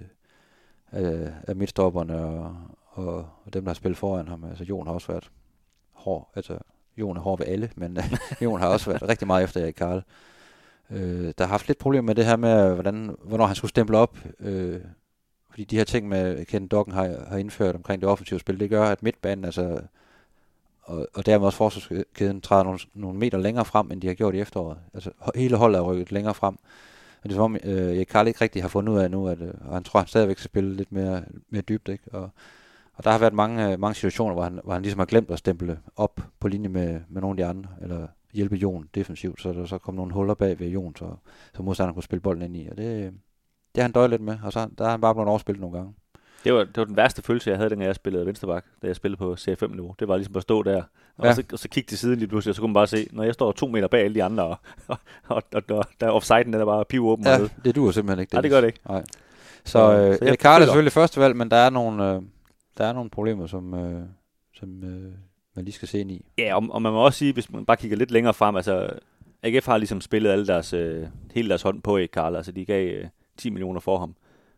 af, 0.91 1.33
af 1.47 1.55
midtstopperne 1.55 2.17
og, 2.17 2.55
og, 2.91 3.15
og 3.15 3.53
dem, 3.53 3.63
der 3.63 3.69
har 3.69 3.73
spillet 3.73 3.97
foran 3.97 4.27
ham. 4.27 4.43
Altså, 4.43 4.63
Jon 4.63 4.87
har 4.87 4.93
også 4.93 5.07
været 5.07 5.31
hård. 5.91 6.31
Altså, 6.35 6.57
Jon 6.97 7.17
er 7.17 7.21
hård 7.21 7.39
ved 7.39 7.47
alle, 7.47 7.69
men 7.75 7.97
øh, 7.97 8.03
Jon 8.43 8.59
har 8.59 8.67
også 8.67 8.89
været 8.89 9.09
rigtig 9.09 9.27
meget 9.27 9.43
efter 9.43 9.61
Erik 9.61 9.73
Karl. 9.73 10.03
Øh, 10.89 11.33
der 11.37 11.43
har 11.43 11.51
haft 11.51 11.67
lidt 11.67 11.77
problemer 11.77 12.05
med 12.05 12.15
det 12.15 12.25
her 12.25 12.35
med, 12.35 12.73
hvordan, 12.73 13.15
hvornår 13.23 13.45
han 13.45 13.55
skulle 13.55 13.69
stemple 13.69 13.97
op. 13.97 14.17
Øh, 14.39 14.81
fordi 15.49 15.63
de 15.63 15.77
her 15.77 15.83
ting 15.83 16.07
med 16.07 16.45
Ken 16.45 16.67
Dokken 16.67 16.93
har, 16.93 17.25
har 17.27 17.37
indført 17.37 17.75
omkring 17.75 18.01
det 18.01 18.09
offensive 18.09 18.39
spil, 18.39 18.59
det 18.59 18.69
gør, 18.69 18.83
at 18.83 19.03
midtbanen, 19.03 19.45
altså, 19.45 19.81
og, 20.81 21.07
og 21.13 21.25
dermed 21.25 21.45
også 21.45 21.57
forsvarskæden, 21.57 22.41
træder 22.41 22.63
nogle, 22.63 22.79
nogle 22.93 23.19
meter 23.19 23.37
længere 23.37 23.65
frem, 23.65 23.91
end 23.91 24.01
de 24.01 24.07
har 24.07 24.13
gjort 24.13 24.35
i 24.35 24.39
efteråret. 24.39 24.77
Altså, 24.93 25.11
hele 25.35 25.57
holdet 25.57 25.77
er 25.79 25.81
rykket 25.83 26.11
længere 26.11 26.33
frem. 26.33 26.57
Og 27.23 27.29
det 27.29 27.31
er 27.31 27.35
som 27.35 27.43
om, 27.43 27.57
øh, 27.63 27.97
jeg 27.97 28.07
Karl 28.07 28.27
ikke 28.27 28.41
rigtig 28.41 28.61
har 28.61 28.69
fundet 28.69 28.93
ud 28.93 28.99
af 28.99 29.11
nu, 29.11 29.27
at 29.27 29.41
øh, 29.41 29.53
og 29.65 29.73
han 29.73 29.83
tror, 29.83 29.99
han 29.99 30.07
stadigvæk 30.07 30.37
skal 30.37 30.49
spille 30.49 30.75
lidt 30.75 30.91
mere, 30.91 31.23
mere 31.49 31.61
dybt. 31.61 31.89
Ikke? 31.89 32.03
Og, 32.13 32.29
og 32.93 33.03
der 33.03 33.11
har 33.11 33.17
været 33.17 33.33
mange, 33.33 33.77
mange 33.77 33.95
situationer, 33.95 34.33
hvor 34.33 34.43
han, 34.43 34.59
hvor 34.63 34.73
han 34.73 34.81
ligesom 34.81 34.99
har 34.99 35.05
glemt 35.05 35.31
at 35.31 35.39
stemple 35.39 35.79
op 35.95 36.21
på 36.39 36.47
linje 36.47 36.69
med, 36.69 36.99
med 37.09 37.21
nogle 37.21 37.33
af 37.33 37.37
de 37.37 37.49
andre, 37.49 37.69
eller 37.81 38.07
hjælpe 38.33 38.55
Jon 38.55 38.89
defensivt, 38.95 39.41
så 39.41 39.53
der 39.53 39.65
så 39.65 39.77
kom 39.77 39.93
nogle 39.93 40.13
huller 40.13 40.33
bag 40.33 40.59
ved 40.59 40.67
Jon, 40.67 40.95
så, 40.95 41.05
så 41.55 41.63
modstanderen 41.63 41.93
kunne 41.93 42.03
spille 42.03 42.21
bolden 42.21 42.41
ind 42.41 42.57
i. 42.57 42.67
Og 42.71 42.77
det, 42.77 43.13
det 43.75 43.77
har 43.77 43.81
han 43.81 43.91
døjet 43.91 44.09
lidt 44.09 44.21
med, 44.21 44.37
og 44.43 44.53
så 44.53 44.69
der 44.77 44.83
har 44.83 44.91
han 44.91 45.01
bare 45.01 45.15
blevet 45.15 45.29
overspillet 45.29 45.61
nogle 45.61 45.77
gange. 45.77 45.93
Det 46.43 46.53
var, 46.53 46.59
det 46.59 46.77
var 46.77 46.83
den 46.83 46.97
værste 46.97 47.21
følelse, 47.21 47.49
jeg 47.49 47.57
havde, 47.57 47.69
dengang 47.69 47.87
jeg 47.87 47.95
spillede 47.95 48.25
venstreback, 48.25 48.65
da 48.81 48.87
jeg 48.87 48.95
spillede 48.95 49.17
på 49.17 49.35
C5-niveau. 49.39 49.95
Det 49.99 50.07
var 50.07 50.17
ligesom 50.17 50.35
at 50.35 50.41
stå 50.41 50.63
der, 50.63 50.83
og, 51.17 51.25
ja. 51.25 51.33
så, 51.33 51.43
og 51.53 51.59
så 51.59 51.69
kigge 51.69 51.87
til 51.87 51.97
siden 51.97 52.19
lige 52.19 52.27
pludselig, 52.27 52.51
og 52.51 52.55
så 52.55 52.61
kunne 52.61 52.69
man 52.69 52.73
bare 52.73 52.87
se, 52.87 53.07
når 53.11 53.23
jeg 53.23 53.33
står 53.33 53.51
to 53.51 53.67
meter 53.67 53.87
bag 53.87 54.03
alle 54.03 54.15
de 54.15 54.23
andre, 54.23 54.43
og, 54.43 54.57
og, 54.87 54.97
og, 55.27 55.43
og, 55.53 55.85
der 56.01 56.07
er 56.07 56.11
offsiden, 56.11 56.53
den 56.53 56.61
er 56.61 56.65
bare 56.65 56.85
piv 56.85 57.07
åben. 57.07 57.25
Ja, 57.25 57.37
det 57.65 57.75
duer 57.75 57.91
simpelthen 57.91 58.19
ikke. 58.19 58.29
Det 58.29 58.33
Nej, 58.33 58.41
det 58.41 58.51
gør 58.51 58.61
det 58.61 58.67
ikke. 58.67 58.79
Nej. 58.89 59.03
Så, 59.65 59.97
øh, 59.97 60.17
så 60.17 60.25
jeg 60.25 60.39
Karl 60.39 60.61
er 60.61 60.65
selvfølgelig 60.65 60.91
første 60.91 61.19
valg, 61.19 61.35
men 61.35 61.51
der 61.51 61.57
er 61.57 61.69
nogle, 61.69 62.13
øh, 62.13 62.21
der 62.77 62.85
er 62.85 62.93
nogle 62.93 63.09
problemer, 63.09 63.47
som, 63.47 63.73
øh, 63.73 64.03
som 64.53 64.83
øh, 64.83 65.13
man 65.55 65.65
lige 65.65 65.73
skal 65.73 65.87
se 65.87 65.99
ind 65.99 66.11
i. 66.11 66.25
Ja, 66.37 66.55
og, 66.55 66.67
og 66.69 66.81
man 66.81 66.91
må 66.91 67.05
også 67.05 67.19
sige, 67.19 67.33
hvis 67.33 67.51
man 67.51 67.65
bare 67.65 67.77
kigger 67.77 67.97
lidt 67.97 68.11
længere 68.11 68.33
frem, 68.33 68.55
altså 68.55 68.89
AGF 69.43 69.65
har 69.65 69.77
ligesom 69.77 70.01
spillet 70.01 70.29
alle 70.29 70.47
deres, 70.47 70.73
øh, 70.73 71.07
hele 71.33 71.49
deres 71.49 71.61
hånd 71.61 71.81
på 71.81 71.97
ikke 71.97 72.11
Karl, 72.11 72.35
altså 72.35 72.51
de 72.51 72.65
gav 72.65 72.87
øh, 72.95 73.07
10 73.37 73.49
millioner 73.49 73.79
for 73.79 73.97
ham. 73.97 74.15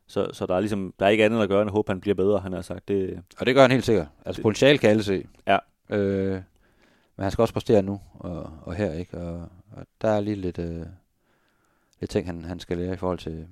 Så, 0.07 0.29
så 0.33 0.45
der 0.45 0.55
er 0.55 0.59
ligesom, 0.59 0.93
der 0.99 1.05
er 1.05 1.09
ikke 1.09 1.25
andet 1.25 1.41
at 1.41 1.49
gøre, 1.49 1.61
end 1.61 1.69
at 1.69 1.73
håbe, 1.73 1.91
han 1.91 2.01
bliver 2.01 2.15
bedre, 2.15 2.39
han 2.39 2.53
har 2.53 2.61
sagt. 2.61 2.87
Det, 2.87 3.23
og 3.37 3.45
det 3.45 3.55
gør 3.55 3.61
han 3.61 3.71
helt 3.71 3.85
sikkert. 3.85 4.07
Altså 4.25 4.41
potentiale 4.41 4.77
kan 4.77 4.89
alle 4.89 5.03
se. 5.03 5.25
Ja. 5.47 5.57
Øh, 5.89 6.41
men 7.15 7.23
han 7.23 7.31
skal 7.31 7.41
også 7.41 7.53
præstere 7.53 7.83
nu 7.83 8.01
og, 8.13 8.51
og 8.61 8.75
her, 8.75 8.93
ikke? 8.93 9.17
Og, 9.17 9.49
og 9.71 9.85
der 10.01 10.09
er 10.09 10.19
lige 10.19 10.35
lidt, 10.35 10.59
øh, 10.59 10.85
lidt 11.99 12.11
ting, 12.11 12.25
han, 12.27 12.45
han 12.45 12.59
skal 12.59 12.77
lære 12.77 12.93
i 12.93 12.97
forhold 12.97 13.19
til, 13.19 13.47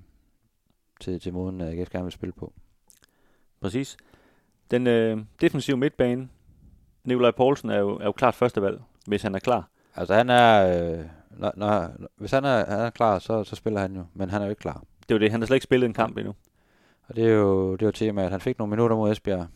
til, 0.99 1.19
til 1.19 1.33
måden, 1.33 1.61
AGF 1.61 1.89
gerne 1.89 2.05
vil 2.05 2.11
spille 2.11 2.33
på. 2.33 2.53
Præcis. 3.61 3.97
Den 4.71 4.87
øh, 4.87 5.17
defensive 5.41 5.77
midtbane, 5.77 6.29
Nikolaj 7.03 7.31
Poulsen 7.31 7.69
er 7.69 7.79
jo, 7.79 7.97
er 7.97 8.05
jo 8.05 8.11
klart 8.11 8.35
førstevalg, 8.35 8.81
hvis 9.07 9.21
han 9.21 9.35
er 9.35 9.39
klar. 9.39 9.69
Altså 9.95 10.13
han 10.13 10.29
er, 10.29 10.67
øh, 10.99 11.05
når, 11.29 11.51
når, 11.55 11.91
hvis 12.15 12.31
han 12.31 12.45
er, 12.45 12.65
han 12.65 12.79
er 12.79 12.89
klar, 12.89 13.19
så, 13.19 13.43
så 13.43 13.55
spiller 13.55 13.79
han 13.79 13.95
jo, 13.95 14.05
men 14.13 14.29
han 14.29 14.41
er 14.41 14.45
jo 14.45 14.49
ikke 14.49 14.59
klar. 14.59 14.83
Det 15.01 15.11
er 15.11 15.15
jo 15.15 15.19
det, 15.19 15.31
han 15.31 15.41
har 15.41 15.45
slet 15.45 15.55
ikke 15.55 15.63
spillet 15.63 15.87
en 15.87 15.93
kamp 15.93 16.17
endnu. 16.17 16.33
Og 17.07 17.15
det 17.15 17.25
er 17.25 17.33
jo, 17.33 17.71
det 17.71 17.81
er 17.81 17.85
jo 17.85 17.91
tema, 17.91 18.23
at 18.25 18.31
han 18.31 18.41
fik 18.41 18.59
nogle 18.59 18.69
minutter 18.69 18.95
mod 18.95 19.11
Esbjerg, 19.11 19.47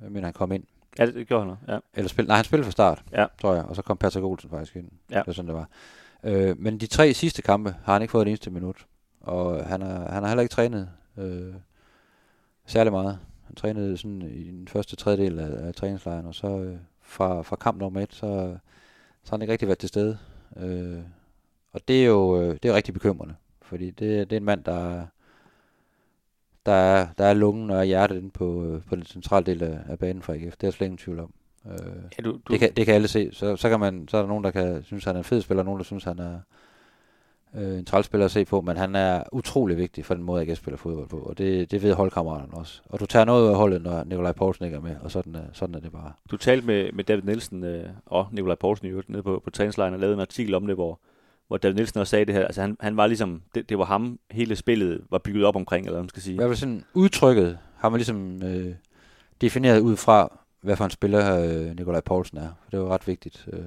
men 0.00 0.24
han 0.24 0.32
kom 0.32 0.52
ind. 0.52 0.64
Ja, 0.98 1.06
det 1.06 1.28
gjorde 1.28 1.46
han 1.46 1.56
ja. 1.74 1.78
Eller 1.94 2.08
spil, 2.08 2.26
nej, 2.26 2.36
han 2.36 2.44
spillede 2.44 2.64
fra 2.64 2.70
start, 2.70 3.02
ja. 3.12 3.26
tror 3.40 3.54
jeg, 3.54 3.64
og 3.64 3.76
så 3.76 3.82
kom 3.82 3.96
Patrick 3.96 4.24
Olsen 4.24 4.50
faktisk 4.50 4.76
ind. 4.76 4.90
Ja. 5.10 5.18
Det 5.18 5.26
var 5.26 5.32
sådan, 5.32 5.48
det 5.48 5.54
var. 5.54 5.68
Øh, 6.24 6.58
men 6.58 6.78
de 6.78 6.86
tre 6.86 7.14
sidste 7.14 7.42
kampe 7.42 7.74
har 7.84 7.92
han 7.92 8.02
ikke 8.02 8.12
fået 8.12 8.22
et 8.22 8.28
eneste 8.28 8.50
minut, 8.50 8.86
og 9.20 9.66
han, 9.66 9.82
er, 9.82 10.12
han 10.12 10.22
har 10.22 10.28
heller 10.28 10.42
ikke 10.42 10.52
trænet 10.52 10.90
øh, 11.18 11.54
særlig 12.66 12.92
meget. 12.92 13.18
Han 13.48 13.56
trænede 13.56 13.96
sådan 13.96 14.22
i 14.22 14.44
den 14.44 14.68
første 14.68 14.96
tredjedel 14.96 15.38
af, 15.38 15.66
af 15.66 15.74
træningslejren, 15.74 16.26
og 16.26 16.34
så 16.34 16.60
øh, 16.60 16.76
fra, 17.02 17.42
fra 17.42 17.56
kamp 17.56 17.78
nummer 17.78 18.00
et, 18.00 18.14
så, 18.14 18.56
så 19.24 19.30
har 19.30 19.36
han 19.36 19.42
ikke 19.42 19.52
rigtig 19.52 19.68
været 19.68 19.78
til 19.78 19.88
stede. 19.88 20.18
Øh, 20.56 20.98
og 21.72 21.80
det 21.88 22.02
er 22.02 22.06
jo 22.06 22.42
øh, 22.42 22.58
det 22.62 22.64
er 22.64 22.74
rigtig 22.74 22.94
bekymrende, 22.94 23.34
fordi 23.62 23.90
det, 23.90 24.30
det 24.30 24.32
er 24.32 24.40
en 24.40 24.44
mand, 24.44 24.64
der, 24.64 25.06
der, 26.66 26.72
er, 26.72 27.06
der 27.18 27.24
er 27.24 27.34
lungen 27.34 27.70
og 27.70 27.84
hjertet 27.84 28.16
inde 28.16 28.30
på, 28.30 28.64
øh, 28.64 28.82
på 28.82 28.96
den 28.96 29.04
centrale 29.04 29.46
del 29.46 29.62
af, 29.62 29.78
af 29.88 29.98
banen 29.98 30.22
for 30.22 30.32
AGF. 30.32 30.56
Det 30.56 30.62
er 30.62 30.66
jeg 30.66 30.72
slet 30.72 30.86
ingen 30.86 30.98
tvivl 30.98 31.20
om. 31.20 31.32
Øh, 31.66 32.02
ja, 32.18 32.22
du, 32.22 32.32
du... 32.32 32.52
Det, 32.52 32.60
kan, 32.60 32.72
det 32.76 32.86
kan 32.86 32.94
alle 32.94 33.08
se. 33.08 33.30
Så, 33.32 33.56
så, 33.56 33.68
kan 33.68 33.80
man, 33.80 34.08
så 34.08 34.16
er 34.16 34.20
der 34.20 34.28
nogen, 34.28 34.44
der 34.44 34.50
kan 34.50 34.82
synes, 34.82 35.04
han 35.04 35.14
er 35.16 35.18
en 35.18 35.24
fed 35.24 35.40
spiller, 35.40 35.62
og 35.62 35.64
nogen, 35.64 35.78
der 35.78 35.84
synes, 35.84 36.04
han 36.04 36.18
er 36.18 36.40
øh, 37.54 37.78
en 37.78 37.84
trælspiller 37.84 38.24
at 38.24 38.30
se 38.30 38.44
på, 38.44 38.60
men 38.60 38.76
han 38.76 38.94
er 38.94 39.22
utrolig 39.32 39.76
vigtig 39.76 40.04
for 40.04 40.14
den 40.14 40.22
måde, 40.22 40.42
AGF 40.42 40.58
spiller 40.58 40.78
fodbold 40.78 41.08
på, 41.08 41.18
og 41.18 41.38
det, 41.38 41.70
det 41.70 41.82
ved 41.82 41.94
holdkammeraterne 41.94 42.54
også. 42.54 42.80
Og 42.88 43.00
du 43.00 43.06
tager 43.06 43.24
noget 43.24 43.50
af 43.50 43.56
holdet, 43.56 43.82
når 43.82 44.04
Nikolaj 44.04 44.32
Poulsen 44.32 44.64
ikke 44.64 44.76
er 44.76 44.80
med, 44.80 44.96
og 45.02 45.10
sådan, 45.10 45.36
sådan 45.52 45.74
er 45.74 45.80
det 45.80 45.92
bare. 45.92 46.12
Du 46.30 46.36
talte 46.36 46.66
med, 46.66 46.92
med 46.92 47.04
David 47.04 47.22
Nielsen 47.22 47.64
øh, 47.64 47.88
og 48.06 48.26
Nikolaj 48.32 48.56
Poulsen 48.56 48.86
i 48.86 48.90
øvrigt 48.90 49.08
nede 49.08 49.22
på, 49.22 49.42
på 49.44 49.50
træningslejren 49.50 49.94
og 49.94 50.00
lavede 50.00 50.14
en 50.14 50.20
artikel 50.20 50.54
om 50.54 50.66
det, 50.66 50.76
hvor, 50.76 51.00
hvor 51.48 51.56
David 51.56 51.74
Nielsen 51.74 52.00
også 52.00 52.10
sagde 52.10 52.24
det 52.24 52.34
her. 52.34 52.44
Altså 52.44 52.60
han, 52.60 52.76
han 52.80 52.96
var 52.96 53.06
ligesom, 53.06 53.42
det, 53.54 53.68
det 53.68 53.78
var 53.78 53.84
ham, 53.84 54.18
hele 54.30 54.56
spillet 54.56 55.00
var 55.10 55.18
bygget 55.18 55.44
op 55.44 55.56
omkring, 55.56 55.86
eller 55.86 55.94
hvad 55.94 56.02
man 56.02 56.08
skal 56.08 56.22
sige. 56.22 56.36
Hvad 56.36 56.48
var 56.48 56.54
sådan 56.54 56.84
udtrykket, 56.94 57.58
har 57.76 57.88
man 57.88 57.98
ligesom 57.98 58.42
øh, 58.42 58.74
defineret 59.40 59.80
ud 59.80 59.96
fra, 59.96 60.38
hvad 60.60 60.76
for 60.76 60.84
en 60.84 60.90
spiller 60.90 61.40
øh, 61.40 61.76
Nikolaj 61.76 62.00
Poulsen 62.00 62.38
er. 62.38 62.48
For 62.64 62.70
det 62.70 62.80
var 62.80 62.88
ret 62.88 63.06
vigtigt. 63.06 63.48
Øh, 63.52 63.60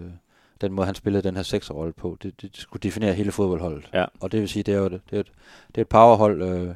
den 0.61 0.73
måde, 0.73 0.85
han 0.85 0.95
spillede 0.95 1.23
den 1.23 1.35
her 1.35 1.43
sekserrolle 1.43 1.93
på, 1.93 2.17
det, 2.23 2.41
det 2.41 2.49
skulle 2.53 2.81
definere 2.81 3.13
hele 3.13 3.31
fodboldholdet. 3.31 3.89
Ja. 3.93 4.05
Og 4.19 4.31
det 4.31 4.39
vil 4.39 4.49
sige, 4.49 4.63
det 4.63 4.73
er 4.73 4.77
jo 4.77 4.89
det, 4.89 5.01
det 5.09 5.15
er 5.15 5.19
et, 5.19 5.31
det 5.67 5.77
er 5.77 5.81
et 5.81 5.87
powerhold, 5.87 6.41
øh, 6.41 6.75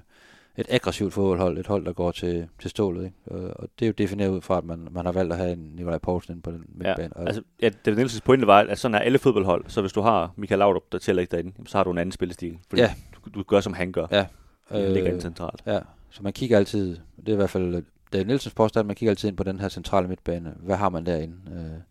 et 0.58 0.65
aggressivt 0.69 1.13
fodboldhold, 1.13 1.58
et 1.58 1.67
hold, 1.67 1.86
der 1.86 1.93
går 1.93 2.12
til, 2.12 2.48
til 2.60 2.69
stålet. 2.69 3.06
Ikke? 3.06 3.15
Og, 3.26 3.60
og 3.60 3.69
det 3.80 3.86
er 3.86 3.88
jo 3.88 3.93
defineret 3.98 4.30
ud 4.30 4.41
fra, 4.41 4.58
at 4.58 4.63
man, 4.63 4.88
man 4.91 5.06
har 5.06 5.12
valgt 5.12 5.34
at 5.34 5.39
have 5.39 5.52
en 5.52 5.71
Nikolaj 5.76 5.98
Poulsen 5.98 6.41
på 6.41 6.52
den 6.52 6.65
midtbane. 6.67 7.10
Ja, 7.15 7.26
altså, 7.26 7.41
ja, 7.62 7.69
David 7.86 7.98
Nielsens 7.98 8.21
pointe 8.21 8.48
var, 8.48 8.60
at 8.60 8.80
sådan 8.80 8.95
er 8.95 9.00
alle 9.00 9.19
fodboldhold. 9.19 9.65
Så 9.67 9.82
hvis 9.82 9.93
du 9.93 10.02
har 10.02 10.34
Michael 10.36 10.60
Laudrup, 10.60 10.84
der 10.91 10.98
tæller 10.98 11.21
ikke 11.21 11.32
derinde, 11.32 11.54
så 11.65 11.78
har 11.78 11.84
du 11.84 11.91
en 11.91 11.98
anden 11.98 12.12
spillestil. 12.12 12.60
Fordi 12.69 12.82
ja. 12.82 12.93
du, 13.15 13.30
du 13.39 13.43
gør, 13.43 13.60
som 13.60 13.74
han 13.74 13.91
gør. 13.91 14.08
Ja. 14.12 14.26
Det 14.71 14.91
ligger 14.91 15.13
øh, 15.13 15.21
centralt. 15.21 15.62
Ja, 15.65 15.80
så 16.10 16.24
man 16.24 16.34
kigger 16.34 16.58
altid, 16.58 16.98
det 17.17 17.30
er 17.30 17.34
i 17.34 17.36
hvert 17.36 17.50
fald 17.50 17.84
David 18.13 18.26
Nielsens 18.26 18.54
påstand, 18.54 18.88
man 18.88 18.95
kigger 18.95 19.12
altid 19.12 19.30
ind 19.30 19.38
på 19.38 19.43
den 19.43 19.60
her 19.60 19.69
centrale 19.69 20.08
midtbane. 20.08 20.54
Hvad 20.60 20.76
har 20.76 20.89
man 20.89 21.06
derinde? 21.06 21.36
Øh, 21.52 21.82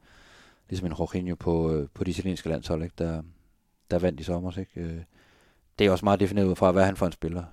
ligesom 0.68 0.86
en 0.86 0.94
Jorginho 0.98 1.34
på, 1.34 1.72
øh, 1.72 1.88
på 1.94 2.04
de 2.04 2.10
italienske 2.10 2.48
landshold, 2.48 2.82
ikke? 2.82 2.94
Der, 2.98 3.22
der 3.90 3.98
vandt 3.98 4.20
i 4.20 4.22
sommer. 4.22 4.58
Ikke? 4.58 4.80
Øh, 4.80 5.00
det 5.78 5.86
er 5.86 5.90
også 5.90 6.04
meget 6.04 6.20
defineret 6.20 6.46
ud 6.46 6.56
fra, 6.56 6.72
hvad 6.72 6.84
han 6.84 6.96
for 6.96 7.06
en 7.06 7.12
spiller. 7.12 7.44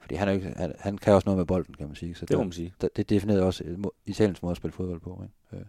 Fordi 0.00 0.14
han, 0.14 0.28
er 0.28 0.32
ikke, 0.32 0.54
han, 0.56 0.74
han 0.78 0.98
kan 0.98 1.14
også 1.14 1.26
noget 1.26 1.38
med 1.38 1.46
bolden, 1.46 1.74
kan 1.74 1.86
man 1.86 1.96
sige. 1.96 2.14
Så 2.14 2.26
det 2.26 2.36
må 2.36 2.42
man 2.42 2.52
sige. 2.52 2.74
Der, 2.80 2.88
det 2.96 3.10
definerer 3.10 3.42
også 3.42 3.64
Italiens 4.06 4.42
måde 4.42 4.50
at 4.50 4.56
spille 4.56 4.72
fodbold 4.72 5.00
på. 5.00 5.22
Ikke? 5.24 5.64
Øh. 5.64 5.68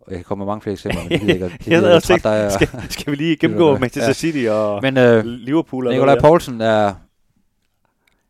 Og 0.00 0.12
jeg 0.12 0.18
kan 0.18 0.24
komme 0.24 0.44
med 0.44 0.52
mange 0.52 0.62
flere 0.62 0.72
eksempler, 0.72 1.02
men 1.02 1.10
det 1.10 1.20
gider 1.20 1.34
ikke, 1.34 1.48
det 1.58 1.64
gider 1.64 2.14
ikke 2.14 2.28
dig. 2.28 2.52
Skal, 2.52 2.68
skal 2.90 3.10
vi 3.10 3.16
lige 3.16 3.36
gennemgå 3.40 3.78
Manchester 3.78 4.08
ja. 4.08 4.12
City 4.12 4.46
og 4.50 4.82
men, 4.82 4.96
øh, 4.96 5.24
Liverpool? 5.24 5.90
Nikolaj 5.90 6.20
Poulsen 6.20 6.60
er, 6.60 6.94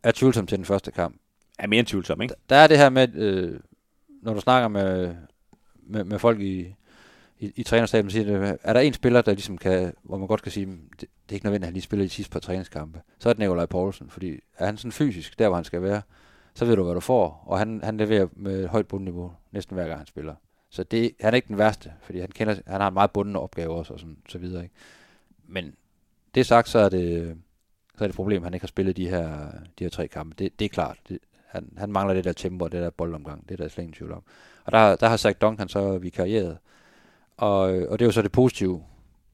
er 0.03 0.11
tvivlsom 0.11 0.47
til 0.47 0.57
den 0.57 0.65
første 0.65 0.91
kamp. 0.91 1.15
Er 1.59 1.67
mere 1.67 1.79
end 1.79 1.87
tvivlsom, 1.87 2.21
ikke? 2.21 2.35
Der 2.49 2.55
er 2.55 2.67
det 2.67 2.77
her 2.77 2.89
med, 2.89 3.15
øh, 3.15 3.59
når 4.21 4.33
du 4.33 4.41
snakker 4.41 4.67
med, 4.67 5.15
med, 5.87 6.03
med 6.03 6.19
folk 6.19 6.41
i, 6.41 6.75
i, 7.39 7.51
i 7.55 7.63
trænerstaben 7.63 8.11
siger, 8.11 8.57
er 8.63 8.73
der 8.73 8.79
en 8.79 8.93
spiller, 8.93 9.21
der 9.21 9.31
ligesom 9.31 9.57
kan, 9.57 9.93
hvor 10.03 10.17
man 10.17 10.27
godt 10.27 10.41
kan 10.41 10.51
sige, 10.51 10.65
mm, 10.65 10.89
det, 10.91 11.01
det 11.01 11.09
er 11.29 11.33
ikke 11.33 11.45
nødvendigt, 11.45 11.65
at 11.65 11.67
han 11.67 11.73
lige 11.73 11.83
spiller 11.83 12.05
de 12.05 12.09
sidste 12.09 12.31
par 12.31 12.39
træningskampe, 12.39 13.01
så 13.19 13.29
er 13.29 13.33
det 13.33 13.39
Nikolaj 13.39 13.65
Poulsen, 13.65 14.09
fordi 14.09 14.39
er 14.57 14.65
han 14.65 14.77
sådan 14.77 14.91
fysisk, 14.91 15.39
der 15.39 15.47
hvor 15.47 15.55
han 15.55 15.63
skal 15.63 15.81
være, 15.81 16.01
så 16.53 16.65
ved 16.65 16.75
du, 16.75 16.83
hvad 16.83 16.93
du 16.93 16.99
får, 16.99 17.43
og 17.45 17.59
han, 17.59 17.81
han 17.83 17.97
leverer 17.97 18.27
med 18.35 18.67
højt 18.67 18.87
bundniveau 18.87 19.33
næsten 19.51 19.75
hver 19.75 19.87
gang 19.87 19.99
han 19.99 20.07
spiller. 20.07 20.35
Så 20.69 20.83
det, 20.83 21.11
han 21.19 21.33
er 21.33 21.35
ikke 21.35 21.47
den 21.47 21.57
værste, 21.57 21.93
fordi 22.01 22.19
han, 22.19 22.29
kender, 22.29 22.55
han 22.67 22.81
har 22.81 22.87
en 22.87 22.93
meget 22.93 23.11
bundne 23.11 23.39
opgave 23.39 23.73
også, 23.73 23.93
og 23.93 23.99
sådan, 23.99 24.17
så 24.29 24.37
videre. 24.37 24.63
Ikke? 24.63 24.75
Men 25.47 25.75
det 26.35 26.45
sagt, 26.45 26.69
så 26.69 26.79
er 26.79 26.89
det, 26.89 27.37
så 27.97 28.03
er 28.03 28.07
det 28.07 28.11
et 28.11 28.15
problem, 28.15 28.41
at 28.41 28.43
han 28.43 28.53
ikke 28.53 28.63
har 28.63 28.67
spillet 28.67 28.97
de 28.97 29.09
her, 29.09 29.51
de 29.79 29.83
her 29.83 29.89
tre 29.89 30.07
kampe. 30.07 30.35
Det, 30.39 30.59
det 30.59 30.65
er 30.65 30.69
klart. 30.69 30.97
Det, 31.09 31.19
han, 31.47 31.73
han 31.77 31.91
mangler 31.91 32.13
det 32.13 32.23
der 32.23 32.33
tempo 32.33 32.65
og 32.65 32.71
det 32.71 32.81
der 32.81 32.89
boldomgang. 32.89 33.49
Det 33.49 33.59
er 33.59 33.63
der 33.63 33.69
slet 33.69 33.83
ingen 33.83 33.93
tvivl 33.93 34.11
om. 34.11 34.23
Og 34.65 34.71
der, 34.71 34.95
der 34.95 35.07
har 35.07 35.17
Zach 35.17 35.37
Duncan 35.41 35.69
så 35.69 35.97
vikarieret. 35.97 36.57
Og, 37.37 37.61
og 37.61 37.99
det 37.99 38.01
er 38.01 38.05
jo 38.05 38.11
så 38.11 38.21
det 38.21 38.31
positive 38.31 38.83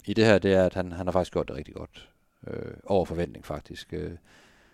i 0.05 0.13
det 0.13 0.25
her, 0.25 0.39
det 0.39 0.53
er, 0.53 0.65
at 0.65 0.73
han, 0.73 0.91
han 0.91 1.07
har 1.07 1.11
faktisk 1.11 1.33
gjort 1.33 1.47
det 1.47 1.55
rigtig 1.55 1.73
godt. 1.73 2.09
Øh, 2.47 2.73
over 2.83 3.05
forventning 3.05 3.45
faktisk. 3.45 3.93
Øh, 3.93 4.11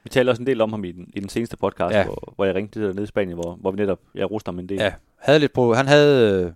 vi 0.03 0.09
talte 0.09 0.29
også 0.29 0.41
en 0.41 0.47
del 0.47 0.61
om 0.61 0.71
ham 0.71 0.83
i 0.83 0.91
den, 0.91 1.11
i 1.13 1.19
den 1.19 1.29
seneste 1.29 1.57
podcast, 1.57 1.95
ja. 1.95 2.05
hvor, 2.05 2.33
hvor 2.35 2.45
jeg 2.45 2.55
ringte 2.55 2.79
til 2.79 2.95
nede 2.95 3.03
i 3.03 3.05
Spanien, 3.05 3.37
hvor, 3.37 3.55
hvor 3.55 3.71
vi 3.71 3.77
netop, 3.77 3.99
jeg 4.15 4.31
roste 4.31 4.49
ham 4.49 4.59
en 4.59 4.69
del. 4.69 4.77
Ja, 4.77 4.93
havde 5.15 5.39
lidt 5.39 5.57
pro- 5.57 5.73
han 5.73 5.87
havde 5.87 6.45
øh, 6.45 6.51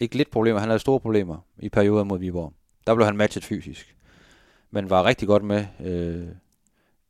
ikke 0.00 0.16
lidt 0.16 0.30
problemer, 0.30 0.60
han 0.60 0.68
havde 0.68 0.78
store 0.78 1.00
problemer 1.00 1.36
i 1.58 1.68
perioder 1.68 2.04
mod 2.04 2.18
Viborg. 2.18 2.52
Der 2.86 2.94
blev 2.94 3.06
han 3.06 3.16
matchet 3.16 3.44
fysisk, 3.44 3.96
men 4.70 4.90
var 4.90 5.04
rigtig 5.04 5.28
godt 5.28 5.44
med 5.44 5.66
øh, 5.80 6.28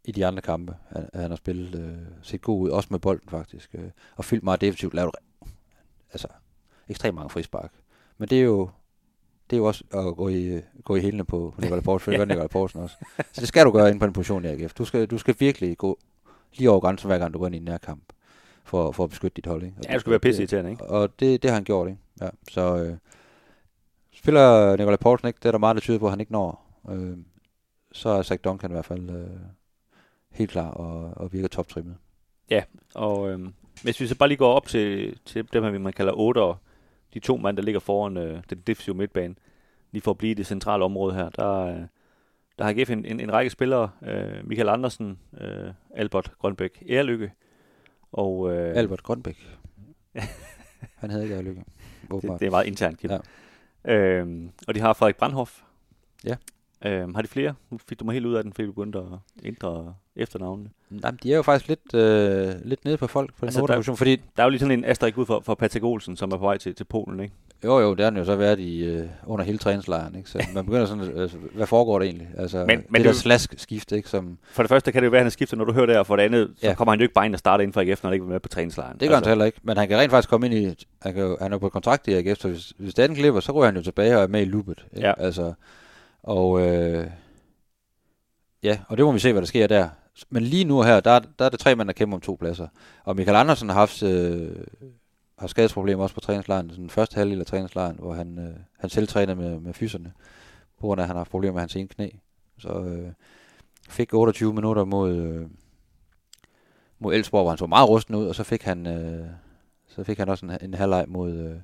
i 0.05 0.13
de 0.13 0.27
andre 0.27 0.43
kampe. 0.43 0.77
Han, 0.89 1.09
han 1.15 1.31
har 1.31 1.37
spillet, 1.37 1.81
øh, 1.81 1.99
set 2.23 2.43
god 2.43 2.61
ud, 2.61 2.71
også 2.71 2.89
med 2.91 2.99
bolden 2.99 3.29
faktisk, 3.29 3.75
øh, 3.75 3.91
og 4.17 4.25
fyldt 4.25 4.45
meget 4.45 4.61
defensivt, 4.61 4.95
lavet 4.95 5.15
altså, 6.13 6.29
ekstremt 6.89 7.15
mange 7.15 7.31
frispark. 7.31 7.73
Men 8.19 8.29
det 8.29 8.39
er 8.39 8.43
jo, 8.43 8.71
det 9.51 9.57
er 9.57 9.59
jo 9.59 9.65
også 9.65 9.85
at 9.95 10.17
gå 10.17 10.29
i, 10.29 10.61
gå 10.85 10.97
i 10.97 11.01
hælene 11.01 11.25
på, 11.25 11.53
på 11.55 11.61
Nikolaj 11.61 11.81
Poulsen, 11.81 12.05
for 12.05 12.11
det 12.11 12.19
gør 12.19 12.25
Nikolaj 12.25 12.47
Poulsen 12.47 12.81
også. 12.81 12.97
Så 13.33 13.41
det 13.41 13.49
skal 13.49 13.65
du 13.65 13.71
gøre 13.71 13.91
ind 13.91 14.01
på 14.01 14.07
en 14.07 14.13
position 14.13 14.45
i 14.45 14.49
AGF. 14.49 14.75
Du 14.75 14.85
skal, 14.85 15.07
du 15.07 15.19
skal 15.19 15.35
virkelig 15.39 15.79
gå 15.79 15.99
lige 16.55 16.71
over 16.71 16.81
grænsen, 16.81 17.07
hver 17.07 17.19
gang 17.19 17.35
du 17.35 17.39
går 17.39 17.47
ind 17.47 17.55
i 17.55 17.59
en 17.59 17.65
nærkamp, 17.65 18.03
for, 18.65 18.93
for 18.93 19.05
at 19.05 19.11
beskytte 19.11 19.35
dit 19.37 19.47
hold. 19.47 19.63
Ikke? 19.63 19.77
Og 19.79 19.85
ja, 19.89 19.95
du 19.95 20.01
skal 20.01 20.11
være 20.11 20.21
pisse 20.21 20.43
irriterende, 20.43 20.71
ikke? 20.71 20.85
Og 20.85 21.21
det, 21.21 21.43
det 21.43 21.51
har 21.51 21.57
han 21.57 21.65
gjort, 21.65 21.89
ikke? 21.89 22.01
Ja, 22.21 22.29
så 22.51 22.77
øh, 22.77 22.97
spiller 24.13 24.77
Nikolaj 24.77 24.97
Poulsen 24.97 25.29
ikke, 25.29 25.39
det 25.43 25.47
er 25.47 25.53
der 25.53 25.59
meget, 25.59 25.75
der 25.75 25.81
tyder 25.81 25.99
på, 25.99 26.07
at 26.07 26.13
han 26.13 26.21
ikke 26.21 26.33
når. 26.33 26.81
Øh, 26.91 27.17
så 27.93 28.09
er 28.09 28.23
Zach 28.23 28.45
Duncan 28.45 28.71
i 28.71 28.73
hvert 28.73 28.85
fald 28.85 29.11
øh, 29.11 29.41
helt 30.31 30.51
klar 30.51 30.71
og, 30.71 31.13
og 31.17 31.33
virker 31.33 31.49
toptrimmet. 31.49 31.97
Ja, 32.51 32.63
og 32.95 33.31
øh, 33.31 33.49
hvis 33.83 34.01
vi 34.01 34.07
så 34.07 34.17
bare 34.17 34.29
lige 34.29 34.39
går 34.39 34.53
op 34.53 34.67
til, 34.67 35.19
til 35.25 35.53
dem 35.53 35.65
her, 35.65 35.79
man 35.79 35.93
kalder 35.93 36.13
8 36.13 36.39
de 37.15 37.19
to 37.19 37.37
mand, 37.37 37.57
der 37.57 37.63
ligger 37.63 37.81
foran 37.81 38.17
øh, 38.17 38.43
den 38.51 38.59
defensive 38.67 38.97
midtbane, 38.97 39.35
lige 39.93 40.03
for 40.03 40.11
at 40.11 40.19
blive 40.19 40.31
i 40.31 40.35
det 40.35 40.47
centrale 40.47 40.85
område 40.85 41.15
her, 41.15 41.29
der, 41.29 41.59
øh, 41.59 41.81
der 42.59 42.65
har 42.65 42.73
givet 42.73 42.91
en, 42.91 43.05
en, 43.05 43.21
en 43.21 43.33
række 43.33 43.51
spillere, 43.51 43.91
øh, 44.03 44.49
Michael 44.49 44.69
Andersen, 44.69 45.19
øh, 45.41 45.73
Albert 45.95 46.33
Grønbæk, 46.39 46.83
Ærlykke, 46.89 47.33
og... 48.13 48.53
Øh, 48.53 48.77
Albert 48.77 49.03
Grønbæk? 49.03 49.59
Han 51.01 51.11
havde 51.11 51.23
ikke 51.25 51.37
Ærlykke. 51.37 51.65
Det, 52.11 52.23
det 52.23 52.47
er 52.47 52.51
meget 52.51 52.67
internt, 52.67 52.99
Kim. 52.99 53.11
Ja. 53.11 53.19
Øhm, 53.95 54.51
og 54.69 54.75
de 54.75 54.81
har 54.81 54.93
Frederik 54.93 55.17
Brandhoff. 55.17 55.63
Ja. 56.25 56.37
Øhm, 56.85 57.15
har 57.15 57.23
de 57.23 57.29
flere? 57.29 57.55
Nu 57.71 57.79
fik 57.89 58.01
du 58.01 58.05
mig 58.05 58.13
helt 58.13 58.27
ud 58.27 58.35
af 58.35 58.43
den, 58.43 58.53
fordi 58.53 58.67
du 58.67 58.73
begyndte 58.73 58.99
at 58.99 59.05
ændre 59.45 59.95
efternavnene. 60.17 60.71
Jamen, 60.91 61.19
de 61.23 61.33
er 61.33 61.37
jo 61.37 61.43
faktisk 61.43 61.69
lidt, 61.69 61.95
øh, 61.95 62.55
lidt 62.65 62.85
nede 62.85 62.97
på 62.97 63.07
folk 63.07 63.35
på 63.39 63.47
altså, 63.47 63.61
den 63.61 63.69
der, 63.69 63.95
fordi 63.95 64.17
Der 64.17 64.43
er 64.43 64.45
jo 64.45 64.51
lige 64.51 64.61
sådan 64.61 64.79
en 64.79 64.85
asterisk 64.85 65.19
ud 65.19 65.27
for, 65.27 65.41
for 65.41 65.55
Patrick 65.55 65.85
Olsen, 65.85 66.17
som 66.17 66.33
er 66.33 66.37
på 66.37 66.45
vej 66.45 66.57
til, 66.57 66.75
til 66.75 66.85
Polen, 66.85 67.21
ikke? 67.21 67.35
Jo, 67.65 67.79
jo, 67.79 67.95
det 67.95 68.05
har 68.05 68.11
den 68.11 68.19
jo 68.19 68.25
så 68.25 68.37
været 68.37 68.61
i, 68.61 68.85
øh, 68.85 69.09
under 69.27 69.45
hele 69.45 69.59
træningslejren, 69.59 70.15
ikke? 70.15 70.31
Så 70.31 70.47
man 70.55 70.65
begynder 70.65 70.87
sådan, 70.87 71.05
øh, 71.05 71.31
hvad 71.55 71.67
foregår 71.67 71.99
der 71.99 72.07
egentlig? 72.07 72.29
Altså, 72.37 72.65
men, 72.67 72.85
men 72.89 73.03
det, 73.03 73.09
der 73.09 73.13
slask 73.13 73.55
skift, 73.57 73.93
ikke? 73.93 74.09
Som... 74.09 74.39
For 74.51 74.63
det 74.63 74.71
første 74.71 74.93
kan 74.93 75.03
det 75.03 75.07
jo 75.07 75.11
være, 75.11 75.21
at 75.21 75.25
han 75.25 75.31
skifter, 75.31 75.57
når 75.57 75.65
du 75.65 75.73
hører 75.73 75.87
det, 75.87 75.99
og 75.99 76.07
for 76.07 76.17
det 76.17 76.23
andet, 76.23 76.51
ja. 76.63 76.71
så 76.71 76.77
kommer 76.77 76.93
han 76.93 77.01
jo 77.01 77.03
ikke 77.03 77.15
bare 77.15 77.27
ind 77.27 77.35
og 77.35 77.39
starter 77.39 77.63
inden 77.63 77.73
for 77.73 77.81
AGF, 77.81 78.03
når 78.03 78.11
han 78.11 78.15
ikke 78.15 78.25
er 78.25 78.29
med 78.29 78.41
på 78.41 78.49
træningslejren. 78.49 79.01
Det 79.01 79.09
gør 79.09 79.17
altså. 79.17 79.31
han 79.31 79.37
heller 79.37 79.45
ikke, 79.45 79.59
men 79.63 79.77
han 79.77 79.89
kan 79.89 79.99
rent 79.99 80.11
faktisk 80.11 80.29
komme 80.29 80.47
ind 80.47 80.55
i, 80.55 80.87
han, 81.03 81.15
kan 81.15 81.23
jo, 81.23 81.37
han 81.41 81.53
er 81.53 81.59
på 81.59 81.69
kontrakt 81.69 82.09
i 82.09 82.13
AGF, 82.13 82.41
så 82.41 82.49
hvis, 82.49 82.73
hvis 82.79 82.95
den 82.95 83.15
klipper, 83.15 83.41
så 83.41 83.53
ryger 83.53 83.67
han 83.67 83.77
jo 83.77 83.83
tilbage 83.83 84.17
og 84.17 84.23
er 84.23 84.27
med 84.27 84.43
i 84.43 84.45
loopet. 84.45 84.85
Ikke? 84.97 85.07
Ja. 85.09 85.15
Altså, 85.19 85.53
og 86.29 86.61
øh, 86.61 87.11
ja, 88.63 88.79
og 88.89 88.97
det 88.97 89.05
må 89.05 89.13
vi 89.13 89.19
se, 89.19 89.33
hvad 89.33 89.43
der 89.43 89.47
sker 89.47 89.67
der. 89.67 89.89
Men 90.31 90.43
lige 90.43 90.65
nu 90.65 90.83
her, 90.83 91.01
der, 91.01 91.19
der 91.39 91.45
er 91.45 91.49
det 91.49 91.61
tre 91.61 91.77
mænd, 91.77 91.89
der 91.89 91.93
kæmper 91.93 92.17
om 92.17 92.21
to 92.21 92.37
pladser. 92.41 92.69
Og 93.05 93.17
Michael 93.17 93.37
Andersen 93.37 93.69
har 93.69 93.77
haft 93.77 94.03
øh, 94.03 94.57
har 95.39 95.47
skadesproblemer 95.47 96.03
også 96.03 96.15
på 96.15 96.21
træningslejren, 96.21 96.69
den 96.69 96.91
første 96.91 97.15
halvdel 97.15 97.41
af 97.41 97.47
træningslejren, 97.47 97.97
hvor 97.99 98.13
han, 98.13 98.39
øh, 98.39 98.55
han 98.79 98.91
selv 98.91 99.09
træner 99.09 99.35
med, 99.35 99.61
med 99.61 99.75
fyserne, 99.75 100.13
på 100.81 100.87
grund 100.87 101.01
af, 101.01 101.05
at 101.05 101.09
han 101.09 101.17
har 101.17 101.21
haft 101.21 101.31
problemer 101.31 101.53
med 101.53 101.61
hans 101.61 101.77
ene 101.77 101.89
knæ. 101.89 102.09
Så 102.59 102.69
øh, 102.69 103.13
fik 103.89 104.15
28 104.15 104.55
minutter 104.55 104.85
mod, 104.85 105.17
øh, 105.17 105.47
mod 106.99 107.15
Elsborg, 107.15 107.43
hvor 107.43 107.51
han 107.51 107.59
så 107.59 107.67
meget 107.67 107.89
rusten 107.89 108.15
ud, 108.15 108.27
og 108.27 108.35
så 108.35 108.45
fik 108.45 108.63
han, 108.63 108.87
øh, 108.87 109.27
så 109.89 110.05
fik 110.05 110.19
han 110.19 110.29
også 110.29 110.47
en, 110.47 110.53
en 110.63 110.75
halvleg 110.75 111.05
mod, 111.09 111.33
øh, 111.33 111.57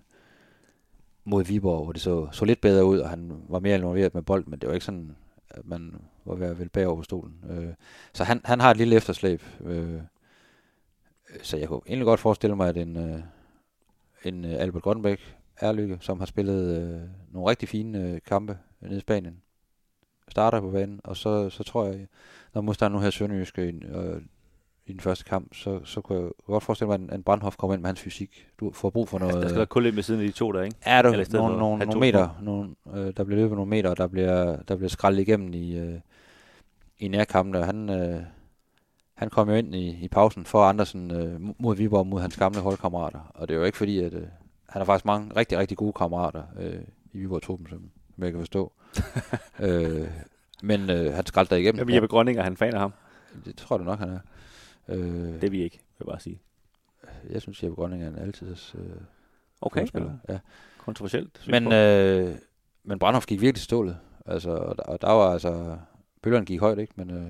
mod 1.25 1.45
Viborg, 1.45 1.85
hvor 1.85 1.93
det 1.93 2.03
så, 2.03 2.29
så 2.33 2.45
lidt 2.45 2.61
bedre 2.61 2.85
ud, 2.85 2.99
og 2.99 3.11
han 3.11 3.43
var 3.49 3.61
mere 3.61 3.77
involveret 3.77 4.15
med 4.15 4.23
bold, 4.23 4.47
men 4.47 4.59
det 4.59 4.69
var 4.69 4.75
ikke 4.75 4.87
sådan, 4.87 5.17
at 5.51 5.67
man 5.67 5.95
var 6.25 6.35
ved 6.35 6.47
at 6.47 6.59
vælge 6.59 6.71
bagover 6.71 6.97
på 6.97 7.03
stolen. 7.03 7.45
Øh, 7.51 7.75
så 8.13 8.25
han, 8.25 8.41
han 8.45 8.61
har 8.61 8.71
et 8.71 8.77
lille 8.77 8.97
efterslæb. 8.97 9.43
Øh, 9.65 10.01
så 11.43 11.57
jeg 11.57 11.69
kunne 11.69 11.81
egentlig 11.87 12.05
godt 12.07 12.21
forestille 12.21 12.57
mig, 12.57 12.69
at 12.69 12.77
en, 12.77 12.97
øh, 12.97 13.21
en 14.25 14.45
øh, 14.45 14.53
Albert 14.53 14.83
Grønbæk 14.83 15.37
Erlykke, 15.61 15.99
som 16.01 16.19
har 16.19 16.27
spillet 16.27 16.83
øh, 16.83 17.01
nogle 17.33 17.51
rigtig 17.51 17.69
fine 17.69 17.99
øh, 17.99 18.21
kampe 18.27 18.59
nede 18.81 18.97
i 18.97 19.01
Spanien, 19.01 19.43
starter 20.29 20.61
på 20.61 20.71
banen, 20.71 21.01
og 21.05 21.17
så, 21.17 21.51
så 21.51 21.63
tror 21.63 21.87
jeg, 21.87 22.07
når 22.55 22.61
modstanderen 22.61 23.01
nu 23.01 23.03
her 23.03 23.11
Sønderjyske 23.11 23.63
øh, 23.63 24.23
i 24.87 24.93
den 24.93 25.01
første 25.01 25.25
kamp, 25.25 25.55
så, 25.55 25.81
så 25.85 26.01
kunne 26.01 26.23
jeg 26.23 26.31
godt 26.47 26.65
forestille 26.65 26.87
mig, 26.89 27.09
at 27.09 27.17
en 27.17 27.23
Brandhoff 27.23 27.57
kommer 27.57 27.75
ind 27.75 27.83
med 27.83 27.89
hans 27.89 28.01
fysik. 28.01 28.47
Du 28.61 28.73
får 28.73 28.91
brug 28.91 29.09
for 29.09 29.19
noget... 29.19 29.35
Ja, 29.35 29.41
der 29.41 29.49
skal 29.49 29.57
være 29.57 29.67
kun 29.67 29.83
lidt 29.83 29.95
med 29.95 30.03
siden 30.03 30.21
af 30.21 30.27
de 30.27 30.33
to 30.33 30.53
der, 30.53 30.63
ikke? 30.63 30.77
Ja, 30.87 31.03
der 31.03 31.09
er 31.09 31.27
nogle, 31.33 31.59
nogle, 31.59 31.85
nogle 31.85 32.01
meter, 32.01 32.29
nogle, 32.43 32.75
øh, 32.95 33.13
der 33.17 33.25
bliver 33.25 33.41
løbet 33.41 33.57
nogle 33.57 33.71
meter, 33.71 33.95
der 33.95 34.07
bliver, 34.07 34.57
der 34.69 34.77
bliver 34.77 34.89
skrællet 34.89 35.21
igennem 35.21 35.55
i, 35.55 35.77
øh, 35.77 36.01
i 36.99 37.09
nærkampen, 37.09 37.55
og 37.55 37.67
han, 37.67 37.91
øh, 37.91 38.23
han 39.15 39.31
kom 39.31 39.49
jo 39.49 39.55
ind 39.55 39.75
i, 39.75 40.05
i 40.05 40.09
pausen 40.09 40.45
for 40.45 40.65
Andersen 40.65 41.11
øh, 41.11 41.41
mod 41.59 41.77
Viborg, 41.77 42.07
mod 42.07 42.21
hans 42.21 42.37
gamle 42.37 42.61
holdkammerater. 42.61 43.21
Og 43.35 43.49
det 43.49 43.55
er 43.55 43.59
jo 43.59 43.65
ikke 43.65 43.79
fordi, 43.79 43.99
at 43.99 44.15
øh, 44.15 44.23
han 44.69 44.81
har 44.81 44.85
faktisk 44.85 45.05
mange 45.05 45.37
rigtig, 45.37 45.59
rigtig 45.59 45.77
gode 45.77 45.93
kammerater 45.93 46.43
øh, 46.61 46.81
i 47.13 47.19
Viborg-truppen, 47.19 47.67
som, 47.67 47.91
som 48.15 48.25
jeg 48.25 48.33
kan 48.33 48.41
forstå. 48.41 48.73
øh, 49.61 50.09
men 50.63 50.91
øh, 50.91 51.15
han 51.15 51.27
skraldte 51.27 51.55
der 51.55 51.61
igennem. 51.61 51.79
Jamen, 51.79 51.95
Jeppe 51.95 52.09
Grønning, 52.09 52.39
er 52.39 52.43
han 52.43 52.57
fan 52.57 52.75
af 52.75 52.81
ham? 52.81 52.93
Det 53.45 53.57
tror 53.57 53.77
jeg 53.77 53.85
nok, 53.85 53.99
han 53.99 54.09
er. 54.09 54.19
Øh, 54.89 54.99
det 55.41 55.45
er 55.45 55.51
vi 55.51 55.63
ikke, 55.63 55.79
vil 55.79 56.05
jeg 56.07 56.07
bare 56.07 56.21
sige. 56.21 56.41
Jeg 57.31 57.43
synes, 57.43 57.63
Jeppe 57.63 57.75
Grønning 57.75 58.03
er 58.03 58.09
en 58.09 58.19
altid 58.19 58.57
øh, 58.75 58.81
okay, 59.61 59.87
ja. 59.95 60.01
ja. 60.29 60.39
Kontroversielt. 60.79 61.45
Men, 61.49 61.73
øh, 61.73 62.35
men 62.85 62.99
Brandhoff 62.99 63.27
gik 63.27 63.41
virkelig 63.41 63.63
stålet. 63.63 63.99
Altså, 64.27 64.51
og, 64.51 64.77
der, 64.77 64.83
og 64.83 65.01
der 65.01 65.11
var 65.11 65.33
altså... 65.33 65.79
Bølgerne 66.23 66.47
gik 66.47 66.61
højt, 66.61 66.79
ikke? 66.79 66.93
Men, 66.97 67.11
øh, 67.11 67.27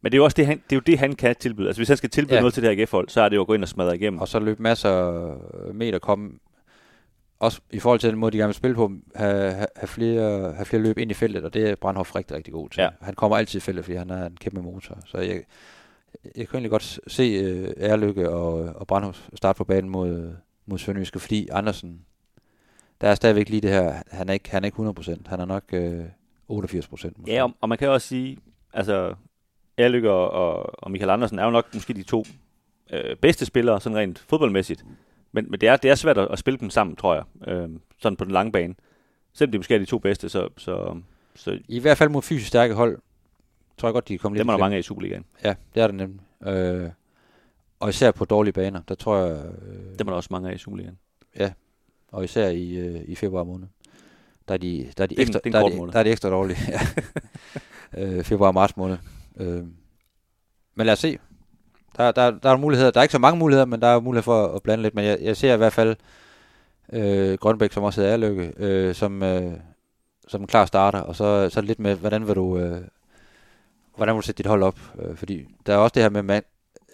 men 0.00 0.12
det 0.12 0.14
er 0.14 0.16
jo 0.16 0.24
også 0.24 0.34
det, 0.34 0.46
han, 0.46 0.56
det, 0.56 0.72
er 0.72 0.76
jo 0.76 0.82
det, 0.86 0.98
han 0.98 1.12
kan 1.14 1.36
tilbyde. 1.40 1.66
Altså 1.66 1.80
hvis 1.80 1.88
han 1.88 1.96
skal 1.96 2.10
tilbyde 2.10 2.34
ja. 2.34 2.40
noget 2.40 2.54
til 2.54 2.62
det 2.62 2.76
her 2.76 2.82
AGF-hold, 2.82 3.08
så 3.08 3.20
er 3.20 3.28
det 3.28 3.36
jo 3.36 3.40
at 3.40 3.46
gå 3.46 3.54
ind 3.54 3.62
og 3.62 3.68
smadre 3.68 3.96
igennem. 3.96 4.20
Og 4.20 4.28
så 4.28 4.38
løbe 4.38 4.62
masser 4.62 4.90
af 5.68 5.74
meter 5.74 5.98
komme 5.98 6.38
også 7.38 7.60
i 7.70 7.78
forhold 7.78 8.00
til 8.00 8.10
den 8.10 8.18
måde, 8.18 8.32
de 8.32 8.36
gerne 8.36 8.48
vil 8.48 8.54
spille 8.54 8.74
på, 8.74 8.92
have, 9.14 9.66
have, 9.76 9.88
flere, 9.88 10.52
have 10.54 10.64
flere 10.64 10.82
løb 10.82 10.98
ind 10.98 11.10
i 11.10 11.14
feltet, 11.14 11.44
og 11.44 11.54
det 11.54 11.70
er 11.70 11.74
Brandhoff 11.74 12.14
rigtig, 12.14 12.36
rigtig 12.36 12.52
god 12.52 12.68
til. 12.70 12.80
Ja. 12.80 12.88
Han 13.00 13.14
kommer 13.14 13.36
altid 13.36 13.60
i 13.60 13.60
feltet, 13.60 13.84
fordi 13.84 13.96
han 13.96 14.10
er 14.10 14.26
en 14.26 14.36
kæmpe 14.40 14.62
motor. 14.62 14.98
Så 15.06 15.18
jeg, 15.18 15.42
jeg 16.36 16.48
kan 16.48 16.56
egentlig 16.56 16.70
godt 16.70 17.00
se 17.06 17.62
uh, 17.62 17.70
Ærlykke 17.76 18.30
og, 18.30 18.52
og 18.52 18.86
Brandhoff 18.86 19.28
starte 19.34 19.56
på 19.56 19.64
banen 19.64 19.90
mod, 19.90 20.34
mod 20.66 20.78
Sønderjyske, 20.78 21.20
fordi 21.20 21.48
Andersen, 21.52 22.00
der 23.00 23.08
er 23.08 23.14
stadigvæk 23.14 23.48
lige 23.48 23.60
det 23.60 23.70
her, 23.70 24.02
han 24.10 24.28
er 24.28 24.32
ikke, 24.32 24.50
han 24.50 24.64
er 24.64 24.66
ikke 24.66 24.76
100%, 24.76 25.28
han 25.28 25.40
er 25.40 25.44
nok 25.44 25.64
uh, 25.72 26.60
88%. 26.64 27.10
Ja, 27.26 27.42
og, 27.42 27.52
og 27.60 27.68
man 27.68 27.78
kan 27.78 27.88
også 27.88 28.08
sige, 28.08 28.38
altså 28.72 29.14
Erlykke 29.76 30.10
og, 30.10 30.30
og, 30.30 30.84
og 30.84 30.90
Michael 30.90 31.10
Andersen 31.10 31.38
er 31.38 31.44
jo 31.44 31.50
nok 31.50 31.74
måske 31.74 31.94
de 31.94 32.02
to 32.02 32.24
øh, 32.92 33.16
bedste 33.16 33.46
spillere, 33.46 33.80
sådan 33.80 33.98
rent 33.98 34.18
fodboldmæssigt. 34.18 34.84
Men, 35.32 35.50
men 35.50 35.60
det, 35.60 35.68
er, 35.68 35.76
det 35.76 35.90
er 35.90 35.94
svært 35.94 36.18
at, 36.18 36.28
at 36.30 36.38
spille 36.38 36.58
dem 36.58 36.70
sammen, 36.70 36.96
tror 36.96 37.14
jeg, 37.14 37.48
øh, 37.48 37.68
sådan 37.98 38.16
på 38.16 38.24
den 38.24 38.32
lange 38.32 38.52
bane. 38.52 38.74
Selvom 39.32 39.52
de 39.52 39.58
måske 39.58 39.74
er 39.74 39.78
de 39.78 39.84
to 39.84 39.98
bedste, 39.98 40.28
så... 40.28 40.48
så, 40.56 41.00
så 41.34 41.58
I 41.68 41.78
hvert 41.78 41.98
fald 41.98 42.08
mod 42.08 42.22
fysisk 42.22 42.48
stærke 42.48 42.74
hold, 42.74 42.98
tror 43.78 43.88
jeg 43.88 43.92
godt, 43.92 44.08
de 44.08 44.12
kan 44.12 44.18
komme 44.18 44.36
lidt 44.36 44.44
Dem 44.44 44.48
er 44.48 44.52
der 44.52 44.58
mange 44.58 44.74
af 44.74 44.78
i 44.78 44.82
Superligaen. 44.82 45.24
Ja, 45.44 45.54
det 45.74 45.82
er 45.82 45.86
der 45.86 45.94
nemlig. 45.94 46.20
Øh, 46.42 46.90
og 47.80 47.88
især 47.88 48.10
på 48.10 48.24
dårlige 48.24 48.52
baner, 48.52 48.80
der 48.88 48.94
tror 48.94 49.16
jeg... 49.16 49.44
Øh, 49.46 49.98
Dem 49.98 50.06
er 50.06 50.10
der 50.10 50.16
også 50.16 50.28
mange 50.32 50.50
af 50.50 50.54
i 50.54 50.58
Superligaen. 50.58 50.98
Ja, 51.38 51.52
og 52.12 52.24
især 52.24 52.48
i, 52.48 52.76
øh, 52.76 53.00
i 53.04 53.14
februar 53.14 53.44
måned. 53.44 53.66
Der 54.48 54.54
er 54.54 54.58
de, 54.58 54.92
der 54.96 55.02
er 55.02 55.06
de, 55.08 55.20
ekstra, 55.20 55.40
der 55.44 55.58
er 55.58 55.68
de, 55.68 55.92
der 55.92 55.98
er 55.98 56.02
de 56.02 56.10
ekstra 56.10 56.30
dårlige. 56.30 56.58
ja. 56.68 56.80
øh, 58.02 58.24
februar 58.24 58.48
og 58.48 58.54
marts 58.54 58.76
måned. 58.76 58.96
Øh, 59.36 59.64
men 60.74 60.86
lad 60.86 60.92
os 60.92 60.98
se. 60.98 61.18
Der, 61.96 62.12
der, 62.12 62.30
der 62.30 62.50
er 62.50 62.56
muligheder. 62.56 62.90
Der 62.90 63.00
er 63.00 63.02
ikke 63.02 63.12
så 63.12 63.18
mange 63.18 63.38
muligheder, 63.38 63.66
men 63.66 63.80
der 63.80 63.86
er 63.86 64.00
mulighed 64.00 64.22
for 64.22 64.46
at 64.46 64.62
blande 64.62 64.82
lidt. 64.82 64.94
Men 64.94 65.04
jeg, 65.04 65.18
jeg 65.20 65.36
ser 65.36 65.54
i 65.54 65.56
hvert 65.56 65.72
fald, 65.72 65.96
Øh, 66.92 67.38
Grønbæk, 67.38 67.72
som 67.72 67.82
også 67.82 68.00
hedder 68.00 68.14
Erlykke, 68.14 68.52
øh, 68.56 68.94
som, 68.94 69.22
øh, 69.22 69.52
som 70.28 70.40
en 70.40 70.46
klar 70.46 70.66
starter, 70.66 71.00
og 71.00 71.16
så, 71.16 71.48
så 71.50 71.60
lidt 71.60 71.78
med, 71.78 71.94
hvordan 71.94 72.26
vil 72.26 72.34
du, 72.34 72.58
øh, 72.58 72.80
hvordan 73.96 74.14
vil 74.14 74.22
du 74.22 74.26
sætte 74.26 74.38
dit 74.38 74.46
hold 74.46 74.62
op? 74.62 74.78
Øh, 74.98 75.16
fordi 75.16 75.46
der 75.66 75.74
er 75.74 75.76
også 75.76 75.92
det 75.94 76.02
her 76.02 76.10
med, 76.10 76.22
mand, 76.22 76.44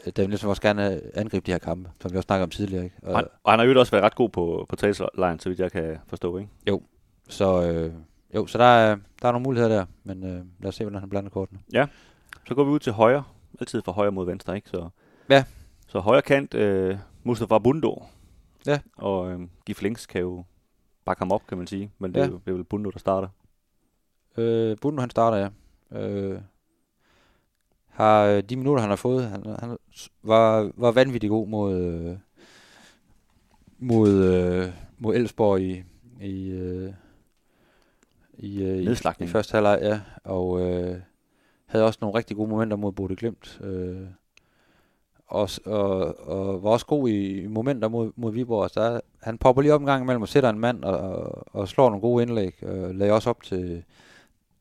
der 0.04 0.22
vil 0.22 0.28
ligesom 0.28 0.48
også 0.48 0.62
gerne 0.62 1.00
angribe 1.14 1.46
de 1.46 1.50
her 1.52 1.58
kampe, 1.58 1.90
som 2.00 2.12
vi 2.12 2.16
også 2.16 2.26
snakkede 2.26 2.44
om 2.44 2.50
tidligere. 2.50 2.84
Ikke? 2.84 2.96
Og, 3.02 3.16
han, 3.16 3.26
og 3.42 3.52
han 3.52 3.58
har 3.58 3.66
jo 3.66 3.80
også 3.80 3.92
været 3.92 4.04
ret 4.04 4.14
god 4.14 4.28
på, 4.28 4.66
på 4.68 4.76
tagslejren, 4.76 5.38
så 5.38 5.48
vidt 5.48 5.60
jeg 5.60 5.72
kan 5.72 5.98
forstå, 6.06 6.38
ikke? 6.38 6.50
Jo, 6.68 6.82
så, 7.28 7.62
øh, 7.62 7.92
jo, 8.34 8.46
så 8.46 8.58
der 8.58 8.64
er, 8.64 8.96
der 9.22 9.28
er 9.28 9.32
nogle 9.32 9.44
muligheder 9.44 9.74
der, 9.76 9.86
men 10.04 10.24
øh, 10.24 10.44
lad 10.60 10.68
os 10.68 10.74
se, 10.74 10.84
hvordan 10.84 11.00
han 11.00 11.10
blander 11.10 11.30
kortene. 11.30 11.60
Ja, 11.72 11.86
så 12.48 12.54
går 12.54 12.64
vi 12.64 12.70
ud 12.70 12.78
til 12.78 12.92
højre, 12.92 13.24
altid 13.60 13.82
fra 13.82 13.92
højre 13.92 14.12
mod 14.12 14.26
venstre, 14.26 14.56
ikke? 14.56 14.68
Så, 14.68 14.88
ja. 15.28 15.44
Så 15.86 16.00
højre 16.00 16.22
kant, 16.22 16.54
øh, 16.54 16.98
Mustafa 17.22 17.58
Bundo. 17.58 18.04
Ja. 18.66 18.78
Og 18.96 19.30
øh, 19.30 19.40
Gif 19.66 19.82
Links 19.82 20.06
kan 20.06 20.20
jo 20.20 20.44
bakke 21.04 21.20
ham 21.20 21.32
op, 21.32 21.46
kan 21.46 21.58
man 21.58 21.66
sige. 21.66 21.90
Men 21.98 22.14
det, 22.14 22.20
ja. 22.20 22.24
er, 22.24 22.30
jo, 22.30 22.40
det 22.44 22.50
er 22.50 22.54
vel 22.54 22.64
Bundo, 22.64 22.90
der 22.90 22.98
starter. 22.98 23.28
Øh, 24.36 24.76
Bundo, 24.80 25.00
han 25.00 25.10
starter, 25.10 25.38
ja. 25.38 25.48
Øh, 26.00 26.40
har 27.92 28.24
øh, 28.24 28.42
de 28.42 28.56
minutter, 28.56 28.80
han 28.80 28.90
har 28.90 28.96
fået, 28.96 29.24
han, 29.24 29.56
han 29.58 29.76
var, 30.22 30.70
var 30.76 30.92
vanvittig 30.92 31.30
god 31.30 31.48
mod, 31.48 31.80
øh, 31.80 32.16
mod, 33.78 34.10
øh, 34.10 34.68
mod 34.98 35.14
Elsborg 35.14 35.60
i, 35.60 35.82
i, 36.20 36.54
i, 38.38 38.62
i, 38.64 38.96
i 39.20 39.26
første 39.26 39.52
halvleg, 39.52 39.78
ja. 39.82 40.00
Og 40.24 40.60
øh, 40.60 41.00
havde 41.66 41.84
også 41.84 41.98
nogle 42.00 42.18
rigtig 42.18 42.36
gode 42.36 42.50
momenter 42.50 42.76
mod 42.76 42.92
Bode 42.92 43.16
Glimt. 43.16 43.60
Øh, 43.64 44.06
og, 45.26 45.48
og, 45.64 46.18
og 46.28 46.62
var 46.62 46.70
også 46.70 46.86
god 46.86 47.08
i, 47.08 47.40
i 47.40 47.46
momenter 47.46 47.88
mod, 47.88 48.12
mod 48.16 48.32
Viborg. 48.32 48.70
Så 48.70 48.80
der, 48.80 49.00
han 49.22 49.38
popper 49.38 49.62
lige 49.62 49.74
op 49.74 49.80
en 49.80 49.86
gang 49.86 50.02
imellem 50.02 50.22
og 50.22 50.28
sætter 50.28 50.50
en 50.50 50.58
mand 50.58 50.84
og, 50.84 50.98
og, 50.98 51.54
og 51.54 51.68
slår 51.68 51.88
nogle 51.88 52.00
gode 52.00 52.22
indlæg. 52.22 52.54
Og 52.62 52.94
lagde 52.94 53.12
også 53.12 53.30
op 53.30 53.42
til, 53.42 53.84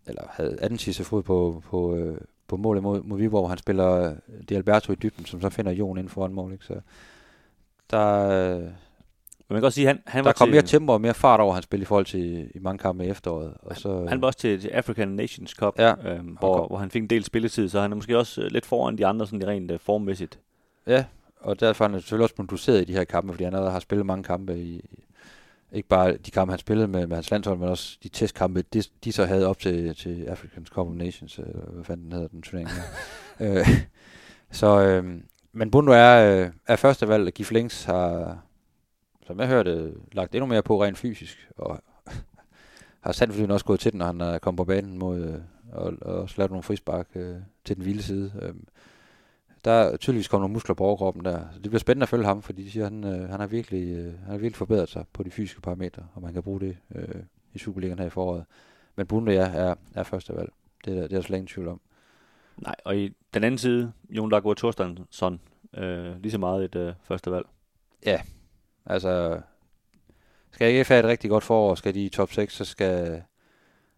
eller 0.07 0.23
havde 0.29 0.57
anden 0.61 0.79
sidste 0.79 1.03
fod 1.03 1.23
på, 1.23 1.63
på, 1.65 1.95
øh, 1.95 2.17
på 2.51 2.57
målet 2.57 2.83
mod, 2.83 3.03
mod 3.03 3.17
Viborg, 3.17 3.41
hvor 3.41 3.47
han 3.47 3.57
spiller 3.57 4.15
Di 4.49 4.55
Alberto 4.55 4.91
i 4.93 4.95
dybden, 4.95 5.25
som 5.25 5.41
så 5.41 5.49
finder 5.49 5.71
Jon 5.71 5.97
inden 5.97 6.09
foran 6.09 6.33
mål. 6.33 6.51
Ikke? 6.51 6.65
Så 6.65 6.73
der, 7.91 8.59
man 9.49 9.59
kan 9.59 9.63
også 9.63 9.75
sige, 9.75 9.87
han, 9.87 9.99
han 10.05 10.23
der 10.23 10.27
var 10.27 10.33
kom 10.33 10.45
til, 10.45 10.53
mere 10.53 10.61
tempo 10.61 10.93
og 10.93 11.01
mere 11.01 11.13
fart 11.13 11.39
over 11.39 11.53
hans 11.53 11.63
spil 11.63 11.81
i 11.81 11.85
forhold 11.85 12.05
til 12.05 12.51
i 12.55 12.59
mange 12.59 12.77
kampe 12.77 13.05
i 13.05 13.09
efteråret. 13.09 13.53
Og 13.61 13.77
så, 13.77 14.05
han 14.09 14.21
var 14.21 14.27
også 14.27 14.39
til, 14.39 14.61
til 14.61 14.69
African 14.69 15.07
Nations 15.07 15.51
Cup, 15.51 15.79
ja, 15.79 15.93
øhm, 16.05 16.37
hvor, 16.39 16.67
hvor 16.67 16.77
han 16.77 16.91
fik 16.91 17.01
en 17.01 17.09
del 17.09 17.23
spilletid, 17.23 17.69
så 17.69 17.81
han 17.81 17.91
er 17.91 17.95
måske 17.95 18.17
også 18.17 18.41
lidt 18.41 18.65
foran 18.65 18.97
de 18.97 19.05
andre 19.05 19.27
sådan 19.27 19.47
rent 19.47 19.71
uh, 19.71 19.79
formmæssigt. 19.79 20.39
Ja, 20.87 21.05
og 21.39 21.59
derfor 21.59 21.85
er 21.85 21.89
han 21.89 21.99
selvfølgelig 21.99 22.23
også 22.23 22.35
produceret 22.35 22.81
i 22.81 22.85
de 22.85 22.93
her 22.93 23.03
kampe, 23.03 23.33
fordi 23.33 23.43
han 23.43 23.53
allerede 23.53 23.71
har 23.71 23.79
spillet 23.79 24.05
mange 24.05 24.23
kampe 24.23 24.59
i, 24.59 24.85
ikke 25.71 25.87
bare 25.87 26.17
de 26.17 26.31
kampe, 26.31 26.51
han 26.51 26.59
spillede 26.59 26.87
med, 26.87 27.07
med 27.07 27.15
hans 27.15 27.31
landshold, 27.31 27.59
men 27.59 27.69
også 27.69 27.97
de 28.03 28.09
testkampe, 28.09 28.61
de, 28.61 28.83
de 29.03 29.11
så 29.11 29.25
havde 29.25 29.47
op 29.47 29.59
til, 29.59 29.95
til 29.95 30.25
African 30.25 30.65
Cup 30.65 30.87
of 30.87 30.93
Nations, 30.93 31.37
eller 31.37 31.71
hvad 31.71 31.83
fanden 31.83 32.05
den 32.05 32.13
hedder, 32.13 32.27
den 32.27 32.41
turnering 32.41 32.69
øh, 33.39 33.67
Så, 34.51 34.81
øh, 34.81 35.21
men 35.51 35.71
Bundo 35.71 35.91
er, 35.91 36.43
øh, 36.43 36.49
er 36.67 36.75
første 36.75 37.07
valg, 37.07 37.27
og 37.27 37.33
Gif 37.33 37.51
Links 37.51 37.83
har, 37.83 38.39
som 39.27 39.39
jeg 39.39 39.47
hørte, 39.47 39.93
lagt 40.11 40.35
endnu 40.35 40.45
mere 40.45 40.63
på 40.63 40.83
rent 40.83 40.97
fysisk, 40.97 41.49
og 41.57 41.83
har 43.03 43.11
sandt 43.11 43.51
også 43.51 43.65
gået 43.65 43.79
til 43.79 43.91
den, 43.91 43.97
når 43.97 44.05
han 44.05 44.21
er 44.21 44.39
kommet 44.39 44.57
på 44.57 44.65
banen 44.65 44.97
mod, 44.97 45.19
øh, 45.19 45.39
og, 45.71 45.93
og 46.01 46.29
lavet 46.37 46.51
nogle 46.51 46.63
frispark 46.63 47.07
øh, 47.15 47.35
til 47.65 47.75
den 47.75 47.85
vilde 47.85 48.03
side. 48.03 48.31
Øh, 48.41 48.53
der 49.65 49.71
er 49.71 49.97
tydeligvis 49.97 50.27
kommet 50.27 50.43
nogle 50.43 50.53
muskler 50.53 50.75
på 50.75 50.83
overkroppen 50.83 51.25
der. 51.25 51.45
Så 51.51 51.59
det 51.59 51.69
bliver 51.71 51.79
spændende 51.79 52.03
at 52.03 52.09
følge 52.09 52.25
ham, 52.25 52.41
fordi 52.41 52.63
de 52.63 52.71
siger, 52.71 52.83
han, 52.83 53.03
øh, 53.03 53.29
han, 53.29 53.39
har 53.39 53.47
virkelig, 53.47 53.97
øh, 53.97 54.05
han 54.05 54.31
har 54.31 54.37
virkelig 54.37 54.55
forbedret 54.55 54.89
sig 54.89 55.05
på 55.13 55.23
de 55.23 55.31
fysiske 55.31 55.61
parametre, 55.61 56.07
og 56.13 56.21
man 56.21 56.33
kan 56.33 56.43
bruge 56.43 56.59
det 56.59 56.77
øh, 56.95 57.21
i 57.53 57.59
Superligaen 57.59 57.99
her 57.99 58.05
i 58.05 58.09
foråret. 58.09 58.45
Men 58.95 59.07
Bunde 59.07 59.31
ja, 59.31 59.51
er, 59.53 59.75
er 59.95 60.03
første 60.03 60.35
valg. 60.35 60.49
Det 60.85 60.97
er, 60.97 61.07
det 61.07 61.17
er 61.17 61.21
slet 61.21 61.37
ingen 61.37 61.47
tvivl 61.47 61.67
om. 61.67 61.81
Nej, 62.57 62.75
og 62.85 62.97
i 62.97 63.13
den 63.33 63.43
anden 63.43 63.57
side, 63.57 63.91
Jon 64.09 64.31
Lago 64.31 64.53
Thorstensson, 64.53 65.39
øh, 65.77 66.21
lige 66.21 66.31
så 66.31 66.37
meget 66.37 66.65
et 66.65 66.75
øh, 66.75 66.93
første 67.03 67.31
valg. 67.31 67.45
Ja, 68.05 68.21
altså 68.85 69.41
skal 70.51 70.67
ikke 70.67 70.85
have 70.87 70.99
et 70.99 71.05
rigtig 71.05 71.29
godt 71.29 71.43
forår, 71.43 71.75
skal 71.75 71.93
de 71.93 72.05
i 72.05 72.09
top 72.09 72.31
6, 72.31 72.53
så 72.53 72.65
skal, 72.65 73.23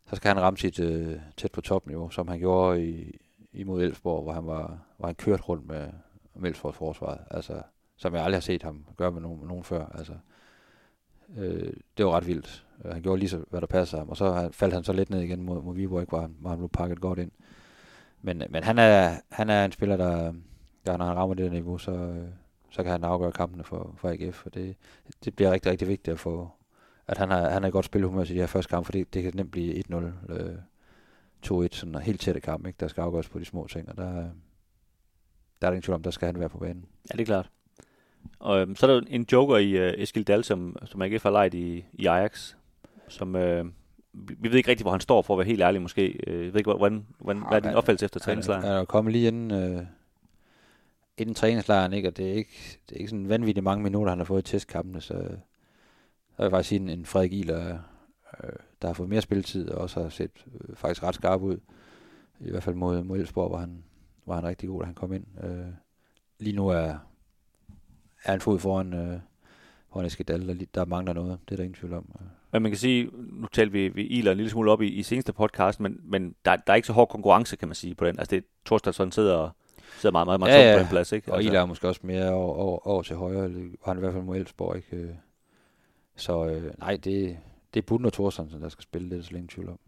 så 0.09 0.15
skal 0.15 0.27
han 0.27 0.41
ramme 0.41 0.57
sit 0.57 0.79
øh, 0.79 1.19
tæt 1.37 1.51
på 1.51 1.61
topniveau, 1.61 2.09
som 2.09 2.27
han 2.27 2.39
gjorde 2.39 2.85
i, 2.85 3.19
imod 3.53 3.83
Elfsborg, 3.83 4.23
hvor 4.23 4.31
han 4.33 4.45
var, 4.45 4.79
hvor 4.97 5.05
han 5.05 5.15
kørt 5.15 5.49
rundt 5.49 5.67
med, 5.67 5.87
med 6.35 6.49
Elfsborgs 6.49 6.77
forsvaret. 6.77 7.19
Altså, 7.31 7.61
som 7.97 8.15
jeg 8.15 8.23
aldrig 8.23 8.35
har 8.35 8.41
set 8.41 8.63
ham 8.63 8.85
gøre 8.97 9.11
med 9.11 9.21
nogen, 9.21 9.39
med 9.39 9.47
nogen 9.47 9.63
før. 9.63 9.85
Altså, 9.85 10.13
øh, 11.37 11.73
det 11.97 12.05
var 12.05 12.11
ret 12.11 12.27
vildt. 12.27 12.65
Han 12.91 13.01
gjorde 13.01 13.19
lige 13.19 13.29
så, 13.29 13.43
hvad 13.49 13.61
der 13.61 13.67
passede 13.67 13.99
ham, 13.99 14.09
og 14.09 14.17
så 14.17 14.49
faldt 14.51 14.73
han 14.73 14.83
så 14.83 14.93
lidt 14.93 15.09
ned 15.09 15.21
igen 15.21 15.43
mod, 15.43 15.61
mod 15.61 15.75
Viborg, 15.75 16.05
hvor 16.09 16.21
han, 16.21 16.35
hvor 16.39 16.49
han 16.49 16.59
blev 16.59 16.69
pakket 16.69 17.01
godt 17.01 17.19
ind. 17.19 17.31
Men, 18.21 18.41
øh, 18.41 18.47
men 18.51 18.63
han, 18.63 18.77
er, 18.79 19.15
han 19.31 19.49
er 19.49 19.65
en 19.65 19.71
spiller, 19.71 19.97
der, 19.97 20.33
der 20.85 20.97
når 20.97 21.05
han 21.05 21.15
rammer 21.15 21.35
det 21.35 21.51
niveau, 21.51 21.77
så, 21.77 21.91
øh, 21.91 22.27
så 22.69 22.83
kan 22.83 22.91
han 22.91 23.03
afgøre 23.03 23.31
kampene 23.31 23.63
for, 23.63 23.93
for 23.97 24.09
AGF, 24.09 24.45
og 24.45 24.53
det, 24.53 24.75
det 25.25 25.35
bliver 25.35 25.51
rigtig, 25.51 25.71
rigtig 25.71 25.87
vigtigt 25.87 26.13
at 26.13 26.19
få, 26.19 26.49
at 27.07 27.17
han 27.17 27.31
har, 27.31 27.49
han 27.49 27.63
har 27.63 27.67
et 27.67 27.73
godt 27.73 27.85
spilhumør 27.85 28.23
til 28.23 28.35
de 28.35 28.39
her 28.39 28.47
første 28.47 28.69
kampe, 28.69 28.85
for 28.85 28.91
det, 28.91 29.13
det 29.13 29.23
kan 29.23 29.31
nemt 29.35 29.51
blive 29.51 29.83
1-0, 29.89 29.95
øh, 30.33 30.55
2-1, 31.45 31.67
sådan 31.71 31.95
en 31.95 32.01
helt 32.01 32.21
tætte 32.21 32.41
kamp, 32.41 32.67
ikke? 32.67 32.77
der 32.79 32.87
skal 32.87 33.01
afgøres 33.01 33.29
på 33.29 33.39
de 33.39 33.45
små 33.45 33.67
ting, 33.67 33.89
og 33.89 33.97
der, 33.97 34.03
der 34.03 34.17
er 34.17 34.31
der 35.61 35.71
ingen 35.71 35.81
tvivl 35.81 35.95
om, 35.95 36.03
der 36.03 36.11
skal 36.11 36.25
han 36.25 36.39
være 36.39 36.49
på 36.49 36.57
banen. 36.57 36.85
Ja, 37.11 37.17
det 37.17 37.21
er 37.21 37.25
klart. 37.25 37.49
Og 38.39 38.61
øhm, 38.61 38.75
så 38.75 38.87
er 38.87 38.93
der 38.93 39.01
en 39.07 39.25
joker 39.31 39.57
i 39.57 39.71
øh, 39.71 39.93
Eskild 39.97 40.25
Dahl, 40.25 40.43
som, 40.43 40.75
som 40.85 41.01
AGF 41.01 41.23
har 41.23 41.29
lejet 41.29 41.53
i, 41.53 41.85
i 41.93 42.05
Ajax, 42.05 42.55
som... 43.07 43.35
Øh, 43.35 43.65
vi 44.13 44.51
ved 44.51 44.57
ikke 44.57 44.69
rigtigt, 44.69 44.83
hvor 44.83 44.91
han 44.91 44.99
står, 44.99 45.21
for 45.21 45.33
at 45.33 45.37
være 45.37 45.47
helt 45.47 45.61
ærlig 45.61 45.81
måske. 45.81 46.19
Øh, 46.27 46.45
jeg 46.45 46.53
ved 46.53 46.59
ikke, 46.59 46.73
hvordan, 46.73 47.05
hvordan, 47.19 47.41
ja, 47.41 47.47
hvad 47.47 47.57
er 47.57 47.61
din 47.61 47.77
opfattelse 47.77 48.05
efter 48.05 48.19
træningslejren? 48.19 48.63
Han 48.63 48.73
er 48.73 48.85
kommet 48.85 49.11
lige 49.11 49.27
inden, 49.27 49.51
øh, 49.51 49.85
inden 51.17 51.35
træningslejren, 51.35 51.93
ikke? 51.93 52.07
og 52.07 52.17
det 52.17 52.29
er 52.29 52.33
ikke, 52.33 52.79
det 52.89 52.95
er 52.95 52.99
ikke 52.99 53.09
sådan 53.09 53.29
vanvittigt 53.29 53.63
mange 53.63 53.83
minutter, 53.83 54.11
han 54.11 54.19
har 54.19 54.25
fået 54.25 54.49
i 54.49 54.51
testkampene, 54.51 55.01
så 55.01 55.13
jeg 56.37 56.43
vil 56.43 56.49
faktisk 56.49 56.69
sige, 56.69 56.79
en, 56.79 56.89
en 56.89 57.05
Frederik 57.05 57.33
Ihler, 57.33 57.69
øh, 57.69 57.75
der 58.83 58.89
har 58.89 58.93
fået 58.93 59.09
mere 59.09 59.21
spilletid, 59.21 59.69
og 59.69 59.81
også 59.81 60.01
har 60.01 60.09
set 60.09 60.45
øh, 60.53 60.75
faktisk 60.75 61.03
ret 61.03 61.15
skarp 61.15 61.41
ud, 61.41 61.57
i 62.39 62.49
hvert 62.49 62.63
fald 62.63 62.75
mod, 62.75 63.03
mod 63.03 63.19
Elsborg, 63.19 63.49
hvor 63.49 63.57
han, 63.57 63.83
var 64.25 64.35
han 64.35 64.43
rigtig 64.43 64.69
god, 64.69 64.79
da 64.79 64.85
han 64.85 64.95
kom 64.95 65.13
ind. 65.13 65.25
Øh, 65.43 65.65
lige 66.39 66.55
nu 66.55 66.67
er, 66.67 66.95
er 68.23 68.33
en 68.33 68.41
fod 68.41 68.59
foran, 68.59 68.93
øh, 68.93 69.19
foran 69.93 70.05
Eskedal, 70.05 70.47
der, 70.47 70.65
der 70.75 70.85
mangler 70.85 71.13
noget, 71.13 71.39
det 71.45 71.51
er 71.51 71.55
der 71.55 71.63
ingen 71.63 71.79
tvivl 71.79 71.93
om. 71.93 72.05
Men 72.51 72.61
man 72.61 72.71
kan 72.71 72.77
sige, 72.77 73.09
nu 73.13 73.47
talte 73.47 73.71
vi, 73.71 73.87
vi 73.87 74.03
Iler 74.03 74.31
en 74.31 74.37
lille 74.37 74.49
smule 74.49 74.71
op 74.71 74.81
i, 74.81 74.87
i 74.87 75.03
seneste 75.03 75.33
podcast, 75.33 75.79
men, 75.79 75.99
men 76.03 76.35
der, 76.45 76.55
der 76.55 76.73
er 76.73 76.75
ikke 76.75 76.87
så 76.87 76.93
hård 76.93 77.09
konkurrence, 77.09 77.55
kan 77.55 77.67
man 77.67 77.75
sige, 77.75 77.95
på 77.95 78.05
den. 78.05 78.19
Altså 78.19 78.35
det 78.35 78.37
er 78.37 78.47
Torstensson 78.65 79.11
sidder 79.11 79.35
og 79.35 79.51
sidder 79.99 80.11
meget, 80.11 80.27
meget, 80.27 80.39
meget 80.39 80.53
ja, 80.53 80.71
ja. 80.71 80.77
på 80.77 80.79
den 80.79 80.89
plads, 80.89 81.11
ikke? 81.11 81.31
Og 81.31 81.37
altså. 81.37 81.49
Iler 81.49 81.61
er 81.61 81.65
måske 81.65 81.87
også 81.87 82.01
mere 82.03 82.29
over, 82.29 82.55
over, 82.55 82.87
over 82.87 83.01
til 83.01 83.15
højre, 83.15 83.45
eller 83.45 83.59
var 83.59 83.93
han 83.93 83.97
i 83.97 83.99
hvert 83.99 84.13
fald 84.13 84.23
mod 84.23 84.37
Elsborg, 84.37 84.75
ikke? 84.75 85.17
Så 86.15 86.45
øh, 86.45 86.73
nej, 86.79 86.99
det, 87.03 87.37
det 87.73 87.79
er 87.79 87.85
Budden 87.85 88.05
og 88.05 88.13
Thorsen, 88.13 88.61
der 88.61 88.69
skal 88.69 88.83
spille, 88.83 89.09
det 89.09 89.15
er 89.15 89.19
der 89.19 89.25
slet 89.25 89.37
ingen 89.37 89.47
tvivl 89.47 89.69
om. 89.69 89.79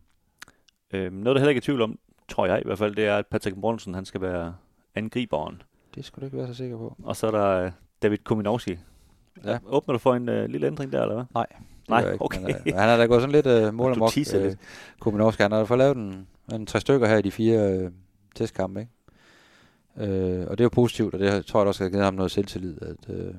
Øhm, 0.93 1.15
noget, 1.15 1.35
der 1.35 1.39
heller 1.39 1.49
ikke 1.49 1.59
er 1.59 1.61
tvivl 1.61 1.81
om, 1.81 1.99
tror 2.27 2.45
jeg 2.45 2.59
i 2.59 2.65
hvert 2.65 2.77
fald, 2.77 2.95
det 2.95 3.05
er, 3.05 3.17
at 3.17 3.27
Patrick 3.27 3.57
Mortensen, 3.57 3.93
han 3.93 4.05
skal 4.05 4.21
være 4.21 4.55
angriberen. 4.95 5.61
Det 5.95 6.05
skulle 6.05 6.21
du 6.21 6.25
ikke 6.25 6.37
være 6.37 6.47
så 6.47 6.53
sikker 6.53 6.77
på. 6.77 6.95
Og 7.03 7.15
så 7.15 7.27
er 7.27 7.31
der 7.31 7.65
uh, 7.65 7.71
David 8.01 8.17
Kominowski. 8.17 8.77
Ja. 9.45 9.57
Åbner 9.65 9.93
du 9.93 9.97
for 9.97 10.15
en 10.15 10.29
uh, 10.29 10.45
lille 10.45 10.67
ændring 10.67 10.91
der, 10.91 11.01
eller 11.01 11.15
hvad? 11.15 11.25
Nej. 11.33 11.47
Nej, 11.89 12.11
ikke, 12.11 12.25
okay. 12.25 12.41
Men, 12.41 12.55
uh, 12.55 12.79
han 12.79 12.89
har 12.89 12.97
da 12.97 13.05
gået 13.05 13.21
sådan 13.21 13.43
lidt 13.43 13.67
uh, 13.67 13.73
mål 13.73 13.91
og 13.91 13.97
mok. 13.97 14.11
Uh, 14.35 14.51
Kominowski, 14.99 15.43
han 15.43 15.51
har 15.51 15.59
da 15.59 15.63
fået 15.63 15.77
lavet 15.77 15.97
en, 15.97 16.27
en 16.53 16.65
tre 16.65 16.79
stykker 16.79 17.07
her 17.07 17.17
i 17.17 17.21
de 17.21 17.31
fire 17.31 17.85
uh, 17.85 17.91
testkampe, 18.35 18.79
ikke? 18.79 18.91
Uh, 19.95 20.47
og 20.49 20.57
det 20.57 20.59
er 20.59 20.65
jo 20.65 20.69
positivt, 20.69 21.13
og 21.13 21.19
det 21.19 21.45
tror 21.45 21.59
jeg 21.59 21.67
også 21.67 21.83
har 21.83 21.89
givet 21.89 22.03
ham 22.03 22.13
noget 22.13 22.31
selvtillid, 22.31 22.81
at, 22.81 23.09
uh, 23.09 23.35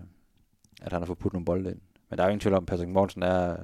at 0.83 0.93
han 0.93 1.01
har 1.01 1.07
fået 1.07 1.19
puttet 1.19 1.33
nogle 1.33 1.45
bolde 1.45 1.71
ind. 1.71 1.81
Men 2.11 2.17
der 2.17 2.25
er 2.25 2.29
jo 2.29 2.31
ingen 2.31 2.41
tvivl 2.41 2.55
om, 2.55 2.63
at 2.63 2.67
Patrick 2.67 2.91
Mortensen 2.91 3.23
er, 3.23 3.57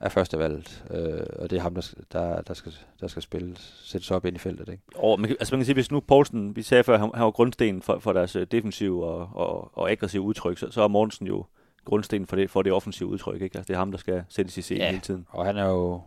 er 0.00 0.08
første 0.08 0.38
valget, 0.38 0.84
øh, 0.90 1.26
og 1.38 1.50
det 1.50 1.56
er 1.56 1.60
ham, 1.62 1.74
der, 1.74 1.94
der, 2.12 2.42
der, 2.42 2.54
skal, 2.54 2.72
der 3.00 3.06
skal 3.06 3.22
spille, 3.22 3.56
sættes 3.58 4.10
op 4.10 4.24
ind 4.24 4.36
i 4.36 4.38
feltet. 4.38 4.68
Ikke? 4.68 4.82
Og, 4.94 5.20
men, 5.20 5.30
altså 5.30 5.54
man 5.54 5.60
kan 5.60 5.64
sige, 5.64 5.74
hvis 5.74 5.90
nu 5.90 6.00
Poulsen, 6.00 6.56
vi 6.56 6.62
sagde 6.62 6.84
før, 6.84 6.98
han, 6.98 7.10
han 7.14 7.24
var 7.24 7.30
grundsten 7.30 7.82
for, 7.82 7.98
for 7.98 8.12
deres 8.12 8.36
øh, 8.36 8.46
defensive 8.50 9.06
og, 9.06 9.30
og, 9.32 9.78
og 9.78 9.90
aggressive 9.90 10.22
udtryk, 10.22 10.58
så, 10.58 10.70
så 10.70 10.82
er 10.82 10.88
Mortensen 10.88 11.26
jo 11.26 11.44
grundsten 11.84 12.26
for 12.26 12.36
det, 12.36 12.50
for 12.50 12.62
det 12.62 12.72
offensive 12.72 13.08
udtryk. 13.08 13.42
Ikke? 13.42 13.58
Altså, 13.58 13.68
det 13.68 13.74
er 13.74 13.78
ham, 13.78 13.90
der 13.90 13.98
skal 13.98 14.24
sættes 14.28 14.58
i 14.58 14.62
scenen 14.62 14.82
ja, 14.82 14.90
hele 14.90 15.00
tiden. 15.00 15.26
og 15.30 15.46
han 15.46 15.56
er 15.56 15.66
jo 15.66 16.00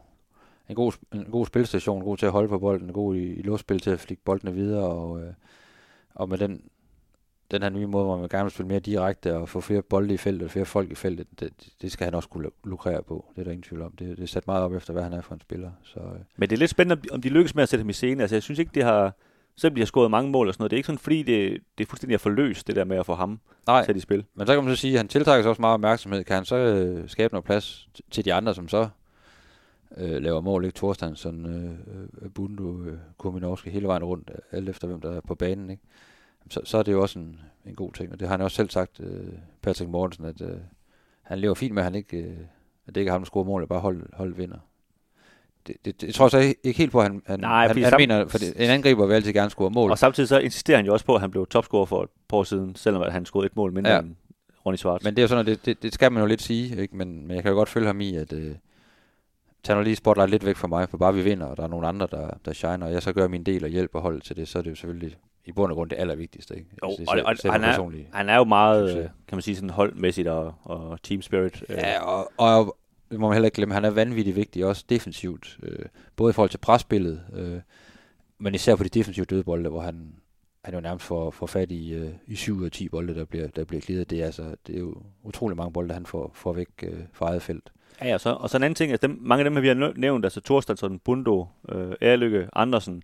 en 0.70 0.76
god, 0.76 0.92
en 1.14 1.26
god 1.32 1.46
spilstation, 1.46 2.04
god 2.04 2.18
til 2.18 2.26
at 2.26 2.32
holde 2.32 2.50
på 2.50 2.60
bolden, 2.60 2.94
god 2.94 3.16
i, 3.16 3.34
i 3.34 3.42
luftspil 3.42 3.80
til 3.80 3.90
at 3.90 4.00
flikke 4.00 4.24
boldene 4.24 4.54
videre, 4.54 4.84
og, 4.84 5.22
øh, 5.22 5.34
og 6.16 6.30
med 6.30 6.38
den 6.38 6.62
den 7.52 7.62
her 7.62 7.70
nye 7.70 7.88
måde, 7.88 8.06
hvor 8.06 8.18
man 8.18 8.30
gerne 8.30 8.43
vil 8.43 8.52
spille 8.52 8.68
mere 8.68 8.80
direkte 8.80 9.36
og 9.36 9.50
få 9.50 9.62
flere 9.62 9.82
bolde 9.82 10.14
i 10.14 10.18
feltet, 10.18 10.52
flere 10.52 10.66
folk 10.66 10.91
i 10.91 10.95
feltet, 10.95 11.28
det, 11.39 11.50
det 11.82 11.91
skal 11.91 12.06
han 12.06 12.16
også 12.16 12.30
kunne 12.30 12.50
lukrere 12.64 13.04
på. 13.04 13.26
Det 13.36 13.41
er 13.41 13.43
der 13.43 13.52
ingen 13.52 13.64
tvivl 13.64 13.82
om. 13.82 13.91
Det, 13.91 14.18
det 14.18 14.24
er 14.24 14.28
sat 14.28 14.47
meget 14.47 14.64
op 14.64 14.74
efter, 14.74 14.93
hvad 14.93 15.04
han 15.04 15.14
er 15.14 15.22
for 15.22 15.34
en 15.34 15.41
spiller. 15.41 15.72
Så, 15.84 16.00
øh. 16.00 16.20
Men 16.38 16.50
det 16.50 16.56
er 16.56 16.60
lidt 16.60 16.72
spændende, 16.72 17.02
om 17.12 17.22
de 17.22 17.30
lykkes 17.30 17.56
med 17.56 17.64
at 17.64 17.70
sætte 17.70 17.82
ham 17.84 17.89
i 17.89 17.93
scene. 17.93 18.24
Altså, 18.24 18.36
jeg 18.36 18.43
synes 18.43 18.60
ikke, 18.60 18.72
det 18.76 18.84
har 18.84 19.14
selvom 19.58 19.76
de 19.76 19.82
har 19.82 19.86
scoret 19.86 20.12
mange 20.12 20.32
mål 20.32 20.47
og 20.47 20.54
sådan 20.54 20.62
noget, 20.62 20.72
det 20.72 20.76
er 20.76 20.78
ikke 20.78 20.88
sådan, 20.88 21.00
fordi 21.00 21.24
det, 21.24 21.62
det 21.78 21.84
er 21.84 21.88
fuldstændig 21.89 22.14
at 22.14 22.22
forløst, 22.22 22.68
det 22.68 22.76
der 22.76 22.84
med 22.84 22.97
at 22.97 23.06
få 23.06 23.16
ham 23.16 23.39
Nej, 23.68 23.86
sat 23.86 23.95
i 23.95 24.00
spil. 24.00 24.26
men 24.36 24.47
så 24.47 24.54
kan 24.54 24.64
man 24.64 24.76
så 24.76 24.82
sige, 24.82 24.93
at 24.93 25.00
han 25.00 25.08
tiltrækker 25.08 25.43
sig 25.43 25.50
også 25.50 25.62
meget 25.62 25.74
opmærksomhed. 25.74 26.24
Kan 26.24 26.36
han 26.36 26.45
så 26.45 26.56
øh, 26.56 27.10
skabe 27.10 27.34
noget 27.34 27.45
plads 27.45 27.89
til 28.12 28.26
de 28.26 28.34
andre, 28.34 28.56
som 28.56 28.68
så 28.68 28.89
øh, 29.97 30.22
laver 30.22 30.41
mål, 30.41 30.66
ikke? 30.66 30.76
Thorstensson, 30.76 31.45
øh, 31.45 31.72
øh, 32.22 32.30
Bundu, 32.32 32.84
øh, 32.84 32.97
Kuminovski, 33.18 33.70
hele 33.70 33.88
vejen 33.88 34.04
rundt, 34.04 34.32
alt 34.52 34.70
efter 34.70 34.88
hvem 34.88 35.02
der 35.02 35.12
er 35.12 35.22
på 35.22 35.36
banen, 35.36 35.70
ikke? 35.70 35.84
Så, 36.50 36.62
så 36.64 36.78
er 36.78 36.84
det 36.84 36.92
jo 36.92 37.02
også 37.02 37.20
en, 37.20 37.40
en 37.66 37.76
god 37.76 37.94
ting, 37.94 38.12
og 38.12 38.20
det 38.20 38.28
har 38.28 38.34
han 38.38 38.42
også 38.44 38.56
selv 38.56 38.70
sagt, 38.70 39.00
øh, 39.00 39.28
Patrick 39.62 39.90
Mortensen, 39.92 40.26
at 40.26 40.42
øh, 40.42 40.58
han 41.22 41.40
lever 41.40 41.54
fint 41.54 41.74
med, 41.74 41.82
at, 41.82 41.84
han 41.84 41.96
ikke, 41.96 42.18
øh, 42.18 42.38
at 42.88 42.96
det 42.96 43.02
ikke 43.02 43.10
er 43.10 43.14
ham, 43.14 43.22
der 43.22 43.26
scorer 43.26 43.46
mål, 43.46 43.68
bare 43.68 43.80
hold, 43.80 44.14
hold 44.14 44.34
vinder. 44.36 44.58
Det, 45.68 45.76
det, 45.86 46.02
det, 46.02 46.08
jeg 46.08 46.16
tror 46.16 46.28
så 46.28 46.38
ikke, 46.38 46.78
helt 46.78 46.92
på, 46.92 47.00
at 47.00 47.04
han, 47.06 47.22
han, 47.26 47.40
Nej, 47.40 47.68
han, 47.68 47.84
han 47.84 47.94
mener, 47.98 48.28
for 48.28 48.38
det, 48.38 48.54
en 48.56 48.70
angriber 48.70 49.06
vil 49.06 49.14
altid 49.14 49.34
gerne 49.34 49.50
score 49.50 49.70
mål. 49.70 49.92
Og 49.92 49.98
samtidig 49.98 50.30
så 50.30 50.40
insisterer 50.40 50.78
han 50.78 50.86
jo 50.86 50.94
også 50.94 51.06
på, 51.06 51.16
at 51.16 51.22
han 51.22 51.32
blev 51.32 51.48
topscorer 51.48 51.86
for 51.86 52.04
et 52.04 52.10
par 52.30 52.38
år 52.38 52.44
siden, 52.44 52.76
selvom 52.76 53.02
at 53.02 53.12
han 53.14 53.26
scorede 53.26 53.46
et 53.46 53.56
mål 53.56 53.74
mindre 53.74 53.92
Ja. 53.92 54.00
end 54.00 54.16
Ronny 54.66 54.76
Schwartz. 54.78 55.04
Men 55.04 55.16
det 55.16 55.20
er 55.20 55.24
jo 55.24 55.28
sådan, 55.28 55.40
at 55.42 55.46
det, 55.46 55.66
det, 55.66 55.84
det 55.84 55.94
skal 55.94 56.12
man 56.12 56.22
jo 56.22 56.28
lidt 56.28 56.42
sige, 56.42 56.82
ikke? 56.82 56.98
Men, 56.98 57.28
men 57.28 57.36
jeg 57.36 57.44
kan 57.44 57.50
jo 57.52 57.56
godt 57.56 57.70
følge 57.70 57.88
ham 57.88 58.02
i, 58.02 58.16
at 58.16 58.34
øh, 58.34 58.56
tag 59.64 59.76
nu 59.76 59.82
lige 59.82 59.96
spotlight 59.96 60.32
lidt 60.32 60.46
væk 60.46 60.56
fra 60.56 60.68
mig, 60.68 60.90
for 60.90 60.98
bare 60.98 61.14
vi 61.14 61.22
vinder, 61.22 61.46
og 61.46 61.58
der 61.58 61.64
er 61.64 61.68
nogle 61.68 61.88
andre, 61.88 62.08
der, 62.12 62.30
der 62.46 62.54
shiner, 62.54 62.86
og 62.86 62.94
jeg 62.94 63.04
så 63.04 63.14
gør 63.14 63.28
min 63.28 63.44
del 63.44 63.64
og 63.64 63.70
hjælper 63.70 64.00
holdet 64.00 64.24
til 64.24 64.36
det, 64.36 64.48
så 64.48 64.58
er 64.58 64.64
det 64.64 64.70
jo 64.70 64.76
selvfølgelig 64.76 65.16
i 65.46 65.52
bund 65.52 65.72
og 65.72 65.76
grund 65.76 65.90
det 65.90 66.00
allervigtigste. 66.00 66.56
Ikke? 66.56 66.68
Jo, 66.84 66.88
Altså, 66.90 67.06
selv- 67.12 67.26
og, 67.26 67.38
selv 67.38 67.50
og 67.50 67.54
han, 67.54 67.64
er, 67.64 68.04
han 68.14 68.30
er 68.30 68.36
jo 68.38 68.44
meget, 68.44 68.90
succes. 68.90 69.04
øh, 69.06 69.10
kan 69.28 69.36
man 69.36 69.42
sige, 69.42 69.56
sådan 69.56 69.70
holdmæssigt 69.70 70.28
og, 70.28 70.54
og 70.64 71.00
team 71.04 71.22
spirit. 71.22 71.64
øh. 71.70 71.78
Ja, 71.78 72.02
og, 72.04 72.32
og 72.38 72.78
det 73.12 73.20
må 73.20 73.28
man 73.28 73.36
heller 73.36 73.48
ikke 73.48 73.56
glemme, 73.56 73.74
han 73.74 73.86
er 73.86 73.90
vanvittigt 73.90 74.36
vigtig, 74.36 74.66
også 74.66 74.86
defensivt, 74.90 75.58
øh, 75.64 75.86
både 76.16 76.30
i 76.30 76.34
forhold 76.34 76.50
til 76.50 76.58
presspillet, 76.58 77.22
øh, 77.34 77.60
men 78.40 78.56
især 78.56 78.76
på 78.76 78.84
de 78.84 78.90
defensive 78.90 79.26
dødbolde, 79.26 79.70
hvor 79.70 79.82
han, 79.82 80.14
han 80.64 80.74
jo 80.74 80.80
nærmest 80.80 81.06
får, 81.06 81.32
får 81.32 81.46
fat 81.48 81.72
i, 81.72 81.94
øh, 81.94 82.10
i 82.28 82.36
7 82.36 82.58
ud 82.58 82.66
af 82.66 82.72
10 82.72 82.90
bolde, 82.90 83.16
der 83.16 83.26
bliver, 83.26 83.48
der 83.48 83.64
bliver 83.66 83.82
glidet. 83.82 84.10
Det 84.10 84.22
er, 84.22 84.26
altså, 84.26 84.56
det 84.68 84.76
er 84.76 84.80
jo 84.80 84.96
utrolig 85.24 85.58
mange 85.58 85.74
bolde, 85.74 85.94
han 85.94 86.06
får, 86.06 86.32
får 86.36 86.54
væk 86.54 86.68
øh, 86.84 87.00
fra 87.14 87.26
eget 87.30 87.42
felt. 87.42 87.72
Ja, 88.02 88.08
ja, 88.08 88.18
så, 88.18 88.30
og 88.34 88.50
så 88.50 88.58
en 88.58 88.64
anden 88.64 88.76
ting, 88.76 88.92
at 88.92 89.02
dem, 89.02 89.18
mange 89.22 89.46
af 89.46 89.52
dem, 89.52 89.62
vi 89.62 89.68
har 89.68 89.76
næ- 89.76 89.94
nævnt, 89.96 90.26
altså 90.26 90.42
Thorstensson, 90.42 91.00
Bundo, 91.00 91.48
øh, 91.70 91.94
Erlykke, 92.02 92.48
Andersen, 92.54 93.04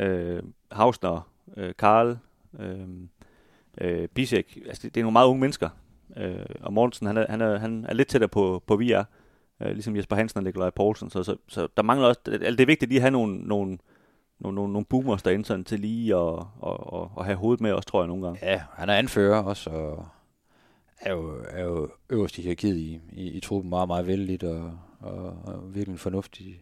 øh, 0.00 0.42
Hausner, 0.72 1.28
øh, 1.56 1.74
Karl, 1.78 2.18
øh, 2.58 2.88
øh, 3.80 4.08
Bisek, 4.08 4.58
altså 4.66 4.82
det, 4.82 4.94
det 4.94 5.00
er 5.00 5.04
nogle 5.04 5.12
meget 5.12 5.28
unge 5.28 5.40
mennesker. 5.40 5.68
Øh, 6.16 6.46
og 6.60 6.72
Mortensen, 6.72 7.06
han 7.06 7.16
er, 7.16 7.26
han, 7.28 7.40
er, 7.40 7.58
han 7.58 7.86
er 7.88 7.94
lidt 7.94 8.08
tættere 8.08 8.28
på, 8.28 8.62
på 8.66 8.76
vi 8.76 8.92
er, 8.92 9.04
øh, 9.62 9.70
ligesom 9.70 9.96
Jesper 9.96 10.16
Hansen 10.16 10.38
og 10.38 10.44
Nikolaj 10.44 10.70
Poulsen, 10.70 11.10
så, 11.10 11.22
så, 11.22 11.36
så 11.48 11.68
der 11.76 11.82
mangler 11.82 12.08
også, 12.08 12.20
altså 12.26 12.50
det 12.50 12.60
er 12.60 12.66
vigtigt 12.66 12.88
lige 12.88 12.98
at 12.98 13.02
have 13.02 13.10
nogle, 13.10 13.38
nogle, 13.38 13.78
nogle, 14.38 14.54
nogle, 14.54 14.72
nogle 14.72 14.84
boomers 14.84 15.22
derinde, 15.22 15.44
sådan 15.44 15.64
til 15.64 15.80
lige 15.80 16.14
at 16.14 16.16
og, 16.16 16.46
og, 16.60 17.10
og 17.14 17.24
have 17.24 17.36
hovedet 17.36 17.60
med 17.60 17.72
også, 17.72 17.88
tror 17.88 18.02
jeg, 18.02 18.08
nogle 18.08 18.26
gange. 18.26 18.46
Ja, 18.46 18.62
han 18.72 18.88
er 18.88 18.94
anfører 18.94 19.42
også, 19.42 19.70
og 19.70 20.08
er 21.00 21.12
jo, 21.12 21.44
er 21.48 21.64
jo 21.64 21.90
øverst 22.10 22.38
i 22.38 22.42
hierarkiet 22.42 22.76
i, 22.76 23.00
i, 23.12 23.30
i 23.30 23.40
truppen 23.40 23.70
meget, 23.70 23.88
meget 23.88 24.06
vældigt, 24.06 24.44
og, 24.44 24.78
og, 25.00 25.38
og 25.44 25.74
virkelig 25.74 25.92
en 25.92 25.98
fornuftig 25.98 26.60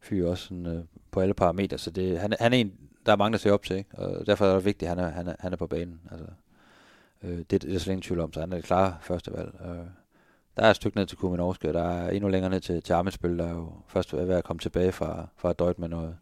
fyr 0.00 0.28
også 0.28 0.44
sådan, 0.44 0.66
øh, 0.66 0.84
på 1.10 1.20
alle 1.20 1.34
parametre. 1.34 1.78
Så 1.78 1.90
det, 1.90 2.20
han, 2.20 2.32
han 2.40 2.52
er 2.52 2.56
en, 2.56 2.72
der 3.08 3.12
er 3.12 3.16
mange, 3.18 3.32
der 3.32 3.38
ser 3.38 3.52
op 3.52 3.62
til, 3.62 3.76
ikke? 3.76 3.90
og 3.98 4.26
derfor 4.26 4.46
er 4.46 4.54
det 4.54 4.64
vigtigt, 4.64 4.90
at 4.90 4.96
han 4.96 5.04
er, 5.06 5.10
han 5.10 5.28
er, 5.28 5.34
han 5.40 5.52
er 5.52 5.56
på 5.56 5.66
banen. 5.66 6.00
Altså, 6.10 6.26
øh, 7.22 7.38
det, 7.38 7.50
det 7.50 7.64
er 7.64 7.68
der 7.72 7.78
slet 7.78 7.92
ingen 7.92 8.02
tvivl 8.02 8.20
om, 8.20 8.32
så 8.32 8.40
han 8.40 8.52
er 8.52 8.56
det 8.56 8.64
klare 8.64 8.96
første 9.00 9.32
valg. 9.32 9.54
Øh, 9.64 9.76
der 10.56 10.62
er 10.64 10.70
et 10.70 10.76
stykke 10.76 10.96
ned 10.96 11.06
til 11.06 11.18
Kuminovski, 11.18 11.66
og 11.66 11.74
der 11.74 11.82
er 11.84 12.10
endnu 12.10 12.28
længere 12.28 12.50
ned 12.50 12.60
til, 12.60 12.82
til 12.82 12.92
Amitsbøl, 12.92 13.38
der 13.38 13.44
er 13.46 13.50
jo 13.54 13.72
først 13.86 14.12
ved 14.16 14.30
at 14.34 14.44
komme 14.44 14.60
tilbage 14.60 14.92
fra, 14.92 15.26
fra 15.36 15.52
Døjt 15.52 15.78
med 15.78 15.88
noget, 15.88 16.16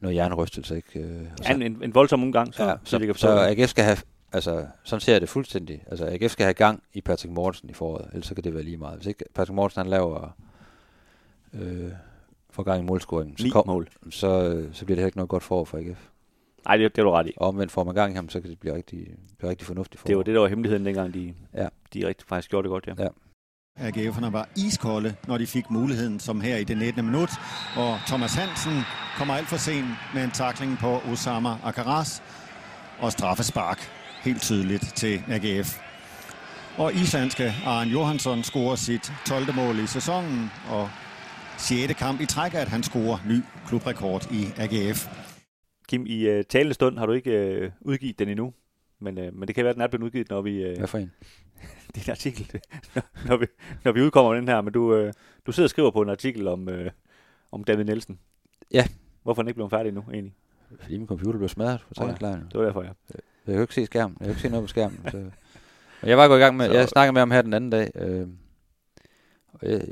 noget 0.00 0.16
jernrystelse. 0.16 0.76
Ikke? 0.76 1.00
Øh, 1.00 1.26
så- 1.36 1.44
Ja, 1.48 1.54
en, 1.54 1.62
en 1.82 1.94
voldsom 1.94 2.22
omgang, 2.22 2.54
så, 2.54 2.64
ja, 2.64 2.74
så, 2.84 2.98
så, 2.98 3.12
så. 3.20 3.28
AGF 3.38 3.70
skal 3.70 3.84
have, 3.84 3.96
altså, 4.32 4.66
sådan 4.84 5.00
ser 5.00 5.12
jeg 5.12 5.20
det 5.20 5.28
fuldstændig. 5.28 5.84
Altså, 5.90 6.06
AGF 6.06 6.32
skal 6.32 6.44
have 6.44 6.54
gang 6.54 6.82
i 6.92 7.00
Patrick 7.00 7.32
Mortensen 7.32 7.70
i 7.70 7.72
foråret, 7.72 8.08
ellers 8.12 8.26
så 8.26 8.34
kan 8.34 8.44
det 8.44 8.54
være 8.54 8.62
lige 8.62 8.76
meget. 8.76 8.96
Hvis 8.96 9.06
ikke 9.06 9.24
Patrick 9.34 9.54
Mortensen 9.54 9.80
han 9.80 9.90
laver 9.90 10.36
øh, 11.54 11.90
får 12.52 12.62
gang 12.62 12.82
i 12.82 12.86
målscoringen, 12.86 13.36
så, 13.38 13.48
kom, 13.52 13.66
mål. 13.66 13.88
så, 14.10 14.26
øh, 14.28 14.74
så 14.74 14.84
bliver 14.84 14.96
det 14.96 15.00
heller 15.02 15.06
ikke 15.06 15.18
noget 15.18 15.28
godt 15.28 15.42
forår 15.42 15.64
for 15.64 15.78
AGF. 15.78 16.08
Nej, 16.64 16.76
det, 16.76 16.96
det 16.96 17.02
er 17.02 17.04
du 17.04 17.10
ret 17.10 17.26
i. 17.26 17.32
Og 17.36 17.48
omvendt 17.48 17.72
får 17.72 17.84
man 17.84 17.94
gang 17.94 18.12
i 18.12 18.14
ham, 18.14 18.28
så 18.28 18.40
kan 18.40 18.50
det 18.50 18.58
blive 18.60 18.74
rigtig, 18.74 19.06
blive 19.38 19.50
rigtig 19.50 19.66
fornuftigt 19.66 20.00
forår. 20.00 20.08
Det 20.08 20.16
var 20.16 20.22
det, 20.22 20.34
der 20.34 20.40
var 20.40 20.48
hemmeligheden 20.48 20.86
dengang, 20.86 21.14
de, 21.14 21.34
Ja. 21.54 21.68
de 21.94 22.06
rigtig 22.06 22.26
faktisk 22.28 22.50
gjorde 22.50 22.68
det 22.68 22.70
godt, 22.70 22.86
ja. 22.86 23.02
Ja. 23.04 23.08
AGF'erne 23.78 24.30
var 24.32 24.48
iskolde, 24.56 25.14
når 25.28 25.38
de 25.38 25.46
fik 25.46 25.70
muligheden, 25.70 26.20
som 26.20 26.40
her 26.40 26.56
i 26.56 26.64
det 26.64 26.78
19. 26.78 27.04
minut. 27.04 27.30
Og 27.76 27.98
Thomas 28.06 28.34
Hansen 28.34 28.82
kommer 29.18 29.34
alt 29.34 29.46
for 29.46 29.56
sent 29.56 29.86
med 30.14 30.24
en 30.24 30.30
takling 30.30 30.78
på 30.78 31.00
Osama 31.12 31.56
Akaras. 31.64 32.22
Og 33.00 33.12
straffespark 33.12 33.78
helt 34.22 34.42
tydeligt 34.42 34.92
til 34.96 35.22
AGF. 35.28 35.78
Og 36.78 36.94
islandske 36.94 37.52
Arne 37.66 37.90
Johansson 37.90 38.42
scorer 38.42 38.76
sit 38.76 39.12
12. 39.26 39.54
mål 39.54 39.78
i 39.78 39.86
sæsonen, 39.86 40.50
og 40.70 40.90
6. 41.60 41.94
kamp 41.98 42.20
i 42.20 42.26
træk, 42.26 42.54
at 42.54 42.68
han 42.68 42.82
scorer 42.82 43.18
ny 43.28 43.42
klubrekord 43.66 44.32
i 44.32 44.46
AGF. 44.56 45.08
Kim, 45.88 46.06
i 46.06 46.38
uh, 46.38 46.44
talende 46.48 46.74
stund 46.74 46.98
har 46.98 47.06
du 47.06 47.12
ikke 47.12 47.62
uh, 47.62 47.72
udgivet 47.90 48.18
den 48.18 48.28
endnu, 48.28 48.52
men, 49.00 49.18
uh, 49.18 49.34
men 49.34 49.48
det 49.48 49.54
kan 49.54 49.64
være, 49.64 49.70
at 49.70 49.74
den 49.74 49.82
er 49.82 49.86
blevet 49.88 50.02
udgivet, 50.04 50.30
når 50.30 50.42
vi... 50.42 50.70
Uh, 50.70 50.76
Hvad 50.78 50.86
for 50.88 50.98
en? 50.98 51.12
din 51.94 52.10
artikel, 52.10 52.60
når, 53.28 53.36
vi, 53.36 53.46
når 53.84 53.92
vi 53.92 54.02
udkommer 54.02 54.30
med 54.32 54.40
den 54.40 54.48
her, 54.48 54.60
men 54.60 54.72
du, 54.72 55.04
uh, 55.06 55.10
du 55.46 55.52
sidder 55.52 55.66
og 55.66 55.70
skriver 55.70 55.90
på 55.90 56.02
en 56.02 56.08
artikel 56.08 56.48
om, 56.48 56.68
uh, 56.68 56.86
om 57.52 57.64
David 57.64 57.84
Nielsen. 57.84 58.18
Ja. 58.72 58.84
Hvorfor 59.22 59.42
er 59.42 59.44
den 59.44 59.48
ikke 59.48 59.56
blevet 59.56 59.70
færdig 59.70 59.88
endnu, 59.88 60.02
egentlig? 60.12 60.34
Fordi 60.80 60.98
min 60.98 61.06
computer 61.06 61.38
blev 61.38 61.48
smadret 61.48 61.80
på 61.80 61.86
Åh 61.86 61.94
ja. 61.96 62.00
træningslejren. 62.02 62.44
Det 62.52 62.58
var 62.58 62.64
derfor, 62.64 62.82
ja. 62.82 62.88
Jeg 63.14 63.22
kan 63.46 63.54
jo 63.54 63.60
ikke 63.60 63.74
se 63.74 63.86
skærmen. 63.86 64.16
Jeg 64.20 64.24
kan 64.24 64.26
jo 64.26 64.30
ikke 64.32 64.42
se 64.42 64.48
noget 64.48 64.64
på 64.64 64.68
skærmen. 64.68 65.00
Så. 65.10 65.16
Men 66.00 66.08
jeg 66.08 66.18
var 66.18 66.28
gået 66.28 66.38
i 66.38 66.40
gang 66.40 66.56
med, 66.56 66.66
Så- 66.70 66.72
jeg 66.74 66.88
snakkede 66.88 67.12
med 67.12 67.20
ham 67.20 67.30
her 67.30 67.42
den 67.42 67.54
anden 67.54 67.70
dag. 67.70 67.90
Øh, 67.94 68.28
og 69.52 69.68
jeg, 69.70 69.82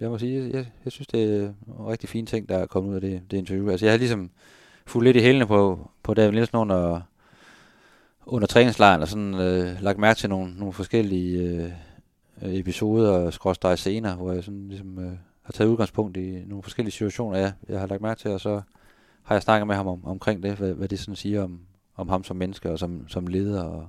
jeg 0.00 0.10
må 0.10 0.18
sige, 0.18 0.50
jeg, 0.52 0.66
jeg, 0.84 0.92
synes, 0.92 1.06
det 1.06 1.22
er 1.24 1.46
en 1.46 1.54
rigtig 1.86 2.08
fine 2.08 2.26
ting, 2.26 2.48
der 2.48 2.58
er 2.58 2.66
kommet 2.66 2.90
ud 2.90 2.94
af 2.94 3.00
det, 3.00 3.22
det 3.30 3.36
interview. 3.36 3.70
Altså 3.70 3.86
jeg 3.86 3.92
har 3.92 3.98
ligesom 3.98 4.30
fulgt 4.86 5.04
lidt 5.04 5.16
i 5.16 5.20
hælene 5.20 5.46
på, 5.46 5.90
på 6.02 6.14
David 6.14 6.32
Nielsen 6.32 6.56
under, 6.56 7.00
under 8.26 8.46
træningslejren, 8.46 9.02
og 9.02 9.08
sådan 9.08 9.34
øh, 9.34 9.82
lagt 9.82 9.98
mærke 9.98 10.18
til 10.18 10.28
nogle, 10.28 10.54
nogle 10.58 10.72
forskellige 10.72 11.72
øh, 12.42 12.54
episoder 12.54 13.10
og 13.10 13.32
skråstrej 13.32 13.76
scener, 13.76 14.16
hvor 14.16 14.32
jeg 14.32 14.44
sådan 14.44 14.68
ligesom 14.68 14.98
øh, 14.98 15.12
har 15.42 15.52
taget 15.52 15.70
udgangspunkt 15.70 16.16
i 16.16 16.44
nogle 16.46 16.62
forskellige 16.62 16.92
situationer, 16.92 17.38
jeg, 17.38 17.52
jeg 17.68 17.80
har 17.80 17.86
lagt 17.86 18.02
mærke 18.02 18.20
til, 18.20 18.30
og 18.30 18.40
så 18.40 18.60
har 19.22 19.34
jeg 19.34 19.42
snakket 19.42 19.66
med 19.66 19.76
ham 19.76 19.86
om, 19.86 20.04
omkring 20.04 20.42
det, 20.42 20.54
hvad, 20.54 20.72
hvad 20.72 20.88
det 20.88 20.98
sådan 20.98 21.16
siger 21.16 21.42
om, 21.42 21.60
om 21.96 22.08
ham 22.08 22.24
som 22.24 22.36
menneske 22.36 22.70
og 22.70 22.78
som, 22.78 23.08
som 23.08 23.26
leder. 23.26 23.62
Og, 23.62 23.88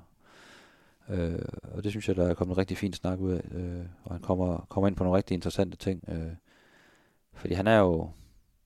øh, 1.10 1.40
og 1.62 1.84
det 1.84 1.92
synes 1.92 2.08
jeg, 2.08 2.16
der 2.16 2.28
er 2.28 2.34
kommet 2.34 2.56
en 2.56 2.58
rigtig 2.58 2.78
fin 2.78 2.94
snak 2.94 3.20
ud 3.20 3.32
af. 3.32 3.42
Øh, 3.52 3.86
og 4.04 4.12
han 4.12 4.22
kommer, 4.22 4.66
kommer 4.70 4.88
ind 4.88 4.96
på 4.96 5.04
nogle 5.04 5.18
rigtig 5.18 5.36
interessante 5.36 5.78
ting. 5.78 6.04
Øh, 6.08 6.32
fordi 7.34 7.54
han 7.54 7.68
er 7.68 7.80
jo, 7.80 8.10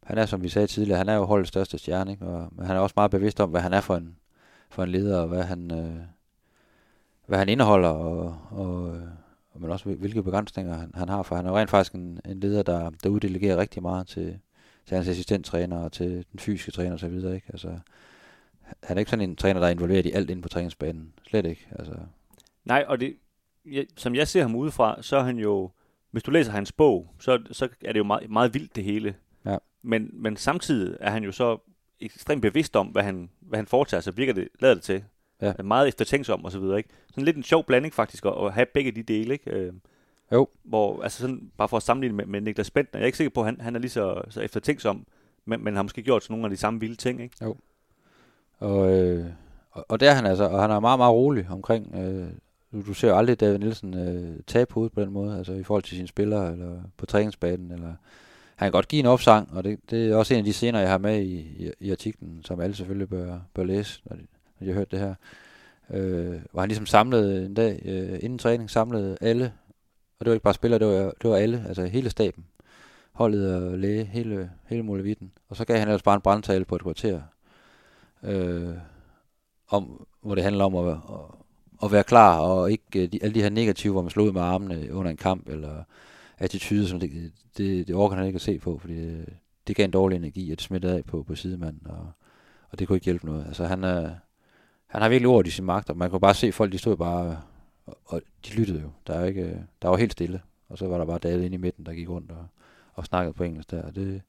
han 0.03 0.17
er 0.17 0.25
som 0.25 0.43
vi 0.43 0.49
sagde 0.49 0.67
tidligere, 0.67 0.97
han 0.97 1.09
er 1.09 1.15
jo 1.15 1.23
holdets 1.23 1.49
største 1.49 1.77
stjerne. 1.77 2.11
Ikke? 2.11 2.25
Og, 2.25 2.49
men 2.51 2.65
han 2.65 2.75
er 2.75 2.79
også 2.79 2.93
meget 2.95 3.11
bevidst 3.11 3.39
om, 3.39 3.49
hvad 3.49 3.61
han 3.61 3.73
er 3.73 3.81
for 3.81 3.95
en, 3.95 4.15
for 4.69 4.83
en 4.83 4.89
leder, 4.89 5.19
og 5.19 5.27
hvad 5.27 5.43
han, 5.43 5.71
øh, 5.71 6.01
hvad 7.25 7.37
han 7.37 7.49
indeholder, 7.49 7.89
og, 7.89 8.37
og, 8.51 9.01
og, 9.53 9.61
men 9.61 9.71
også 9.71 9.89
hvilke 9.89 10.23
begrænsninger 10.23 10.73
han, 10.73 10.91
han 10.95 11.09
har. 11.09 11.23
For 11.23 11.35
han 11.35 11.45
er 11.45 11.49
jo 11.49 11.57
rent 11.57 11.69
faktisk 11.69 11.93
en, 11.93 12.19
en 12.25 12.39
leder, 12.39 12.63
der, 12.63 12.89
der 13.03 13.09
uddelegerer 13.09 13.57
rigtig 13.57 13.81
meget 13.81 14.07
til, 14.07 14.39
til 14.85 14.95
hans 14.95 15.07
assistenttræner 15.07 15.77
og 15.77 15.91
til 15.91 16.25
den 16.31 16.39
fysiske 16.39 16.71
træner 16.71 16.93
og 16.93 16.99
så 16.99 17.07
videre, 17.07 17.35
ikke? 17.35 17.47
Altså, 17.49 17.79
han 18.83 18.97
er 18.97 18.99
ikke 18.99 19.11
sådan 19.11 19.29
en 19.29 19.35
træner, 19.35 19.59
der 19.59 19.67
er 19.67 19.71
involveret 19.71 20.05
i 20.05 20.11
alt 20.11 20.29
inde 20.29 20.41
på 20.41 20.49
træningsbanen. 20.49 21.13
Slet 21.27 21.45
ikke. 21.45 21.67
Altså, 21.71 21.93
Nej, 22.65 22.85
og 22.87 22.99
det, 22.99 23.15
jeg, 23.65 23.85
som 23.97 24.15
jeg 24.15 24.27
ser 24.27 24.41
ham 24.41 24.55
udefra, 24.55 25.01
så 25.01 25.17
er 25.17 25.23
han 25.23 25.37
jo, 25.37 25.71
hvis 26.11 26.23
du 26.23 26.31
læser 26.31 26.51
hans 26.51 26.71
bog, 26.71 27.15
så, 27.19 27.39
så 27.51 27.69
er 27.85 27.91
det 27.91 27.99
jo 27.99 28.03
meget, 28.03 28.29
meget 28.29 28.53
vildt 28.53 28.75
det 28.75 28.83
hele. 28.83 29.15
Ja. 29.45 29.57
Men, 29.81 30.09
men 30.13 30.37
samtidig 30.37 30.97
er 30.99 31.09
han 31.09 31.23
jo 31.23 31.31
så 31.31 31.57
ekstremt 31.99 32.41
bevidst 32.41 32.75
om, 32.75 32.87
hvad 32.87 33.03
han, 33.03 33.29
hvad 33.39 33.59
han 33.59 33.65
foretager 33.65 34.01
sig, 34.01 34.17
virker 34.17 34.33
det, 34.33 34.47
lader 34.59 34.73
det 34.73 34.83
til. 34.83 35.03
Ja. 35.41 35.53
Er 35.57 35.63
Meget 35.63 35.87
eftertænksom 35.87 36.45
og 36.45 36.51
så 36.51 36.59
videre, 36.59 36.77
ikke? 36.77 36.89
Sådan 37.09 37.23
lidt 37.23 37.37
en 37.37 37.43
sjov 37.43 37.65
blanding 37.65 37.93
faktisk, 37.93 38.25
at, 38.25 38.33
at 38.45 38.53
have 38.53 38.65
begge 38.73 38.91
de 38.91 39.03
dele, 39.03 39.33
ikke? 39.33 39.51
Øh, 39.51 39.73
Jo. 40.31 40.47
Hvor, 40.63 41.03
altså 41.03 41.21
sådan, 41.21 41.51
bare 41.57 41.69
for 41.69 41.77
at 41.77 41.83
sammenligne 41.83 42.17
med, 42.17 42.25
med 42.25 42.41
Niklas 42.41 42.71
Bentner, 42.71 42.99
jeg 42.99 43.03
er 43.03 43.05
ikke 43.05 43.17
sikker 43.17 43.31
på, 43.33 43.39
at 43.39 43.45
han, 43.45 43.61
han 43.61 43.75
er 43.75 43.79
lige 43.79 43.91
så, 43.91 44.21
så 44.29 44.41
eftertænksom, 44.41 45.05
men, 45.45 45.63
men 45.63 45.75
har 45.75 45.83
måske 45.83 46.03
gjort 46.03 46.23
sådan 46.23 46.33
nogle 46.33 46.45
af 46.45 46.49
de 46.49 46.57
samme 46.57 46.79
vilde 46.79 46.95
ting, 46.95 47.21
ikke? 47.21 47.35
og, 48.59 48.91
øh, 48.91 49.25
og, 49.71 49.85
og 49.89 49.99
der 49.99 50.09
er 50.11 50.13
han 50.13 50.25
altså, 50.25 50.43
og 50.43 50.61
han 50.61 50.71
er 50.71 50.79
meget, 50.79 50.99
meget 50.99 51.13
rolig 51.13 51.47
omkring, 51.49 51.95
øh, 51.95 52.27
du, 52.75 52.81
du 52.87 52.93
ser 52.93 53.07
jo 53.07 53.17
aldrig 53.17 53.39
David 53.39 53.57
Nielsen 53.57 53.93
øh, 54.53 54.65
på 54.67 54.73
hovedet 54.73 54.93
på 54.93 55.01
den 55.01 55.11
måde, 55.11 55.37
altså 55.37 55.53
i 55.53 55.63
forhold 55.63 55.83
til 55.83 55.95
sine 55.95 56.07
spillere, 56.07 56.51
eller 56.51 56.81
på 56.97 57.05
træningsbanen, 57.05 57.71
eller 57.71 57.93
han 58.55 58.65
kan 58.65 58.71
godt 58.71 58.87
give 58.87 58.99
en 58.99 59.05
opsang, 59.05 59.53
og 59.53 59.63
det, 59.63 59.79
det 59.89 60.11
er 60.11 60.15
også 60.15 60.33
en 60.33 60.37
af 60.37 60.43
de 60.43 60.53
scener, 60.53 60.79
jeg 60.79 60.89
har 60.89 60.97
med 60.97 61.21
i, 61.21 61.35
i, 61.35 61.71
i 61.79 61.91
artiklen, 61.91 62.41
som 62.43 62.59
alle 62.59 62.75
selvfølgelig 62.75 63.09
bør, 63.09 63.39
bør 63.53 63.63
læse, 63.63 64.01
når 64.05 64.15
de, 64.15 64.21
når 64.59 64.65
de 64.65 64.71
har 64.71 64.79
hørt 64.79 64.91
det 64.91 64.99
her. 64.99 65.15
Øh, 65.89 66.39
hvor 66.51 66.59
han 66.59 66.69
ligesom 66.69 66.85
samlede 66.85 67.45
en 67.45 67.53
dag, 67.53 67.81
øh, 67.85 68.19
inden 68.21 68.39
træning, 68.39 68.69
samlede 68.69 69.17
alle, 69.21 69.53
og 70.19 70.25
det 70.25 70.29
var 70.29 70.33
ikke 70.33 70.43
bare 70.43 70.53
spillere, 70.53 70.79
det 70.79 70.87
var, 70.87 71.13
det 71.21 71.29
var 71.29 71.35
alle, 71.35 71.65
altså 71.67 71.85
hele 71.85 72.09
staben, 72.09 72.45
holdet 73.11 73.55
og 73.55 73.77
læge, 73.77 74.05
hele, 74.05 74.51
hele 74.65 74.83
muligheden. 74.83 75.31
Og 75.49 75.55
så 75.55 75.65
gav 75.65 75.79
han 75.79 75.87
ellers 75.87 76.03
bare 76.03 76.15
en 76.15 76.21
brandtale 76.21 76.65
på 76.65 76.75
et 76.75 76.81
kvarter, 76.81 77.21
øh, 78.23 78.73
om, 79.67 80.07
hvor 80.21 80.35
det 80.35 80.43
handler 80.43 80.65
om 80.65 80.75
at, 80.75 80.91
at, 80.91 81.44
at 81.85 81.91
være 81.91 82.03
klar, 82.03 82.39
og 82.39 82.71
ikke 82.71 82.83
øh, 83.03 83.11
de, 83.11 83.23
alle 83.23 83.35
de 83.35 83.41
her 83.41 83.49
negative, 83.49 83.93
hvor 83.93 84.01
man 84.01 84.11
slår 84.11 84.23
ud 84.23 84.31
med 84.31 84.41
armene 84.41 84.93
under 84.93 85.11
en 85.11 85.17
kamp, 85.17 85.49
eller 85.49 85.83
attitude, 86.37 86.87
som 86.87 86.99
det, 86.99 87.31
det, 87.57 87.87
det 87.87 87.95
orker 87.95 88.15
han 88.15 88.25
ikke 88.25 88.37
at 88.37 88.41
se 88.41 88.59
på, 88.59 88.77
fordi 88.77 88.95
det, 88.95 89.25
det 89.67 89.75
gav 89.75 89.85
en 89.85 89.91
dårlig 89.91 90.15
energi, 90.15 90.51
at 90.51 90.57
det 90.57 90.65
smittede 90.65 90.97
af 90.97 91.05
på, 91.05 91.23
på 91.23 91.35
sidemanden, 91.35 91.87
og, 91.87 92.11
og 92.71 92.79
det 92.79 92.87
kunne 92.87 92.97
ikke 92.97 93.05
hjælpe 93.05 93.25
noget. 93.25 93.45
Altså 93.47 93.65
han, 93.65 93.83
er, 93.83 94.09
han 94.87 95.01
har 95.01 95.09
virkelig 95.09 95.29
ord 95.29 95.47
i 95.47 95.49
sin 95.49 95.65
magt, 95.65 95.89
og 95.89 95.97
man 95.97 96.09
kunne 96.09 96.19
bare 96.19 96.33
se 96.33 96.51
folk, 96.51 96.71
de 96.71 96.77
stod 96.77 96.97
bare, 96.97 97.41
og, 97.85 97.97
og 98.05 98.21
de 98.45 98.53
lyttede 98.53 98.81
jo. 98.81 98.89
Der, 99.07 99.13
er 99.13 99.25
ikke, 99.25 99.63
der 99.81 99.89
var 99.89 99.97
helt 99.97 100.11
stille, 100.11 100.41
og 100.69 100.77
så 100.77 100.87
var 100.87 100.97
der 100.97 101.05
bare 101.05 101.19
David 101.19 101.43
inde 101.43 101.55
i 101.55 101.57
midten, 101.57 101.85
der 101.85 101.93
gik 101.93 102.09
rundt 102.09 102.31
og, 102.31 102.45
og 102.93 103.05
snakkede 103.05 103.33
på 103.33 103.43
engelsk 103.43 103.71
der. 103.71 103.83
Og 103.83 103.95
det, 103.95 104.21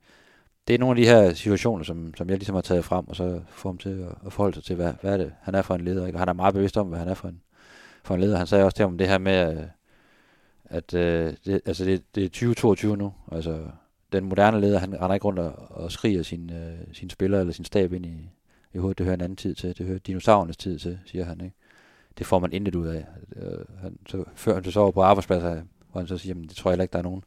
det 0.69 0.75
er 0.75 0.79
nogle 0.79 1.01
af 1.01 1.05
de 1.05 1.11
her 1.11 1.35
situationer, 1.35 1.85
som, 1.85 2.15
som 2.15 2.29
jeg 2.29 2.39
ligesom 2.39 2.55
har 2.55 2.63
taget 2.63 2.85
frem, 2.85 3.09
og 3.09 3.17
så 3.17 3.41
får 3.49 3.69
ham 3.69 3.79
til 3.79 3.89
at, 3.89 4.15
at 4.27 4.33
forholde 4.33 4.55
sig 4.55 4.65
til, 4.65 4.77
hvad, 4.77 4.93
hvad 5.01 5.13
er 5.13 5.17
det, 5.17 5.33
han 5.43 5.55
er 5.55 5.63
for 5.63 5.75
en 5.75 5.85
leder. 5.85 6.07
Ikke? 6.07 6.17
Og 6.17 6.21
han 6.21 6.29
er 6.29 6.33
meget 6.33 6.55
bevidst 6.55 6.77
om, 6.77 6.87
hvad 6.87 6.99
han 6.99 7.09
er 7.09 7.15
for 7.15 7.29
en, 7.29 7.41
for 8.07 8.15
en 8.15 8.21
leder. 8.21 8.39
Han 8.39 8.47
sagde 8.47 8.65
også 8.65 8.77
til 8.77 8.85
om 8.85 8.99
det 8.99 9.09
her 9.09 9.19
med, 9.19 9.33
at, 9.33 9.69
at 10.65 10.95
øh, 10.95 11.33
det, 11.45 11.61
altså 11.67 11.85
det, 11.85 12.15
det 12.15 12.25
er 12.25 12.29
2022 12.29 12.97
nu. 12.97 13.13
Altså, 13.33 13.65
den 14.13 14.25
moderne 14.25 14.61
leder, 14.61 14.79
han 14.79 14.95
render 14.95 15.15
ikke 15.15 15.27
rundt 15.27 15.39
og, 15.39 15.53
og 15.71 15.93
skriger 15.93 16.23
sin, 16.23 16.51
øh, 16.53 16.79
sin 16.93 17.11
spiller 17.11 17.41
eller 17.41 17.53
sin 17.53 17.65
stab 17.65 17.93
ind 17.93 18.07
i, 18.07 18.31
i 18.75 18.79
hovedet. 18.79 18.99
Det 18.99 19.07
hører 19.07 19.15
en 19.15 19.21
anden 19.21 19.37
tid 19.37 19.55
til. 19.55 19.79
Det 19.79 19.87
hører 19.87 19.99
dinosaurernes 19.99 20.57
tid 20.57 20.79
til, 20.79 20.99
siger 21.07 21.25
han. 21.25 21.41
Ikke? 21.41 21.57
Det 22.19 22.27
får 22.27 22.39
man 22.39 22.53
intet 22.53 22.75
ud 22.75 22.87
af. 22.87 23.07
Øh, 23.37 23.65
han, 23.81 23.99
så 24.09 24.25
fører 24.35 24.55
han 24.55 24.73
så 24.73 24.81
over 24.81 24.91
på 24.91 25.03
arbejdspladser, 25.03 25.63
hvor 25.93 26.01
han 26.01 26.09
så 26.09 26.19
siger, 26.19 26.35
at 26.35 26.43
det 26.49 26.57
tror 26.57 26.71
jeg 26.71 26.83
ikke, 26.83 26.93
der 26.93 26.99
er 26.99 27.03
nogen 27.03 27.23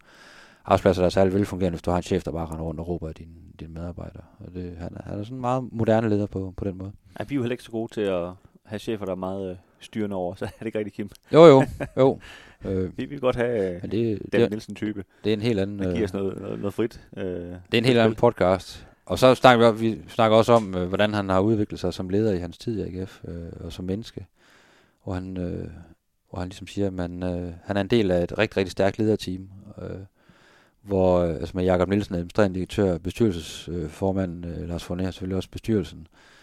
arbejdspladser, 0.65 1.01
der 1.01 1.05
er 1.05 1.09
særlig 1.09 1.33
velfungerende, 1.33 1.75
hvis 1.75 1.81
du 1.81 1.91
har 1.91 1.97
en 1.97 2.03
chef, 2.03 2.23
der 2.23 2.31
bare 2.31 2.45
render 2.45 2.63
rundt 2.63 2.79
og 2.79 2.87
råber 2.87 3.07
af 3.07 3.15
dine, 3.15 3.31
dine 3.59 3.73
medarbejdere. 3.73 4.23
Og 4.39 4.53
det, 4.53 4.77
han, 4.77 4.93
er, 4.95 5.09
han 5.09 5.19
er 5.19 5.23
sådan 5.23 5.37
en 5.37 5.41
meget 5.41 5.69
moderne 5.71 6.09
leder 6.09 6.25
på, 6.25 6.53
på 6.57 6.65
den 6.65 6.77
måde. 6.77 6.91
Ja, 7.19 7.23
vi 7.23 7.35
er 7.35 7.35
jo 7.35 7.41
heller 7.41 7.53
ikke 7.53 7.63
så 7.63 7.71
gode 7.71 7.93
til 7.93 8.01
at 8.01 8.31
have 8.69 8.79
chefer, 8.79 9.05
der 9.05 9.11
er 9.11 9.15
meget 9.15 9.51
øh, 9.51 9.55
styrende 9.79 10.15
over, 10.15 10.35
så 10.39 10.45
er 10.45 10.49
det 10.59 10.65
ikke 10.65 10.77
rigtig 10.77 10.93
Kim. 10.93 11.09
Jo, 11.33 11.45
jo, 11.45 11.63
jo. 11.97 12.19
øh, 12.65 12.97
vi 12.97 13.05
vil 13.05 13.19
godt 13.19 13.35
have 13.35 13.75
øh, 13.75 13.91
det, 13.91 14.19
David 14.33 14.49
Nielsen-type. 14.49 15.03
Det 15.23 15.29
er 15.29 15.33
en 15.33 15.41
helt 15.41 15.59
anden... 15.59 15.79
Det 15.79 15.93
giver 15.93 16.07
os 16.07 16.13
noget, 16.13 16.41
noget, 16.41 16.59
noget 16.59 16.73
frit. 16.73 17.01
Øh, 17.17 17.23
det 17.23 17.73
er 17.73 17.77
en 17.77 17.85
helt 17.85 17.99
anden 17.99 18.15
podcast. 18.15 18.87
Og 19.05 19.19
så 19.19 19.35
snakker 19.35 19.71
vi, 19.71 19.89
vi 19.89 20.09
snakker 20.09 20.37
også 20.37 20.53
om, 20.53 20.75
øh, 20.75 20.87
hvordan 20.87 21.13
han 21.13 21.29
har 21.29 21.39
udviklet 21.39 21.79
sig 21.79 21.93
som 21.93 22.09
leder 22.09 22.33
i 22.33 22.39
hans 22.39 22.57
tid 22.57 22.79
i 22.79 22.99
AGF, 22.99 23.21
øh, 23.27 23.35
og 23.59 23.73
som 23.73 23.85
menneske. 23.85 24.25
Hvor 25.03 25.13
han, 25.13 25.37
øh, 25.37 25.69
hvor 26.29 26.39
han 26.39 26.47
ligesom 26.47 26.67
siger, 26.67 26.87
at 26.87 26.93
man, 26.93 27.23
øh, 27.23 27.53
han 27.63 27.77
er 27.77 27.81
en 27.81 27.87
del 27.87 28.11
af 28.11 28.23
et 28.23 28.37
rigtig, 28.37 28.57
rigtig 28.57 28.71
stærkt 28.71 28.99
lederteam. 28.99 29.49
Øh, 29.81 29.99
hvor 30.81 31.19
øh, 31.19 31.29
altså 31.35 31.51
med 31.57 31.63
Jakob 31.63 31.89
Nielsen, 31.89 32.15
administrerende 32.15 32.55
direktør, 32.55 32.97
bestyrelsesformand, 32.97 34.45
øh, 34.45 34.69
Lars 34.69 34.83
Fornær, 34.83 35.11
selvfølgelig 35.11 35.37
også 35.37 35.49
bestyrelsen, 35.51 35.99
øh, 35.99 36.38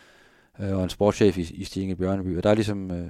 øh, 0.61 0.76
og 0.76 0.82
en 0.82 0.90
sportschef 0.90 1.38
i, 1.38 1.40
i 1.40 1.64
Stinge 1.64 1.96
Bjørneby. 1.96 2.36
Og 2.36 2.42
der 2.42 2.50
er 2.50 2.54
ligesom 2.54 2.90
øh, 2.90 3.09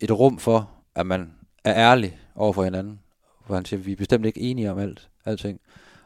et 0.00 0.10
rum 0.10 0.38
for, 0.38 0.70
at 0.94 1.06
man 1.06 1.32
er 1.64 1.74
ærlig 1.74 2.18
over 2.34 2.52
for 2.52 2.64
hinanden, 2.64 3.00
For 3.46 3.54
han 3.54 3.64
siger, 3.64 3.80
at 3.80 3.86
vi 3.86 3.92
er 3.92 3.96
bestemt 3.96 4.26
ikke 4.26 4.40
enige 4.40 4.70
om 4.70 4.78
alt, 4.78 5.08
alting. 5.24 5.60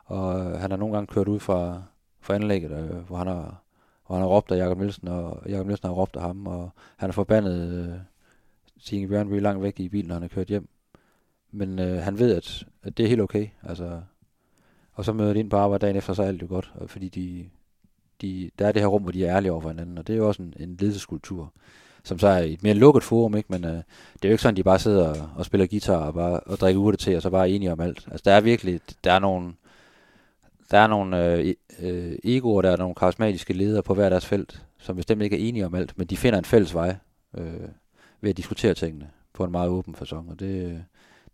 Og 0.04 0.40
øh, 0.40 0.60
han 0.60 0.70
har 0.70 0.78
nogle 0.78 0.94
gange 0.94 1.06
kørt 1.06 1.28
ud 1.28 1.40
fra, 1.40 1.82
fra 2.20 2.34
anlægget, 2.34 2.70
øh, 2.70 2.96
hvor 2.96 3.16
han 3.16 3.26
har 3.26 3.62
hvor 4.06 4.16
han 4.16 4.22
har 4.22 4.28
råbt 4.28 4.52
af 4.52 4.56
Jakob 4.56 4.78
Nielsen, 4.78 5.08
og 5.08 5.42
Jakob 5.48 5.66
Nielsen 5.66 5.86
har 5.86 5.94
råbt 5.94 6.16
af 6.16 6.22
ham, 6.22 6.46
og 6.46 6.70
han 6.96 7.08
har 7.08 7.12
forbandet 7.12 7.88
øh, 7.88 7.98
Signe 8.78 9.08
Bjørnby 9.08 9.40
langt 9.40 9.62
væk 9.62 9.80
i 9.80 9.88
bilen, 9.88 10.08
når 10.08 10.14
han 10.14 10.22
er 10.22 10.28
kørt 10.28 10.46
hjem. 10.46 10.68
Men 11.52 11.78
øh, 11.78 12.02
han 12.02 12.18
ved, 12.18 12.36
at, 12.36 12.66
at 12.82 12.96
det 12.96 13.04
er 13.04 13.08
helt 13.08 13.20
okay. 13.20 13.48
Altså, 13.62 14.00
og 14.92 15.04
så 15.04 15.12
møder 15.12 15.32
de 15.32 15.40
ind 15.40 15.50
på 15.50 15.56
arbejde 15.56 15.86
dagen 15.86 15.96
efter, 15.96 16.12
så 16.12 16.22
er 16.22 16.26
alt 16.26 16.42
jo 16.42 16.46
godt. 16.48 16.72
Fordi 16.86 17.08
de, 17.08 17.50
de, 18.22 18.50
der 18.58 18.66
er 18.66 18.72
det 18.72 18.82
her 18.82 18.86
rum, 18.86 19.02
hvor 19.02 19.12
de 19.12 19.24
er 19.24 19.36
ærlige 19.36 19.52
over 19.52 19.60
for 19.60 19.68
hinanden, 19.68 19.98
og 19.98 20.06
det 20.06 20.12
er 20.12 20.16
jo 20.16 20.28
også 20.28 20.42
en, 20.42 20.54
en 20.60 20.76
ledelseskultur, 20.76 21.52
som 22.04 22.18
så 22.18 22.28
er 22.28 22.38
et 22.38 22.62
mere 22.62 22.74
lukket 22.74 23.02
forum, 23.02 23.36
ikke? 23.36 23.52
men 23.52 23.64
øh, 23.64 23.70
det 24.14 24.24
er 24.24 24.28
jo 24.28 24.32
ikke 24.32 24.42
sådan, 24.42 24.52
at 24.52 24.56
de 24.56 24.62
bare 24.62 24.78
sidder 24.78 25.08
og, 25.08 25.30
og 25.36 25.44
spiller 25.44 25.66
guitar 25.66 26.06
og, 26.06 26.14
bare, 26.14 26.40
og 26.40 26.58
drikker 26.58 26.80
urte 26.80 26.96
til, 26.96 27.16
og 27.16 27.22
så 27.22 27.30
bare 27.30 27.50
er 27.50 27.54
enige 27.54 27.72
om 27.72 27.80
alt. 27.80 28.08
Altså 28.10 28.22
der 28.24 28.32
er 28.32 28.40
virkelig, 28.40 28.80
der 29.04 29.12
er 29.12 29.18
nogle, 29.18 29.52
der 30.70 30.78
er 30.78 30.86
nogle 30.86 31.26
øh, 31.26 31.46
e, 31.46 31.54
øh, 31.80 32.18
egoer, 32.24 32.62
der 32.62 32.70
er 32.70 32.76
nogle 32.76 32.94
karismatiske 32.94 33.52
ledere 33.52 33.82
på 33.82 33.94
hver 33.94 34.08
deres 34.08 34.26
felt, 34.26 34.62
som 34.78 34.96
bestemt 34.96 35.22
ikke 35.22 35.44
er 35.44 35.48
enige 35.48 35.66
om 35.66 35.74
alt, 35.74 35.98
men 35.98 36.06
de 36.06 36.16
finder 36.16 36.38
en 36.38 36.44
fælles 36.44 36.74
vej 36.74 36.96
øh, 37.38 37.68
ved 38.20 38.30
at 38.30 38.36
diskutere 38.36 38.74
tingene 38.74 39.10
på 39.32 39.44
en 39.44 39.50
meget 39.50 39.68
åben 39.68 39.94
façon, 39.94 40.30
og 40.30 40.40
det, 40.40 40.84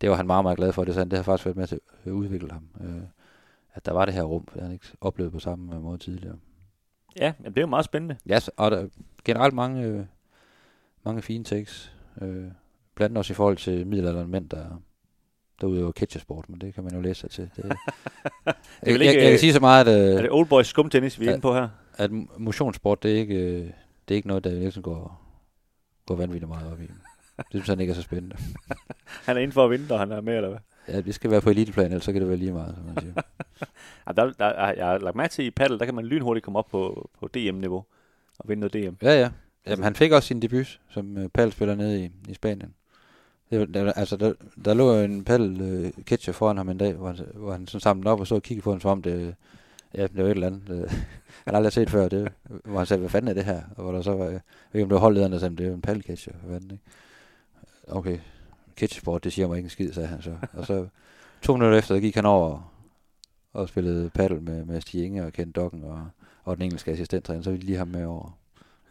det 0.00 0.10
var 0.10 0.16
han 0.16 0.26
meget, 0.26 0.44
meget 0.44 0.58
glad 0.58 0.72
for. 0.72 0.84
Det, 0.84 0.94
så 0.94 1.04
det 1.04 1.12
har 1.12 1.22
faktisk 1.22 1.46
været 1.46 1.56
med 1.56 1.66
til 1.66 1.80
at 2.04 2.10
udvikle 2.10 2.50
ham. 2.50 2.68
Øh, 2.80 3.02
at 3.74 3.86
der 3.86 3.92
var 3.92 4.04
det 4.04 4.14
her 4.14 4.22
rum, 4.22 4.46
for 4.48 4.60
han 4.60 4.72
ikke 4.72 4.86
oplevet 5.00 5.32
på 5.32 5.38
samme 5.38 5.74
øh, 5.74 5.82
måde 5.82 5.98
tidligere. 5.98 6.36
Ja, 7.20 7.32
men 7.38 7.52
det 7.52 7.58
er 7.58 7.62
jo 7.62 7.66
meget 7.66 7.84
spændende. 7.84 8.16
Ja, 8.26 8.38
og 8.56 8.70
der 8.70 8.78
er 8.78 8.88
generelt 9.24 9.54
mange, 9.54 9.82
øh, 9.82 10.04
mange 11.04 11.22
fine 11.22 11.44
takes. 11.44 11.92
Øh, 12.22 12.28
blandt 12.94 13.10
andet 13.10 13.18
også 13.18 13.32
i 13.32 13.34
forhold 13.34 13.56
til 13.56 13.86
middelalderen 13.86 14.30
mænd, 14.30 14.48
der, 14.48 14.82
der 15.60 15.66
udøver 15.66 15.92
catchersport, 15.92 16.48
men 16.48 16.60
det 16.60 16.74
kan 16.74 16.84
man 16.84 16.94
jo 16.94 17.00
læse 17.00 17.20
sig 17.20 17.30
til. 17.30 17.50
Det, 17.56 17.64
det 17.64 17.74
jeg, 18.82 18.92
ikke, 18.92 19.04
jeg, 19.04 19.14
jeg, 19.14 19.30
kan 19.30 19.38
sige 19.38 19.52
så 19.52 19.60
meget, 19.60 19.88
at... 19.88 20.00
Øh, 20.00 20.16
er 20.16 20.22
det 20.22 20.30
old 20.30 20.46
boys 20.46 20.66
skumtennis, 20.66 21.20
vi 21.20 21.26
er 21.26 21.30
inde 21.30 21.40
på 21.40 21.54
her? 21.54 21.68
At 21.94 22.10
motionssport, 22.38 23.02
det 23.02 23.12
er 23.12 23.16
ikke, 23.16 23.34
øh, 23.34 23.60
det 24.08 24.14
er 24.14 24.14
ikke 24.14 24.28
noget, 24.28 24.44
der 24.44 24.50
ligesom 24.50 24.82
går, 24.82 25.22
går 26.06 26.16
vanvittigt 26.16 26.48
meget 26.48 26.72
op 26.72 26.80
i. 26.80 26.86
Det 27.36 27.46
synes 27.50 27.68
han 27.68 27.80
ikke 27.80 27.90
er 27.90 27.94
så 27.94 28.02
spændende. 28.02 28.36
han 29.26 29.36
er 29.36 29.40
inden 29.40 29.52
for 29.52 29.64
at 29.64 29.70
vinde, 29.70 29.94
og 29.94 29.98
han 29.98 30.12
er 30.12 30.20
med, 30.20 30.36
eller 30.36 30.48
hvad? 30.48 30.58
Ja, 30.88 31.00
det 31.00 31.14
skal 31.14 31.30
være 31.30 31.40
på 31.40 31.50
eliteplan, 31.50 31.86
ellers 31.86 32.04
så 32.04 32.12
kan 32.12 32.20
det 32.20 32.28
være 32.28 32.38
lige 32.38 32.52
meget, 32.52 32.74
som 32.74 32.84
man 32.84 32.96
siger. 33.00 33.12
ja, 34.06 34.12
der, 34.12 34.32
der, 34.32 34.72
jeg 34.72 34.86
har 34.86 34.98
lagt 34.98 35.16
mærke 35.16 35.32
til 35.32 35.44
i 35.44 35.50
paddle, 35.50 35.78
der 35.78 35.84
kan 35.84 35.94
man 35.94 36.04
lynhurtigt 36.04 36.44
komme 36.44 36.58
op 36.58 36.68
på, 36.70 37.10
på 37.20 37.28
DM-niveau 37.28 37.84
og 38.38 38.48
vinde 38.48 38.60
noget 38.60 38.72
DM. 38.72 39.04
Ja, 39.04 39.20
ja. 39.20 39.30
Jamen, 39.66 39.84
han 39.84 39.94
fik 39.94 40.12
også 40.12 40.26
sin 40.26 40.42
debut 40.42 40.80
som 40.90 41.16
uh, 41.16 41.26
paddelspiller 41.34 41.74
nede 41.74 42.04
i, 42.04 42.10
i 42.28 42.34
Spanien. 42.34 42.74
Det, 43.50 43.74
der, 43.74 43.92
altså, 43.92 44.16
der, 44.16 44.32
der 44.64 44.74
lå 44.74 44.94
en 44.94 45.24
paddel 45.24 45.60
uh, 45.60 46.04
catcher 46.04 46.32
foran 46.32 46.56
ham 46.56 46.68
en 46.68 46.78
dag, 46.78 46.92
hvor 46.92 47.06
han, 47.06 47.26
hvor 47.34 47.52
han 47.52 47.66
sådan 47.66 47.80
samlede 47.80 48.10
op 48.10 48.20
og 48.20 48.26
så 48.26 48.34
og 48.34 48.42
kiggede 48.42 48.64
på 48.64 48.70
ham, 48.70 48.80
som 48.80 48.90
om 48.90 49.02
det, 49.02 49.34
ja, 49.94 50.02
det 50.02 50.16
var 50.16 50.24
et 50.24 50.30
eller 50.30 50.46
andet. 50.46 50.70
Uh, 50.70 50.90
han 51.44 51.54
har 51.54 51.56
aldrig 51.56 51.72
set 51.72 51.90
før, 51.90 52.08
det, 52.08 52.32
hvor 52.64 52.78
han 52.78 52.86
sagde, 52.86 53.00
hvad 53.00 53.10
fanden 53.10 53.28
er 53.28 53.34
det 53.34 53.44
her? 53.44 53.62
Og 53.76 53.82
hvor 53.82 53.92
der 53.92 54.02
så 54.02 54.12
var, 54.12 54.24
jeg 54.24 54.40
ved 54.72 54.80
ikke 54.80 54.82
om 54.82 54.88
det 54.88 54.94
var 54.94 55.00
holdlederen, 55.00 55.32
der 55.32 55.38
sagde, 55.38 55.56
det 55.56 55.66
er 55.66 55.74
en 55.74 55.82
paddelcatcher. 55.82 56.32
Hvad 56.44 56.60
ikke? 56.60 56.78
Okay, 57.88 58.18
catchsport, 58.76 59.24
det 59.24 59.32
siger 59.32 59.48
mig 59.48 59.56
ikke 59.56 59.66
en 59.66 59.70
skid, 59.70 59.92
sagde 59.92 60.08
han 60.08 60.22
så. 60.22 60.36
Og 60.52 60.66
så 60.66 60.88
to 61.42 61.52
minutter 61.52 61.78
efter, 61.78 61.94
der 61.94 62.00
gik 62.00 62.14
han 62.14 62.26
over 62.26 62.72
og 63.52 63.68
spillede 63.68 64.10
paddle 64.10 64.40
med, 64.40 64.64
med 64.64 64.80
Stig 64.80 65.04
Inge 65.04 65.26
og 65.26 65.32
Ken 65.32 65.52
Dokken 65.52 65.84
og, 65.84 66.08
og 66.44 66.56
den 66.56 66.64
engelske 66.64 66.90
assistenttræner, 66.90 67.42
så 67.42 67.50
de 67.50 67.56
lige 67.56 67.78
ham 67.78 67.88
med 67.88 68.04
over. 68.04 68.38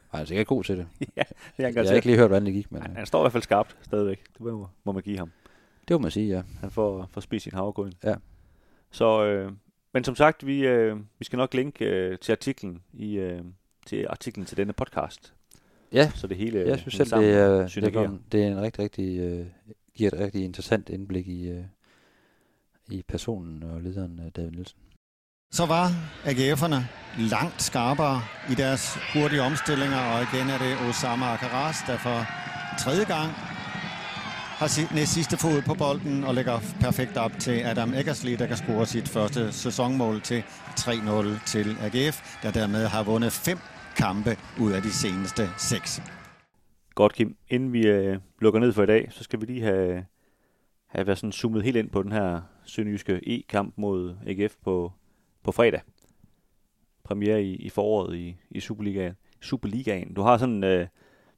Han 0.10 0.22
er 0.22 0.26
sikkert 0.26 0.48
god 0.48 0.64
til 0.64 0.78
det. 0.78 0.88
ja, 1.18 1.24
det 1.58 1.66
er 1.66 1.72
jeg 1.76 1.90
har 1.90 1.96
ikke 1.96 2.08
lige 2.08 2.18
hørt, 2.18 2.30
hvordan 2.30 2.46
det 2.46 2.54
gik. 2.54 2.72
Men, 2.72 2.82
han, 2.82 2.96
han 2.96 3.06
står 3.06 3.20
i 3.20 3.24
hvert 3.24 3.32
fald 3.32 3.44
skarpt 3.44 3.78
stadigvæk. 3.82 4.24
Det 4.34 4.42
må, 4.42 4.68
må 4.84 4.92
man 4.92 5.04
give 5.04 5.18
ham. 5.18 5.32
Det 5.88 5.94
må 5.94 5.98
man 5.98 6.12
sige, 6.12 6.28
ja. 6.28 6.44
Han 6.60 6.72
får, 6.72 7.10
får 7.12 7.22
spist 7.22 7.44
sin 7.44 7.54
havregryn. 7.54 7.92
Ja. 8.04 8.16
Så, 8.92 9.26
øh, 9.26 9.52
men 9.94 10.04
som 10.04 10.16
sagt, 10.16 10.46
vi, 10.46 10.68
øh, 10.68 10.98
vi 11.20 11.26
skal 11.26 11.38
nok 11.38 11.54
linke 11.54 11.86
øh, 11.86 12.20
til 12.20 12.32
artiklen 12.32 12.82
i, 12.94 13.16
øh, 13.16 13.42
til 13.86 14.08
artiklen 14.10 14.46
til 14.46 14.58
denne 14.58 14.74
podcast. 14.74 15.34
Ja, 15.96 16.12
så 16.16 16.28
det 16.28 16.38
hele 16.38 16.60
jeg 16.60 16.80
synes 16.80 16.94
selv, 16.94 17.10
det 17.10 17.34
er, 17.34 17.68
det, 17.68 17.96
er, 17.96 18.18
det 18.32 18.44
er 18.44 18.48
en 18.48 18.62
rigtig, 18.62 18.84
rigtig, 18.84 19.40
uh, 19.40 19.46
giver 19.96 20.12
et 20.14 20.20
rigtig 20.20 20.44
interessant 20.44 20.90
indblik 20.90 21.28
i, 21.28 21.52
uh, 21.52 21.58
i 22.90 23.04
personen 23.08 23.64
og 23.64 23.82
lederen 23.82 24.20
uh, 24.20 24.26
David 24.36 24.52
Nielsen. 24.52 24.78
Så 25.52 25.66
var 25.66 25.88
AGF'erne 26.26 26.82
langt 27.20 27.62
skarpere 27.62 28.22
i 28.52 28.56
deres 28.56 28.98
hurtige 29.14 29.42
omstillinger, 29.42 29.98
og 29.98 30.22
igen 30.22 30.50
er 30.50 30.58
det 30.58 30.90
Osama 30.90 31.26
Akaras, 31.26 31.78
der 31.88 31.98
for 31.98 32.20
tredje 32.80 33.06
gang 33.06 33.32
har 34.60 34.94
næst 34.96 35.14
sidste 35.14 35.38
fod 35.38 35.62
på 35.62 35.74
bolden 35.74 36.24
og 36.24 36.36
lægger 36.36 36.60
perfekt 36.80 37.18
op 37.18 37.32
til 37.40 37.52
Adam 37.52 37.94
Eggersley, 37.94 38.36
der 38.40 38.48
kan 38.48 38.58
score 38.58 38.86
sit 38.86 39.10
første 39.10 39.52
sæsonmål 39.52 40.22
til 40.22 40.44
3-0 40.80 41.46
til 41.46 41.78
AGF, 41.82 42.38
der 42.44 42.52
dermed 42.52 42.86
har 42.88 43.04
vundet 43.04 43.32
fem 43.32 43.58
kampe 43.96 44.38
ud 44.62 44.72
af 44.72 44.82
de 44.82 44.92
seneste 44.92 45.50
seks. 45.58 46.02
Godt, 46.96 47.14
Kim. 47.14 47.38
Inden 47.50 47.74
vi 47.74 47.88
øh, 47.88 48.18
lukker 48.42 48.60
ned 48.60 48.74
for 48.74 48.84
i 48.84 48.86
dag, 48.86 49.08
så 49.12 49.24
skal 49.24 49.42
vi 49.42 49.46
lige 49.46 49.62
have, 49.62 50.06
have 50.86 51.08
været 51.08 51.18
sådan 51.18 51.32
zoomet 51.32 51.64
helt 51.64 51.78
ind 51.78 51.90
på 51.90 52.04
den 52.04 52.12
her 52.12 52.42
sønderjyske 52.66 53.22
E-kamp 53.24 53.74
mod 53.78 54.16
AGF 54.28 54.56
på, 54.64 54.92
på 55.44 55.52
fredag. 55.52 55.82
Premiere 57.04 57.44
i, 57.44 57.56
i 57.56 57.70
foråret 57.70 58.16
i, 58.18 58.36
i 58.50 58.60
Superligaen. 58.60 59.14
Superligaen. 59.42 60.14
Du 60.14 60.22
har 60.22 60.38
sådan 60.38 60.64
øh, 60.64 60.88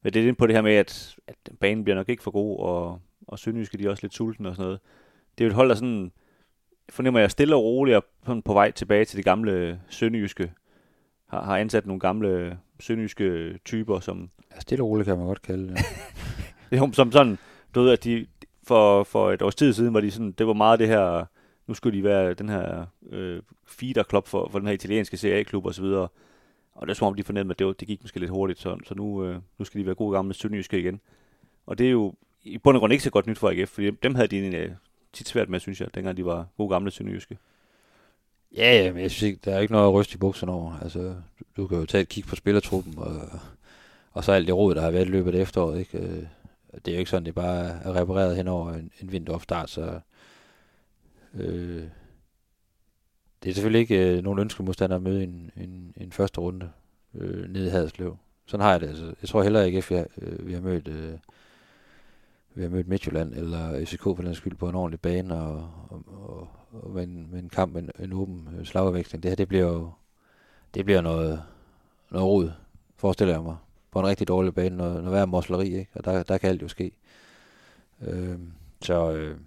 været 0.04 0.16
lidt 0.16 0.28
ind 0.28 0.36
på 0.36 0.48
det 0.48 0.56
her 0.56 0.62
med, 0.62 0.74
at, 0.74 1.16
at 1.28 1.36
banen 1.60 1.84
bliver 1.84 1.96
nok 1.96 2.10
ikke 2.10 2.24
for 2.24 2.32
god, 2.32 2.60
og, 2.60 3.02
og 3.28 3.40
Sønderjyske 3.40 3.78
de 3.78 3.86
er 3.86 3.90
også 3.90 4.04
lidt 4.04 4.14
sultne 4.14 4.50
og 4.50 4.56
sådan 4.56 4.66
noget. 4.66 4.80
Det 5.38 5.44
er 5.44 5.46
jo 5.46 5.50
et 5.50 5.56
hold, 5.56 5.70
der 5.70 5.76
sådan, 5.76 6.12
fornemmer 6.90 7.20
jeg, 7.20 7.32
stille 7.32 7.56
og 7.56 7.64
roligt 7.64 7.98
og 7.98 8.44
på 8.46 8.54
vej 8.54 8.72
tilbage 8.72 9.06
til 9.06 9.18
det 9.18 9.26
gamle 9.26 9.82
Sønderjyske 9.90 10.52
har, 11.28 11.44
har 11.44 11.58
ansat 11.58 11.86
nogle 11.86 12.00
gamle 12.00 12.60
sønderjyske 12.80 13.58
typer, 13.66 14.00
som... 14.00 14.30
Ja, 14.56 14.60
stille 14.60 14.84
og 14.84 14.90
roligt 14.90 15.08
kan 15.08 15.18
man 15.18 15.28
godt 15.28 15.42
kalde 15.42 15.68
det. 15.68 15.78
Ja. 16.72 16.92
som 16.94 17.12
sådan, 17.12 17.38
du 17.76 17.82
ved, 17.82 17.92
at 17.92 18.04
de 18.04 18.28
for, 18.64 19.04
for 19.04 19.32
et 19.32 19.42
års 19.42 19.56
tid 19.56 19.74
siden 19.74 19.94
var 19.94 20.02
de 20.02 20.12
sådan, 20.12 20.32
det 20.32 20.48
var 20.48 20.54
meget 20.54 20.80
det 20.80 20.88
her, 20.88 21.26
nu 21.68 21.74
skulle 21.74 21.98
de 21.98 22.04
være 22.04 22.34
den 22.34 22.50
her 22.50 22.86
øh, 23.10 23.42
feeder-klub 23.66 24.28
for, 24.28 24.50
for 24.52 24.60
den 24.60 24.68
her 24.68 24.74
italienske 24.74 25.18
Serie 25.18 25.40
A-klub 25.40 25.66
og 25.66 25.74
så 25.74 25.82
videre. 25.82 26.08
Og 26.76 26.88
det 26.88 26.94
er 26.94 26.96
som 26.96 27.08
om, 27.08 27.16
de 27.16 27.24
fornemmede, 27.24 27.54
at 27.54 27.60
det, 27.60 27.68
var, 27.68 27.74
det 27.74 27.88
gik 27.88 28.02
måske 28.02 28.20
lidt 28.20 28.32
hurtigt, 28.32 28.60
så, 28.60 28.78
så 28.86 28.96
nu, 28.96 29.26
øh, 29.26 29.40
nu 29.58 29.66
skal 29.66 29.82
de 29.82 29.86
være 29.86 29.96
gode 29.96 30.16
gamle 30.16 30.34
Sønderjyske 30.34 30.80
igen. 30.80 31.02
Og 31.66 31.78
det 31.78 31.88
er 31.88 31.92
jo 31.92 32.14
i 32.44 32.58
bund 32.58 32.78
og 32.78 32.80
grund 32.80 32.94
ikke 32.94 33.04
så 33.04 33.10
godt 33.10 33.28
nyt 33.28 33.38
for 33.38 33.50
AGF, 33.50 33.70
fordi 33.70 33.92
dem 33.92 34.16
havde 34.16 34.28
de 34.28 34.58
øh, 34.58 34.72
tit 35.14 35.28
svært 35.28 35.50
med, 35.50 35.60
synes 35.60 35.82
jeg, 35.82 35.96
dengang 35.96 36.18
de 36.18 36.26
var 36.26 36.48
gode 36.58 36.70
gamle 36.70 36.92
Sønderjyske. 36.92 37.38
Ja, 38.56 38.84
ja, 38.84 38.94
men 38.94 39.02
jeg 39.02 39.12
synes 39.12 39.24
ikke, 39.24 39.40
der 39.46 39.56
er 39.56 39.60
ikke 39.60 39.74
noget 39.74 39.88
at 39.88 39.94
ryste 39.94 40.16
i 40.16 40.18
bukserne 40.18 40.52
over. 40.52 40.80
Altså, 40.82 41.00
du, 41.00 41.44
du 41.58 41.68
kan 41.68 41.78
jo 41.78 41.86
tage 41.86 42.02
et 42.02 42.10
kig 42.10 42.26
på 42.26 42.36
spillertruppen, 42.36 42.94
og, 42.98 43.22
og 44.12 44.24
så 44.24 44.32
alt 44.32 44.48
det 44.48 44.56
råd, 44.56 44.76
der 44.76 44.82
har 44.82 44.92
været 44.92 45.08
i 45.08 45.12
løbet 45.12 45.36
af 45.36 45.42
efteråret. 45.42 45.80
Ikke? 45.80 45.98
Øh, 45.98 46.24
det 46.86 46.88
er 46.88 46.96
jo 46.96 47.00
ikke 47.00 47.12
sådan, 47.12 47.26
det 47.26 47.36
bare 47.36 47.66
er 47.66 47.96
repareret 47.96 48.36
hen 48.36 48.48
over 48.48 48.74
en, 48.74 48.92
en 49.02 49.12
vinteropstart, 49.12 49.70
så 49.70 50.00
øh, 51.34 51.84
det 53.44 53.50
er 53.50 53.54
selvfølgelig 53.54 53.82
ikke 53.82 54.18
øh, 54.18 54.24
nogen 54.24 54.40
ønskemodstander 54.40 54.96
at 54.96 55.02
møde 55.02 55.24
en, 55.24 55.52
en, 55.58 55.94
en 55.98 56.12
første 56.12 56.42
runde 56.42 56.70
øh, 57.16 57.50
nede 57.50 57.68
i 57.68 57.70
Haderslev. 57.70 58.18
Sådan 58.46 58.64
har 58.64 58.72
jeg 58.72 58.82
det. 58.82 58.88
Altså, 58.88 59.14
jeg 59.22 59.30
tror 59.30 59.44
heller 59.44 59.64
ikke, 59.64 59.78
at 59.78 59.90
vi 59.90 59.96
har, 59.96 60.08
øh, 60.22 60.48
vi 60.48 60.54
har 60.54 60.62
mødt 60.62 60.88
øh, 60.88 61.14
vi 62.58 62.64
har 62.64 62.70
mødt 62.70 62.88
Midtjylland 62.88 63.34
eller 63.34 63.86
FCK 63.86 64.04
for 64.04 64.14
den 64.14 64.36
skyld 64.36 64.56
på 64.56 64.70
en 64.70 64.76
ordentlig 64.76 65.00
bane 65.00 65.36
og, 65.36 65.72
og, 65.90 66.04
og, 66.08 66.48
og 66.72 66.92
med, 66.92 67.04
en, 67.04 67.28
med 67.32 67.40
en 67.40 67.50
kamp, 67.50 67.76
en, 67.76 67.90
en 68.00 68.14
åben 68.14 68.50
øh, 68.60 68.66
slagvækstning. 68.66 69.24
Det 69.24 69.32
her, 69.32 69.36
det 69.36 69.48
bliver 69.48 69.64
jo 69.64 69.92
det 70.74 70.86
bliver 70.86 71.02
noget, 71.02 71.44
noget 72.12 72.28
rod, 72.28 72.52
forestiller 72.96 73.34
jeg 73.34 73.44
mig, 73.44 73.58
på 73.92 74.00
en 74.00 74.08
rigtig 74.08 74.28
dårlig 74.28 74.56
bane, 74.56 74.78
noget, 74.78 75.04
noget 75.04 75.12
værd 75.12 75.28
mosleri, 75.28 75.66
ikke? 75.66 75.92
og 75.94 76.06
der, 76.06 76.24
der 76.24 76.38
kan 76.38 76.50
alt 76.50 76.62
jo 76.62 76.68
ske. 76.68 76.92
Øh, 78.02 78.40
så, 78.82 79.12
øh, 79.12 79.38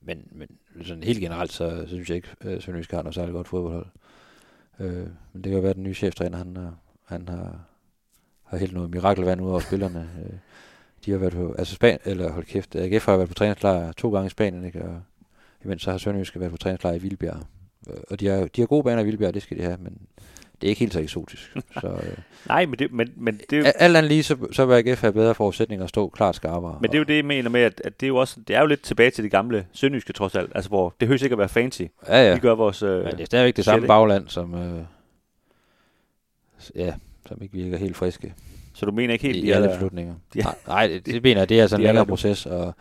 men, 0.00 0.28
men 0.32 0.48
sådan 0.82 1.02
helt 1.02 1.20
generelt, 1.20 1.52
så, 1.52 1.80
så 1.80 1.88
synes 1.88 2.08
jeg 2.08 2.16
ikke, 2.16 2.28
øh, 2.40 2.52
at 2.52 2.62
Sønderjysk 2.62 2.90
har 2.90 3.02
noget 3.02 3.14
særligt 3.14 3.34
godt 3.34 3.48
fodboldhold. 3.48 3.86
Øh, 4.78 5.08
men 5.32 5.44
det 5.44 5.44
kan 5.44 5.52
jo 5.52 5.60
være, 5.60 5.70
at 5.70 5.76
den 5.76 5.84
nye 5.84 5.94
cheftræner, 5.94 6.38
han, 6.38 6.56
han 7.04 7.28
har, 7.28 7.64
har 8.42 8.58
helt 8.58 8.72
noget 8.74 8.90
mirakelvand 8.90 9.40
ud 9.40 9.50
over 9.50 9.60
spillerne. 9.60 10.10
Øh, 10.24 10.38
de 11.06 11.10
har 11.10 11.18
været 11.18 11.32
på, 11.32 11.54
altså 11.58 11.74
Span, 11.74 11.98
eller 12.04 12.32
hold 12.32 12.44
kæft, 12.44 12.76
AGF 12.76 13.06
har 13.06 13.16
været 13.16 13.28
på 13.28 13.34
træningslejr 13.34 13.92
to 13.92 14.10
gange 14.10 14.26
i 14.26 14.30
Spanien, 14.30 14.64
ikke? 14.64 14.82
og 14.82 15.00
imens 15.64 15.82
så 15.82 15.90
har 15.90 15.98
Sønderjysk 15.98 16.38
været 16.38 16.50
på 16.50 16.56
træningslejr 16.56 16.94
i 16.94 16.98
Vildbjerg. 16.98 17.40
Og 18.10 18.20
de 18.20 18.26
har, 18.26 18.46
de 18.56 18.60
har 18.60 18.66
gode 18.66 18.82
baner 18.82 19.02
i 19.02 19.04
Vildbjerg, 19.04 19.34
det 19.34 19.42
skal 19.42 19.58
de 19.58 19.62
have, 19.62 19.76
men 19.80 19.98
det 20.60 20.66
er 20.66 20.68
ikke 20.68 20.80
helt 20.80 20.92
så 20.92 21.00
eksotisk. 21.00 21.56
så, 21.80 21.88
øh, 21.88 22.16
Nej, 22.48 22.66
men 22.66 22.78
det, 22.78 22.92
men, 22.92 23.12
men 23.16 23.40
det 23.50 23.52
er 23.52 23.60
jo... 23.60 23.64
Alt 23.78 23.96
andet 23.96 24.08
lige, 24.08 24.22
så, 24.22 24.36
så 24.52 24.66
vil 24.66 24.74
AGF 24.74 25.00
have 25.00 25.12
bedre 25.12 25.34
forudsætninger 25.34 25.84
at 25.84 25.88
stå 25.88 26.08
klart 26.08 26.36
skarpere. 26.36 26.78
Men 26.80 26.90
det 26.90 26.94
er 26.94 26.98
jo 26.98 27.04
det, 27.04 27.16
jeg 27.16 27.24
mener 27.24 27.50
med, 27.50 27.60
at, 27.60 27.80
at 27.84 28.00
det 28.00 28.06
er 28.06 28.08
jo 28.08 28.16
også, 28.16 28.40
det 28.48 28.56
er 28.56 28.60
jo 28.60 28.66
lidt 28.66 28.82
tilbage 28.82 29.10
til 29.10 29.24
det 29.24 29.30
gamle 29.30 29.66
sønderjyske 29.72 30.12
trods 30.12 30.34
alt, 30.34 30.52
altså 30.54 30.68
hvor 30.68 30.94
det 31.00 31.08
høres 31.08 31.22
ikke 31.22 31.32
at 31.34 31.38
være 31.38 31.48
fancy. 31.48 31.82
Ja, 32.08 32.28
ja. 32.28 32.34
Vi 32.34 32.40
gør 32.40 32.54
vores... 32.54 32.82
Øh, 32.82 33.04
men 33.04 33.12
det 33.12 33.20
er 33.20 33.24
stadigvæk 33.24 33.56
det 33.56 33.64
samme 33.64 33.86
bagland, 33.86 34.28
som, 34.28 34.54
øh, 34.54 34.84
ja, 36.74 36.94
som 37.28 37.42
ikke 37.42 37.54
virker 37.54 37.76
helt 37.76 37.96
friske. 37.96 38.34
Så 38.74 38.86
du 38.86 38.92
mener 38.92 39.12
ikke 39.12 39.26
helt, 39.26 39.44
i, 39.44 39.46
i 39.46 39.50
alle 39.50 39.68
der, 39.68 39.78
slutninger? 39.78 40.14
De 40.34 40.40
er, 40.40 40.54
nej, 40.66 40.86
det, 40.86 41.06
det 41.06 41.22
mener 41.22 41.40
jeg, 41.40 41.48
det 41.48 41.60
er 41.60 41.66
sådan 41.66 41.80
de 41.80 41.84
en 41.84 41.86
længere 41.86 42.06
proces 42.06 42.46
at, 42.46 42.72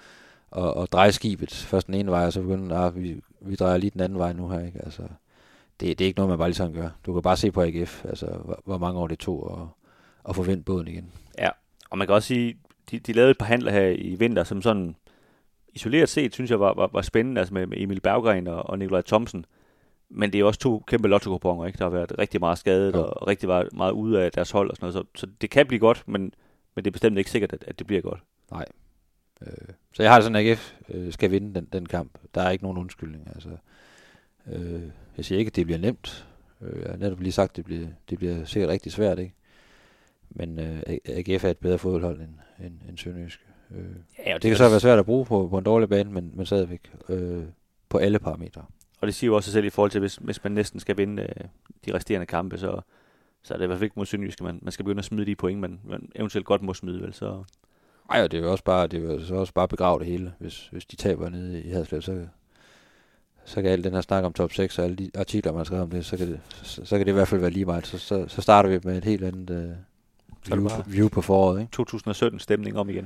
at, 0.57 0.73
at, 0.81 0.91
dreje 0.91 1.11
skibet 1.11 1.53
først 1.53 1.87
den 1.87 1.95
ene 1.95 2.11
vej, 2.11 2.25
og 2.25 2.33
så 2.33 2.41
begynde, 2.41 2.75
at 2.75 2.81
ah, 2.81 2.95
vi, 2.95 3.21
vi 3.41 3.55
drejer 3.55 3.77
lige 3.77 3.91
den 3.91 4.01
anden 4.01 4.19
vej 4.19 4.33
nu 4.33 4.49
her, 4.49 4.65
ikke? 4.65 4.79
Altså, 4.83 5.01
det, 5.79 5.99
det 5.99 6.05
er 6.05 6.07
ikke 6.07 6.17
noget, 6.17 6.29
man 6.29 6.37
bare 6.37 6.47
lige 6.47 6.55
sådan 6.55 6.73
gør. 6.73 6.89
Du 7.05 7.13
kan 7.13 7.21
bare 7.21 7.37
se 7.37 7.51
på 7.51 7.61
AGF, 7.61 8.05
altså, 8.05 8.25
hvor, 8.25 8.61
hvor 8.65 8.77
mange 8.77 8.99
år 8.99 9.07
det 9.07 9.19
tog 9.19 9.59
at, 9.61 9.67
at 10.29 10.35
få 10.35 10.43
vendt 10.43 10.65
båden 10.65 10.87
igen. 10.87 11.11
Ja, 11.37 11.49
og 11.89 11.97
man 11.97 12.07
kan 12.07 12.15
også 12.15 12.27
sige, 12.27 12.57
de, 12.91 12.99
de 12.99 13.13
lavede 13.13 13.31
et 13.31 13.37
par 13.37 13.45
handler 13.45 13.71
her 13.71 13.87
i 13.87 14.15
vinter, 14.19 14.43
som 14.43 14.61
sådan 14.61 14.95
isoleret 15.73 16.09
set, 16.09 16.33
synes 16.33 16.51
jeg 16.51 16.59
var, 16.59 16.73
var, 16.73 16.89
var 16.93 17.01
spændende, 17.01 17.39
altså 17.41 17.53
med, 17.53 17.67
med 17.67 17.77
Emil 17.81 17.99
Berggren 17.99 18.47
og, 18.47 18.69
og 18.69 18.79
Nikolaj 18.79 19.01
Thomsen. 19.01 19.45
Men 20.13 20.33
det 20.33 20.39
er 20.39 20.45
også 20.45 20.59
to 20.59 20.83
kæmpe 20.87 21.07
lotto 21.07 21.65
ikke? 21.65 21.77
Der 21.77 21.85
har 21.85 21.89
været 21.89 22.19
rigtig 22.19 22.39
meget 22.39 22.57
skadet, 22.57 22.93
ja. 22.93 22.99
og 22.99 23.27
rigtig 23.27 23.49
meget, 23.49 23.73
meget 23.73 23.91
ude 23.91 24.23
af 24.23 24.31
deres 24.31 24.51
hold 24.51 24.69
og 24.69 24.75
sådan 24.75 24.93
noget. 24.93 25.07
Så, 25.15 25.21
så 25.21 25.27
det 25.41 25.49
kan 25.49 25.67
blive 25.67 25.79
godt, 25.79 26.03
men, 26.07 26.21
men 26.75 26.85
det 26.85 26.87
er 26.87 26.91
bestemt 26.91 27.17
ikke 27.17 27.31
sikkert, 27.31 27.53
at, 27.53 27.63
at 27.67 27.79
det 27.79 27.87
bliver 27.87 28.01
godt. 28.01 28.19
Nej. 28.51 28.65
Øh, 29.41 29.67
så 29.93 30.03
jeg 30.03 30.11
har 30.11 30.17
det 30.17 30.23
sådan, 30.23 30.35
at 30.35 30.51
AGF 30.51 30.73
øh, 30.89 31.13
skal 31.13 31.31
vinde 31.31 31.55
den, 31.55 31.67
den 31.73 31.85
kamp. 31.85 32.17
Der 32.35 32.41
er 32.41 32.49
ikke 32.49 32.63
nogen 32.63 32.77
undskyldning. 32.77 33.27
Altså, 33.35 33.49
øh, 34.47 34.81
jeg 35.17 35.25
siger 35.25 35.39
ikke, 35.39 35.49
at 35.49 35.55
det 35.55 35.65
bliver 35.65 35.79
nemt. 35.79 36.27
Øh, 36.61 36.81
jeg 36.81 36.89
har 36.89 36.97
netop 36.97 37.19
lige 37.19 37.31
sagt, 37.31 37.49
at 37.49 37.55
det 37.55 37.65
bliver, 37.65 37.87
det 38.09 38.17
bliver 38.17 38.45
sikkert 38.45 38.69
rigtig 38.69 38.91
svært, 38.91 39.19
ikke? 39.19 39.33
Men 40.29 40.59
øh, 40.59 40.81
AGF 41.05 41.43
er 41.43 41.49
et 41.49 41.57
bedre 41.57 41.77
fodboldhold 41.77 42.21
end, 42.21 42.65
end, 42.65 42.73
end 42.89 42.97
Sønderjysk. 42.97 43.45
Øh, 43.71 43.85
ja, 44.25 44.33
det, 44.33 44.43
det 44.43 44.49
kan 44.49 44.57
så 44.57 44.69
være 44.69 44.79
svært 44.79 44.99
at 44.99 45.05
bruge 45.05 45.25
på, 45.25 45.47
på 45.47 45.57
en 45.57 45.63
dårlig 45.63 45.89
bane, 45.89 46.11
men, 46.11 46.31
men 46.33 46.45
stadigvæk 46.45 46.91
øh, 47.09 47.43
på 47.89 47.97
alle 47.97 48.19
parametre. 48.19 48.65
Og 49.01 49.07
det 49.07 49.15
siger 49.15 49.27
jo 49.27 49.35
også 49.35 49.47
sig 49.47 49.53
selv 49.53 49.65
i 49.65 49.69
forhold 49.69 49.91
til, 49.91 49.99
hvis, 49.99 50.15
hvis 50.15 50.43
man 50.43 50.51
næsten 50.51 50.79
skal 50.79 50.97
vinde 50.97 51.23
øh, 51.23 51.45
de 51.85 51.93
resterende 51.93 52.25
kampe, 52.25 52.57
så, 52.57 52.81
så 53.43 53.53
er 53.53 53.57
det 53.57 53.65
i 53.65 53.67
hvert 53.67 53.77
fald 53.77 53.83
ikke 53.83 53.99
mod 53.99 54.05
Sønderjysk, 54.05 54.41
man, 54.41 54.59
man 54.61 54.71
skal 54.71 54.85
begynde 54.85 54.99
at 54.99 55.05
smide 55.05 55.25
de 55.25 55.35
point, 55.35 55.59
man, 55.59 55.79
man 55.83 56.11
eventuelt 56.15 56.45
godt 56.45 56.61
må 56.61 56.73
smide, 56.73 57.01
vel? 57.01 57.13
Så... 57.13 57.43
Ej, 58.09 58.27
det 58.27 58.37
er 58.37 58.43
jo 58.43 58.51
også 58.51 58.63
bare, 58.63 58.87
det 58.87 59.03
er 59.03 59.13
jo 59.13 59.25
så 59.25 59.35
også 59.35 59.53
bare 59.53 59.67
begrave 59.67 59.99
det 59.99 60.07
hele. 60.07 60.33
Hvis, 60.39 60.67
hvis 60.71 60.85
de 60.85 60.95
taber 60.95 61.29
nede 61.29 61.63
i 61.63 61.69
Haderslev, 61.69 62.01
så, 62.01 62.27
så 63.45 63.61
kan 63.61 63.71
alt 63.71 63.83
den 63.83 63.93
her 63.93 64.01
snak 64.01 64.23
om 64.23 64.33
top 64.33 64.53
6 64.53 64.79
og 64.79 64.85
alle 64.85 64.95
de 64.95 65.11
artikler, 65.15 65.51
man 65.51 65.65
skriver 65.65 65.81
om 65.81 65.89
det, 65.89 66.05
så 66.05 66.17
kan 66.17 66.27
det, 66.27 66.39
så, 66.49 66.85
så 66.85 66.97
kan 66.97 67.05
det 67.05 67.11
i 67.11 67.13
hvert 67.13 67.27
fald 67.27 67.41
være 67.41 67.51
lige 67.51 67.65
meget. 67.65 67.87
Så, 67.87 67.97
så, 67.97 68.27
så 68.27 68.41
starter 68.41 68.69
vi 68.69 68.79
med 68.83 68.97
et 68.97 69.05
helt 69.05 69.23
andet 69.23 69.49
øh, 69.49 70.55
view, 70.57 70.69
view 70.87 71.09
på 71.09 71.21
foråret. 71.21 71.59
Ikke? 71.61 71.71
2017 71.71 72.39
stemning 72.39 72.77
om 72.77 72.89
igen. 72.89 73.03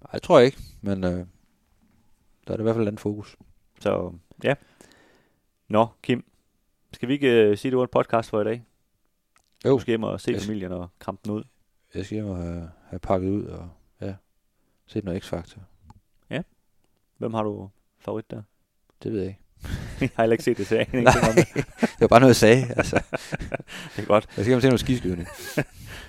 Nej, 0.00 0.10
jeg 0.12 0.22
tror 0.22 0.38
ikke, 0.38 0.58
men 0.80 1.04
øh, 1.04 1.10
der 1.10 2.52
er 2.52 2.52
det 2.52 2.58
i 2.58 2.62
hvert 2.62 2.74
fald 2.74 2.86
et 2.86 2.88
andet 2.88 3.00
fokus. 3.00 3.36
Så 3.80 4.12
ja. 4.44 4.54
Nå, 5.68 5.86
Kim, 6.02 6.24
skal 6.92 7.08
vi 7.08 7.12
ikke 7.12 7.50
uh, 7.50 7.56
sige, 7.56 7.70
det 7.70 7.78
var 7.78 7.84
en 7.84 7.88
podcast 7.92 8.30
for 8.30 8.40
i 8.40 8.44
dag? 8.44 8.64
Jo. 9.64 9.70
Du 9.70 9.78
skal 9.78 9.92
hjem 9.92 10.02
og 10.02 10.20
se 10.20 10.32
jeg 10.32 10.40
familien 10.40 10.72
og 10.72 10.88
krampe 10.98 11.20
den 11.24 11.32
ud. 11.32 11.44
Jeg 11.94 12.04
skal 12.04 12.14
hjem 12.14 12.26
og 12.26 12.36
have, 12.36 12.70
have 12.88 12.98
pakket 12.98 13.30
ud 13.30 13.44
og 13.44 13.68
ja, 14.00 14.14
set 14.86 15.04
noget 15.04 15.24
X-Factor. 15.24 15.58
Ja. 16.30 16.42
Hvem 17.18 17.34
har 17.34 17.42
du 17.42 17.70
favorit 17.98 18.30
der? 18.30 18.42
Det 19.02 19.12
ved 19.12 19.20
jeg 19.20 19.28
ikke. 19.28 19.40
jeg 20.00 20.10
har 20.16 20.22
heller 20.22 20.34
ikke 20.34 20.44
set 20.44 20.58
det, 20.58 20.66
så 20.66 20.74
jeg 20.76 20.86
Nej, 20.92 21.12
det 21.80 22.00
var 22.00 22.08
bare 22.08 22.20
noget, 22.20 22.30
jeg 22.30 22.36
sagde. 22.36 22.74
Altså. 22.76 22.96
det 23.96 24.02
er 24.02 24.06
godt. 24.06 24.26
Jeg 24.36 24.44
skal 24.44 24.46
hjem 24.46 24.60
til 24.60 24.68
noget 24.68 24.80
skiskydning. 24.80 25.28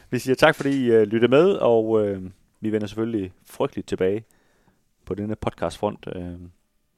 vi 0.10 0.20
siger 0.20 0.36
tak, 0.36 0.56
fordi 0.56 0.86
I 0.86 0.96
uh, 0.96 1.02
lyttede 1.02 1.32
med, 1.32 1.50
og 1.52 1.90
uh, 1.90 2.24
vi 2.60 2.72
vender 2.72 2.88
selvfølgelig 2.88 3.34
frygteligt 3.46 3.88
tilbage 3.88 4.26
på 5.06 5.16
denne 5.16 5.36
podcastfront, 5.36 6.08
uh, 6.08 6.22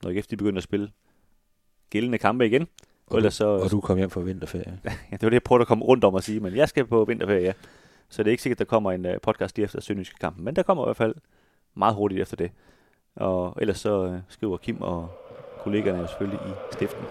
når 0.04 0.10
ikke 0.10 0.20
efter 0.20 0.30
de 0.30 0.38
begynder 0.38 0.58
at 0.58 0.64
spille 0.64 0.92
gældende 1.90 2.18
kampe 2.18 2.46
igen. 2.46 2.68
Og, 3.08 3.18
ellers 3.18 3.34
så, 3.34 3.48
og 3.48 3.72
du 3.72 3.82
kom 3.82 3.98
hjem 3.98 4.10
fra 4.10 4.22
vinterferie. 4.22 4.80
ja, 4.86 4.92
det 5.12 5.22
var 5.22 5.30
det, 5.30 5.34
jeg 5.34 5.44
prøvede 5.44 5.62
at 5.62 5.68
komme 5.68 5.86
rundt 5.86 6.04
om 6.04 6.16
at 6.16 6.24
sige, 6.24 6.40
men 6.40 6.56
jeg 6.56 6.70
skal 6.70 6.86
på 6.86 7.06
vinterferie, 7.06 7.44
ja. 7.44 7.54
Så 8.10 8.24
det 8.24 8.30
er 8.30 8.32
ikke 8.32 8.44
sikkert, 8.44 8.62
at 8.62 8.68
der 8.68 8.70
kommer 8.70 8.92
en 8.92 9.06
uh, 9.06 9.12
podcast 9.24 9.56
lige 9.56 9.64
efter 9.64 9.82
Sønderjyske 9.82 10.16
kampen, 10.20 10.46
men 10.46 10.56
der 10.56 10.64
kommer 10.64 10.84
i 10.84 10.88
hvert 10.88 10.98
fald 10.98 11.16
meget 11.76 11.96
hurtigt 11.96 12.22
efter 12.22 12.38
det. 12.38 12.52
Og 13.16 13.58
ellers 13.62 13.80
så 13.80 14.06
uh, 14.06 14.16
skriver 14.28 14.58
Kim 14.58 14.82
og 14.82 15.10
kollegerne 15.64 16.00
jo 16.00 16.08
selvfølgelig 16.08 16.40
i 16.48 16.74
stiften. 16.74 17.06